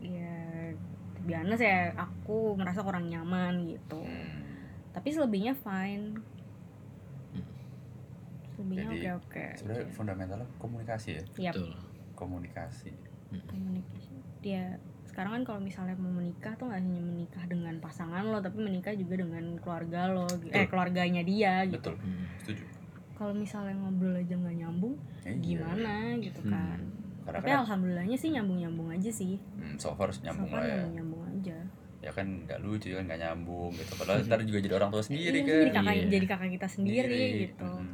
ya 0.02 0.74
biasa 1.22 1.62
ya 1.62 1.82
aku 1.94 2.58
merasa 2.58 2.82
kurang 2.82 3.14
nyaman 3.14 3.62
gitu 3.70 4.02
Hmm. 4.02 4.42
tapi 4.90 5.14
selebihnya 5.14 5.54
fine 5.54 6.18
lebihnya 8.58 8.88
oke 8.88 9.10
oke 9.24 9.44
sebenarnya 9.56 9.86
fundamentalnya 9.92 10.48
komunikasi 10.58 11.10
ya. 11.12 11.24
Yap, 11.40 11.54
betul. 11.54 11.70
Komunikasi. 12.14 12.92
Komunikasi. 13.44 14.14
Dia 14.40 14.64
sekarang 15.04 15.32
kan 15.34 15.44
kalau 15.46 15.60
misalnya 15.60 15.96
mau 15.96 16.12
menikah 16.12 16.54
tuh 16.54 16.68
nggak 16.68 16.78
hanya 16.80 17.02
menikah 17.02 17.44
dengan 17.44 17.76
pasangan 17.78 18.22
lo 18.24 18.38
tapi 18.38 18.58
menikah 18.60 18.94
juga 18.94 19.18
dengan 19.18 19.58
keluarga 19.58 20.08
lo 20.08 20.26
gitu. 20.28 20.48
eh 20.48 20.62
Betul. 20.62 20.70
keluarganya 20.70 21.22
dia 21.22 21.66
gitu. 21.66 21.78
Betul. 21.80 21.96
Hmm. 21.98 22.26
setuju. 22.40 22.64
Kalau 23.14 23.34
misalnya 23.34 23.74
ngobrol 23.76 24.14
aja 24.14 24.34
nggak 24.34 24.56
nyambung 24.56 24.94
Ya, 25.22 25.30
iya. 25.30 25.38
gimana 25.40 25.94
gitu 26.18 26.40
Hmm. 26.40 26.52
kan. 26.52 26.80
Karena 27.24 27.38
tapi 27.38 27.50
kan 27.50 27.60
alhamdulillahnya 27.60 28.16
sih 28.16 28.30
nyambung 28.30 28.58
nyambung 28.58 28.90
aja 28.90 29.10
sih. 29.12 29.36
Hmm, 29.54 29.76
so 29.76 29.92
far 29.92 30.10
nyambung 30.16 30.48
So 30.48 30.54
far 30.54 30.62
lah 30.64 30.70
ya. 30.72 30.86
nyambung 30.92 31.24
aja. 31.28 31.58
Ya 31.98 32.12
kan 32.14 32.28
nggak 32.46 32.62
lucu 32.62 32.94
kan 32.94 33.04
nggak 33.04 33.20
nyambung 33.20 33.74
gitu. 33.74 33.92
Padahal 33.96 34.22
ntar 34.24 34.40
juga 34.44 34.60
jadi 34.60 34.76
orang 34.76 34.90
tua 34.92 35.02
sendiri 35.02 35.34
Iya, 35.36 35.44
kan. 35.44 35.58
jadi 35.60 35.72
kakak 35.74 35.94
Iya. 35.94 36.06
jadi 36.08 36.26
kakak 36.26 36.50
kita 36.52 36.68
sendiri 36.70 37.22
gitu. 37.44 37.66
Mm, 37.68 37.74
iya 37.74 37.74
nggak 37.74 37.74
nyambung 37.74 37.87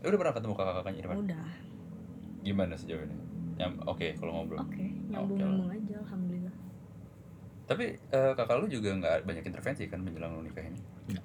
Eh, 0.00 0.06
udah 0.06 0.18
pernah 0.18 0.32
ketemu 0.32 0.54
kakak 0.54 0.74
kakaknya 0.74 0.98
Irfan 1.00 1.16
udah 1.20 1.44
gimana 2.40 2.72
sejauh 2.74 3.02
ini 3.02 3.16
Nyam 3.54 3.72
oke 3.84 4.06
kalau 4.16 4.32
ngobrol 4.32 4.58
oke 4.58 4.80
nyambung 5.06 5.36
Oke 5.36 5.36
lah. 5.36 5.44
nyambung 5.46 5.70
aja 5.70 5.94
alhamdulillah 6.00 6.54
tapi 7.66 7.84
eh, 7.94 8.32
kakak 8.34 8.56
lu 8.56 8.66
juga 8.66 8.90
nggak 8.92 9.16
banyak 9.22 9.44
intervensi 9.44 9.84
kan 9.86 10.00
menjelang 10.00 10.32
lu 10.32 10.42
nikah 10.42 10.64
ini 10.64 10.80
Nggak. 11.06 11.24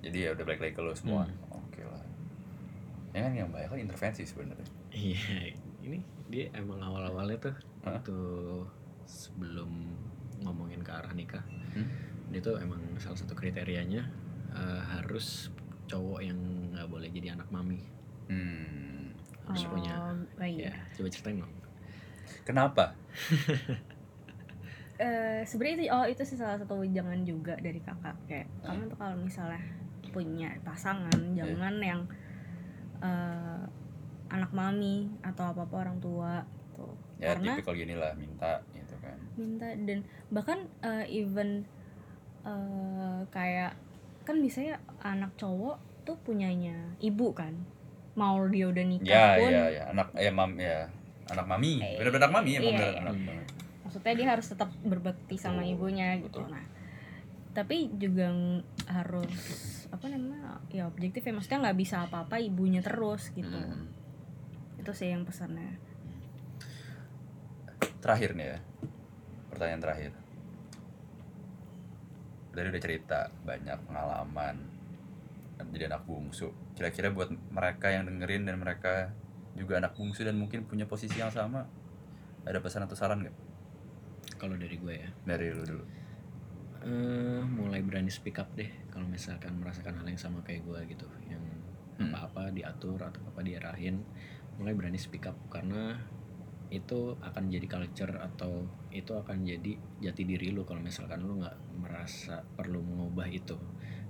jadi 0.00 0.18
ya 0.18 0.28
udah 0.32 0.44
balik 0.44 0.60
lagi 0.60 0.72
ke 0.72 0.80
lu 0.80 0.92
semua 0.92 1.22
Hmm. 1.22 1.60
oke 1.60 1.80
lah 1.82 2.02
ya 3.12 3.20
kan 3.20 3.32
yang 3.34 3.48
banyak 3.48 3.68
kan 3.68 3.78
intervensi 3.78 4.22
sebenarnya 4.22 4.68
Iya, 4.88 5.52
ini 5.82 6.00
dia 6.26 6.48
emang 6.52 6.80
awal-awalnya 6.80 7.36
tuh 7.38 7.54
waktu 7.82 8.16
sebelum 9.04 9.68
ngomongin 10.38 10.80
ke 10.80 10.88
arah 10.90 11.12
nikah, 11.12 11.44
Hmm? 11.70 11.84
dia 12.26 12.40
tuh 12.40 12.56
emang 12.56 12.80
salah 12.96 13.14
satu 13.14 13.32
kriterianya 13.32 14.08
eh, 14.50 14.80
harus 14.88 15.52
cowok 15.84 16.20
yang 16.22 16.38
nggak 16.72 16.88
boleh 16.88 17.08
jadi 17.08 17.36
anak 17.36 17.46
mami. 17.46 17.84
Hmm. 18.28 19.12
Harus 19.46 19.64
oh, 19.66 19.78
punya. 19.78 19.94
oh 20.14 20.48
iya. 20.48 20.70
Ya, 20.70 20.74
coba 20.98 21.08
ceritain 21.10 21.38
dong. 21.38 21.54
kenapa 22.42 22.84
Eh, 24.96 25.44
sebenarnya 25.44 25.76
itu 25.76 25.84
oh 25.92 26.06
itu 26.08 26.22
sih 26.24 26.40
salah 26.40 26.56
satu 26.56 26.80
jangan 26.88 27.20
juga 27.20 27.52
dari 27.60 27.76
kakak 27.84 28.16
kayak 28.24 28.48
kamu 28.64 28.88
tuh 28.88 28.96
kalau 28.96 29.12
misalnya 29.20 29.60
punya 30.08 30.48
pasangan 30.64 31.12
jangan 31.36 31.76
yang 31.84 32.00
eh, 33.04 33.60
anak 34.32 34.50
mami 34.56 35.12
atau 35.20 35.52
apa 35.52 35.68
apa 35.68 35.74
orang 35.76 36.00
tua 36.00 36.40
gitu 36.76 36.88
ya 37.20 37.36
karena 37.36 37.52
tipikal 37.60 37.76
gini 37.76 37.94
lah 37.96 38.12
minta 38.16 38.64
gitu 38.72 38.94
kan 39.04 39.16
minta 39.36 39.68
dan 39.84 39.98
bahkan 40.32 40.58
eh, 40.80 41.04
even 41.12 41.68
eh, 42.48 43.20
kayak 43.28 43.76
kan 44.24 44.36
biasanya 44.40 44.80
anak 45.04 45.36
cowok 45.36 45.76
tuh 46.08 46.16
punyanya 46.24 46.96
ibu 47.04 47.36
kan 47.36 47.52
mau 48.16 48.40
dia 48.48 48.66
udah 48.66 48.84
nikah 48.88 49.06
ya 49.06 49.26
pun 49.36 49.50
ya 49.52 49.64
ya. 49.68 49.84
Anak 49.92 50.08
ya 50.16 50.32
mam 50.32 50.52
ya. 50.56 50.88
Anak 51.28 51.46
mami. 51.46 51.72
Eh, 51.84 52.00
bener-bener 52.00 52.24
anak 52.26 52.32
mami 52.32 52.50
ya 52.56 52.60
iya, 52.64 52.70
iya. 52.72 52.98
anak 53.04 53.14
mami. 53.14 53.44
maksudnya 53.86 54.14
dia 54.18 54.28
harus 54.34 54.46
tetap 54.50 54.70
berbakti 54.82 55.38
sama 55.38 55.62
Betul, 55.62 55.72
ibunya 55.78 56.18
gitu. 56.18 56.42
Betul. 56.42 56.50
nah 56.50 56.64
tapi 57.56 57.88
juga 57.96 58.28
harus 58.84 59.32
apa 59.88 60.12
namanya 60.12 60.60
ya 60.68 60.84
objektif 60.90 61.24
ya. 61.24 61.32
Maksudnya 61.32 61.70
nggak 61.70 61.78
bisa 61.78 62.04
apa-apa 62.04 62.36
ibunya 62.40 62.80
terus 62.82 63.30
gitu. 63.36 63.52
Hmm. 63.56 63.92
itu 64.76 64.92
sih 64.92 65.10
yang 65.10 65.24
pesannya. 65.26 65.80
Terakhir 68.04 68.36
nih 68.36 68.46
ya. 68.54 68.58
Pertanyaan 69.50 69.82
terakhir. 69.82 70.12
Dari 72.54 72.66
udah 72.70 72.82
cerita 72.82 73.20
banyak 73.42 73.78
pengalaman. 73.88 74.56
Jadi 75.72 75.84
anak 75.88 76.04
bungsu 76.04 76.65
kira-kira 76.76 77.08
buat 77.08 77.32
mereka 77.50 77.88
yang 77.88 78.04
dengerin 78.04 78.44
dan 78.44 78.60
mereka 78.60 79.10
juga 79.56 79.80
anak 79.80 79.96
bungsu 79.96 80.22
dan 80.22 80.36
mungkin 80.36 80.68
punya 80.68 80.84
posisi 80.84 81.16
yang 81.16 81.32
sama 81.32 81.64
ada 82.44 82.60
pesan 82.60 82.84
atau 82.84 82.94
saran 82.94 83.24
nggak? 83.24 83.36
Kalau 84.36 84.54
dari 84.60 84.76
gue 84.76 84.94
ya, 84.94 85.08
dari 85.24 85.48
lu 85.50 85.64
dulu. 85.64 85.84
Eh, 86.86 87.42
mulai 87.42 87.80
berani 87.80 88.12
speak 88.12 88.38
up 88.38 88.52
deh 88.54 88.68
kalau 88.92 89.08
misalkan 89.08 89.56
merasakan 89.58 89.96
hal 89.98 90.06
yang 90.06 90.20
sama 90.20 90.44
kayak 90.44 90.62
gue 90.62 90.94
gitu, 90.94 91.08
yang 91.26 91.42
Hmm. 91.96 92.12
apa-apa 92.12 92.52
diatur 92.52 93.00
atau 93.00 93.24
apa 93.24 93.40
diarahin, 93.40 94.04
mulai 94.60 94.76
berani 94.76 95.00
speak 95.00 95.24
up. 95.24 95.34
Karena 95.48 95.96
itu 96.68 97.16
akan 97.22 97.48
jadi 97.48 97.66
culture 97.70 98.14
atau 98.20 98.66
itu 98.90 99.14
akan 99.14 99.46
jadi 99.46 99.78
jati 100.02 100.22
diri 100.26 100.50
lu 100.50 100.66
kalau 100.66 100.82
misalkan 100.82 101.22
lu 101.22 101.38
nggak 101.38 101.56
merasa 101.78 102.42
perlu 102.58 102.82
mengubah 102.82 103.30
itu 103.30 103.54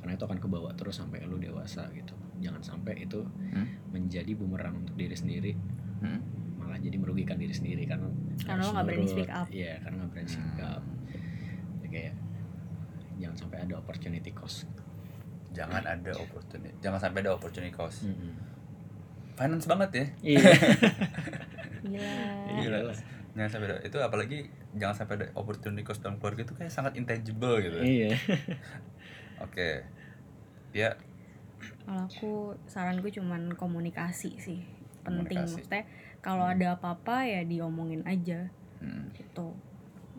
karena 0.07 0.15
itu 0.15 0.25
akan 0.25 0.39
kebawa 0.39 0.71
terus 0.73 0.95
sampai 0.95 1.19
lu 1.25 1.35
dewasa 1.37 1.83
gitu 1.91 2.15
jangan 2.39 2.63
sampai 2.63 2.95
itu 3.01 3.27
Hmm. 3.49 3.67
menjadi 3.91 4.31
bumerang 4.33 4.79
untuk 4.79 4.95
diri 4.95 5.13
sendiri 5.13 5.53
Hmm? 5.97 6.23
malah 6.57 6.79
jadi 6.79 6.95
merugikan 6.95 7.35
diri 7.35 7.51
sendiri 7.51 7.83
karena 7.85 8.07
Karena 8.39 8.61
lo 8.61 8.71
nggak 8.71 8.87
berani 8.87 9.09
speak 9.09 9.31
up. 9.31 9.47
iya 9.49 9.81
karena 9.81 9.97
nggak 9.99 10.11
berani 10.13 10.31
speak 10.31 10.59
up 10.61 10.83
Hmm. 10.83 11.75
Jadi 11.77 11.89
kayak 11.91 12.15
jangan 13.17 13.37
sampai 13.37 13.59
ada 13.61 13.75
opportunity 13.77 14.31
cost 14.31 14.69
jangan 15.51 15.83
ada 15.83 16.13
opportunity 16.15 16.71
jangan 16.79 17.01
sampai 17.01 17.19
ada 17.21 17.33
opportunity 17.33 17.73
cost 17.73 18.05
Mm-mm. 18.05 18.33
finance 19.35 19.65
banget 19.65 19.91
ya 19.91 20.07
iya 20.23 20.39
gila 21.83 21.97
Iya. 21.97 22.61
Gila. 22.61 22.79
jangan 23.33 23.51
sampai 23.51 23.67
ada 23.69 23.77
itu 23.81 23.97
apalagi 23.99 24.39
jangan 24.75 24.95
sampai 24.95 25.15
ada 25.15 25.27
opportunity 25.35 25.83
cost 25.83 26.01
dalam 26.01 26.17
keluarga 26.17 26.43
itu 26.43 26.53
kayak 26.53 26.69
sangat 26.69 26.93
intangible 26.95 27.57
gitu 27.59 27.79
iya 27.79 28.13
oke 29.39 29.69
ya. 30.77 30.91
Kalau 31.89 32.05
aku 32.05 32.33
saranku 32.68 33.09
cuman 33.09 33.57
komunikasi 33.57 34.37
sih 34.37 34.61
penting. 35.01 35.41
Komunikasi. 35.41 35.55
maksudnya 35.57 35.85
kalau 36.20 36.45
ada 36.45 36.77
apa-apa 36.77 37.24
ya 37.24 37.41
diomongin 37.47 38.03
aja. 38.05 38.51
Hmm. 38.77 39.09
gitu. 39.16 39.57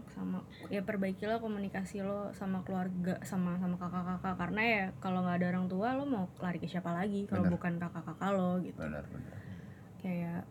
Sama 0.10 0.42
ya 0.74 0.82
perbaikilah 0.82 1.38
komunikasi 1.38 2.02
lo 2.02 2.34
sama 2.34 2.66
keluarga 2.66 3.22
sama 3.22 3.60
sama 3.62 3.78
kakak-kakak. 3.78 4.34
Karena 4.34 4.62
ya 4.66 4.84
kalau 4.98 5.22
nggak 5.22 5.44
ada 5.44 5.48
orang 5.54 5.68
tua 5.70 5.94
lo 5.94 6.10
mau 6.10 6.26
lari 6.42 6.58
ke 6.58 6.66
siapa 6.66 6.90
lagi? 6.90 7.30
Kalau 7.30 7.46
bukan 7.46 7.78
kakak-kakak 7.78 8.32
lo 8.34 8.58
gitu. 8.66 8.82
Benar 8.82 9.06
benar. 9.14 9.38
Kayak 10.02 10.42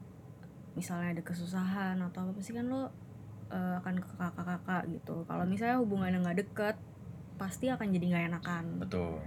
misalnya 0.79 1.19
ada 1.19 1.23
kesusahan 1.25 1.97
atau 1.99 2.29
apa 2.29 2.33
pasti 2.37 2.53
kan 2.55 2.69
lo 2.71 2.93
eh, 3.51 3.75
akan 3.83 3.95
ke 3.99 4.11
kakak-kakak 4.15 4.83
gitu. 4.93 5.27
Kalau 5.27 5.43
misalnya 5.49 5.83
hubungannya 5.83 6.23
nggak 6.23 6.39
deket 6.47 6.77
pasti 7.41 7.67
akan 7.67 7.91
jadi 7.91 8.07
nggak 8.07 8.25
enakan. 8.31 8.65
Betul 8.79 9.19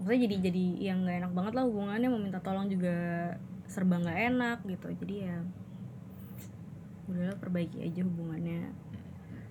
maksudnya 0.00 0.20
jadi 0.24 0.36
jadi 0.48 0.64
yang 0.80 1.04
nggak 1.04 1.16
enak 1.20 1.32
banget 1.36 1.52
lah 1.60 1.64
hubungannya 1.68 2.08
mau 2.08 2.16
minta 2.16 2.40
tolong 2.40 2.66
juga 2.66 2.96
serba 3.68 4.00
nggak 4.00 4.18
enak 4.32 4.58
gitu. 4.64 4.86
Jadi 4.96 5.14
ya 5.28 5.36
udahlah 7.06 7.36
perbaiki 7.36 7.78
aja 7.82 8.00
hubungannya. 8.02 8.70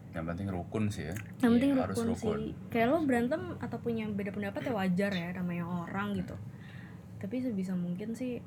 Yang 0.10 0.26
penting 0.26 0.47
rukun 0.50 0.84
sih 0.89 1.06
ya. 1.06 1.16
Yang 1.39 1.52
penting 1.54 1.72
Iya, 1.72 1.82
harus 1.86 1.95
rukun, 1.95 2.10
rukun. 2.18 2.39
sih 2.41 2.50
kayak 2.74 2.88
lo 2.89 2.97
berantem 3.06 3.41
atau 3.62 3.78
punya 3.78 4.10
beda 4.10 4.32
pendapat 4.34 4.62
ya 4.66 4.74
wajar 4.74 5.12
ya 5.14 5.30
namanya 5.38 5.66
orang 5.70 6.18
gitu. 6.18 6.36
Tapi 7.20 7.36
sebisa 7.39 7.78
mungkin 7.78 8.18
sih 8.18 8.41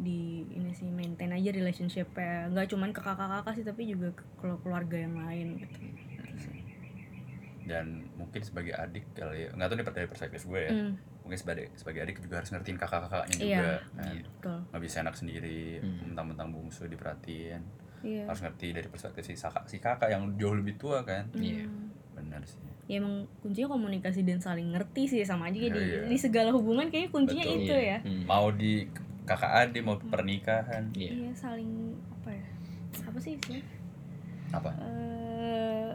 di 0.00 0.44
ini 0.48 0.72
sih 0.72 0.88
maintain 0.88 1.28
aja 1.28 1.52
relationship 1.52 2.08
ya 2.16 2.48
nggak 2.48 2.68
cuman 2.68 2.92
ke 2.92 3.00
kakak-kakak 3.00 3.52
sih 3.52 3.64
tapi 3.64 3.84
juga 3.84 4.12
ke 4.12 4.24
kelu- 4.40 4.60
keluarga 4.60 4.96
yang 4.96 5.16
lain 5.16 5.56
gitu. 5.56 5.78
Dan 7.64 8.10
mungkin 8.18 8.40
sebagai 8.42 8.74
adik 8.74 9.06
kali 9.14 9.46
ya. 9.46 9.48
Nggak 9.54 9.66
tahu 9.70 9.76
nih 9.78 9.86
dari 9.94 10.08
perspektif 10.10 10.42
gue 10.44 10.60
ya. 10.60 10.72
Hmm, 10.74 10.92
mungkin 11.30 11.38
sebagai 11.38 11.70
sebagai 11.74 12.00
adik 12.02 12.18
juga 12.18 12.34
harus 12.36 12.50
ngertiin 12.50 12.74
kakak-kakaknya 12.76 13.36
Iya. 13.36 13.46
juga 13.54 13.70
kan 13.94 14.02
Iya. 14.10 14.22
betul 14.26 14.58
nggak 14.66 14.82
bisa 14.82 14.96
enak 15.00 15.14
sendiri 15.14 15.62
Hmm. 15.78 15.98
mentang-mentang 16.04 16.48
bungsu 16.50 16.82
diperhatiin 16.84 17.62
iya 18.02 18.24
harus 18.26 18.40
ngerti 18.40 18.66
dari 18.72 18.88
perspektif 18.88 19.22
si 19.22 19.34
kakak 19.36 19.64
si 19.64 19.76
kakak 19.78 20.08
yang 20.08 20.26
jauh 20.34 20.52
lebih 20.52 20.74
tua 20.74 21.00
kan 21.00 21.30
Iya. 21.32 21.64
Hmm. 21.64 21.86
benar 22.12 22.42
sih 22.42 22.58
ya 22.84 22.98
emang 22.98 23.22
kuncinya 23.38 23.70
komunikasi 23.70 24.20
dan 24.20 24.38
saling 24.38 24.74
ngerti 24.74 25.06
sih 25.06 25.22
sama 25.22 25.46
aja 25.46 25.54
Iya, 25.56 25.70
di, 25.70 25.78
iya. 25.80 26.00
di 26.04 26.16
segala 26.16 26.50
hubungan 26.50 26.90
kayaknya 26.90 27.08
kuncinya 27.08 27.44
Betul. 27.46 27.62
itu 27.62 27.74
ya 27.76 27.98
Hmm. 28.02 28.24
mau 28.26 28.50
di 28.50 28.90
kakak 29.22 29.52
adik 29.62 29.86
mau 29.86 29.94
pernikahan 29.96 30.90
iya 30.92 31.12
iya 31.14 31.32
saling 31.32 31.70
apa 32.12 32.34
ya 32.34 32.46
apa 33.00 33.18
sih 33.22 33.38
sih 33.40 33.62
apa 34.50 34.74
eh 34.74 35.94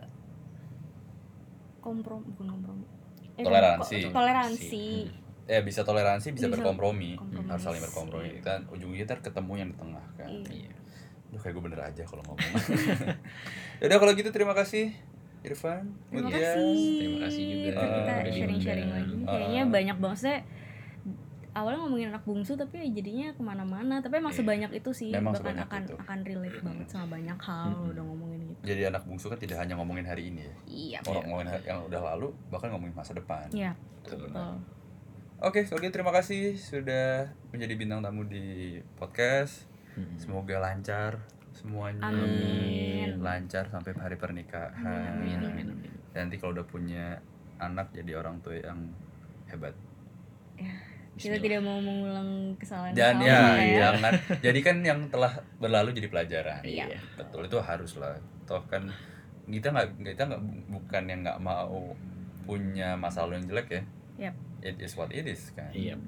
komprom 1.82 2.24
bukan 2.26 2.48
kompromi 2.50 2.86
Eh, 3.36 3.44
Toleransi. 3.44 4.00
toleransi 4.10 4.86
ya 5.46 5.62
bisa 5.62 5.82
toleransi 5.82 6.32
bisa, 6.32 6.46
Bisa 6.46 6.56
berkompromi. 6.56 7.14
kompromi. 7.14 7.46
harus 7.46 7.64
saling 7.64 7.82
berkompromi. 7.82 8.30
Kan 8.40 8.66
ujungnya 8.68 9.06
ntar 9.06 9.20
ketemu 9.20 9.54
yang 9.56 9.70
di 9.70 9.78
tengah 9.78 10.06
kan. 10.16 10.30
Iya. 10.44 10.50
iya. 10.66 10.74
Duh 11.28 11.38
kayak 11.38 11.54
gue 11.54 11.64
bener 11.64 11.82
aja 11.82 12.04
kalau 12.04 12.24
ngomong. 12.24 12.50
Yaudah 13.82 13.98
kalau 13.98 14.14
gitu 14.14 14.30
terima 14.30 14.54
kasih 14.54 14.96
Irfan. 15.42 15.94
Terima 16.10 16.26
Mutia. 16.26 16.42
kasih. 16.42 16.90
Terima 16.98 17.18
kasih 17.22 17.42
juga. 17.44 17.70
Kan 17.72 17.86
kita 17.86 18.02
udah 18.02 18.34
sharing-sharing 18.34 18.90
lagi. 18.90 19.14
Ah. 19.20 19.32
kayaknya 19.32 19.62
banyak 19.68 19.98
banget. 20.00 20.20
Saya 20.20 20.38
awalnya 21.54 21.80
ngomongin 21.82 22.08
anak 22.10 22.24
bungsu 22.24 22.54
tapi 22.54 22.76
ya 22.78 22.88
jadinya 22.92 23.28
ke 23.32 23.42
mana-mana. 23.42 23.96
Tapi 24.00 24.14
emang 24.18 24.32
Iya. 24.32 24.40
sebanyak 24.42 24.72
itu 24.74 24.90
sih. 24.92 25.10
Memang 25.10 25.32
bahkan 25.32 25.44
sebanyak 25.46 25.68
akan 25.68 25.82
itu. 25.84 25.94
akan 25.96 26.18
relate 26.24 26.60
banget 26.60 26.88
sama 26.90 27.06
banyak 27.12 27.38
hal 27.40 27.70
Mm-mm. 27.70 27.92
udah 27.94 28.04
ngomongin 28.04 28.40
gitu. 28.44 28.62
Jadi 28.66 28.82
anak 28.86 29.04
bungsu 29.04 29.26
kan 29.28 29.38
tidak 29.38 29.58
hanya 29.60 29.74
ngomongin 29.76 30.04
hari 30.04 30.24
ini 30.28 30.42
ya? 30.42 30.54
Iya. 30.66 30.98
Orang 31.06 31.24
ngomongin 31.24 31.48
hari- 31.48 31.66
yang 31.66 31.80
udah 31.84 32.02
lalu 32.04 32.28
bahkan 32.50 32.70
ngomongin 32.72 32.92
masa 32.94 33.14
depan. 33.14 33.46
Iya 33.52 33.72
Itu 34.02 34.18
betul. 34.18 34.56
Oke, 35.46 35.62
sekali 35.62 35.86
lagi 35.86 35.94
terima 35.94 36.10
kasih 36.10 36.58
sudah 36.58 37.30
menjadi 37.54 37.78
bintang 37.78 38.02
tamu 38.02 38.26
di 38.26 38.82
podcast. 38.98 39.70
Mm-mm. 39.94 40.18
Semoga 40.18 40.58
lancar 40.58 41.22
semuanya. 41.54 42.02
Amin. 42.10 43.22
Lancar 43.22 43.70
sampai 43.70 43.94
hari 43.94 44.18
pernikahan. 44.18 45.22
Amin, 45.22 45.38
amin, 45.38 45.70
amin. 45.70 45.92
Dan 46.18 46.34
nanti 46.34 46.42
kalau 46.42 46.58
udah 46.58 46.66
punya 46.66 47.22
anak 47.62 47.94
jadi 47.94 48.18
orang 48.18 48.42
tua 48.42 48.58
yang 48.58 48.90
hebat. 49.46 49.78
kita 50.58 51.38
Bismillah. 51.38 51.44
tidak 51.46 51.62
mau 51.62 51.78
mengulang 51.78 52.30
kesalahan 52.58 52.98
Dan 52.98 53.16
yang 53.22 53.30
ya, 53.30 53.38
sama 53.38 53.62
ya. 53.62 53.78
jangan. 53.78 54.14
Jadi 54.42 54.60
kan 54.66 54.78
yang 54.82 55.00
telah 55.14 55.34
berlalu 55.62 55.94
jadi 55.94 56.10
pelajaran. 56.10 56.62
Iya. 56.66 56.90
Betul 57.22 57.46
itu 57.46 57.62
harus 57.62 57.94
lah. 58.02 58.18
Toh 58.50 58.66
kan 58.66 58.90
kita 59.46 59.70
nggak 59.70 60.02
kita 60.10 60.26
nggak 60.26 60.42
bukan 60.74 61.04
yang 61.06 61.22
nggak 61.22 61.38
mau 61.38 61.94
punya 62.50 62.98
masa 62.98 63.30
lalu 63.30 63.46
yang 63.46 63.54
jelek 63.54 63.68
ya. 63.70 63.82
Yap. 64.26 64.36
It 64.66 64.82
is 64.82 64.98
what 64.98 65.14
it 65.14 65.30
is 65.30 65.54
kan. 65.54 65.70
Iya. 65.70 66.02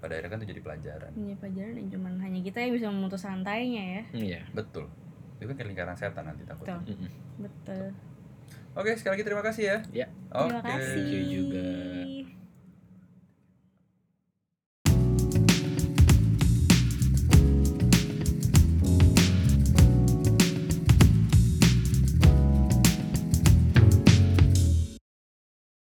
Pada 0.00 0.16
akhirnya 0.16 0.30
kan 0.32 0.38
itu 0.40 0.56
jadi 0.56 0.62
pelajaran. 0.64 1.10
Punya 1.12 1.36
pelajaran 1.36 1.74
yang 1.76 1.88
cuman 1.92 2.12
hanya 2.24 2.40
kita 2.40 2.58
yang 2.64 2.72
bisa 2.72 2.86
memutus 2.88 3.22
rantainya 3.28 3.84
ya 3.84 4.02
Iya. 4.16 4.40
Betul. 4.56 4.88
Itu 5.38 5.52
kan 5.52 5.64
lingkaran 5.68 5.96
setan 6.00 6.24
nanti 6.24 6.48
takutnya. 6.48 6.80
Betul. 6.80 6.96
Mm-mm. 6.96 7.10
betul 7.38 7.86
Oke, 8.78 8.94
sekali 8.94 9.18
lagi 9.18 9.24
terima 9.26 9.42
kasih 9.42 9.64
ya. 9.66 9.78
Ya. 9.90 10.06
Oke. 10.30 10.54
Terima 10.54 10.62
kasih. 10.64 11.02
Thank 11.02 11.12
you 11.12 11.22
juga. 11.26 11.68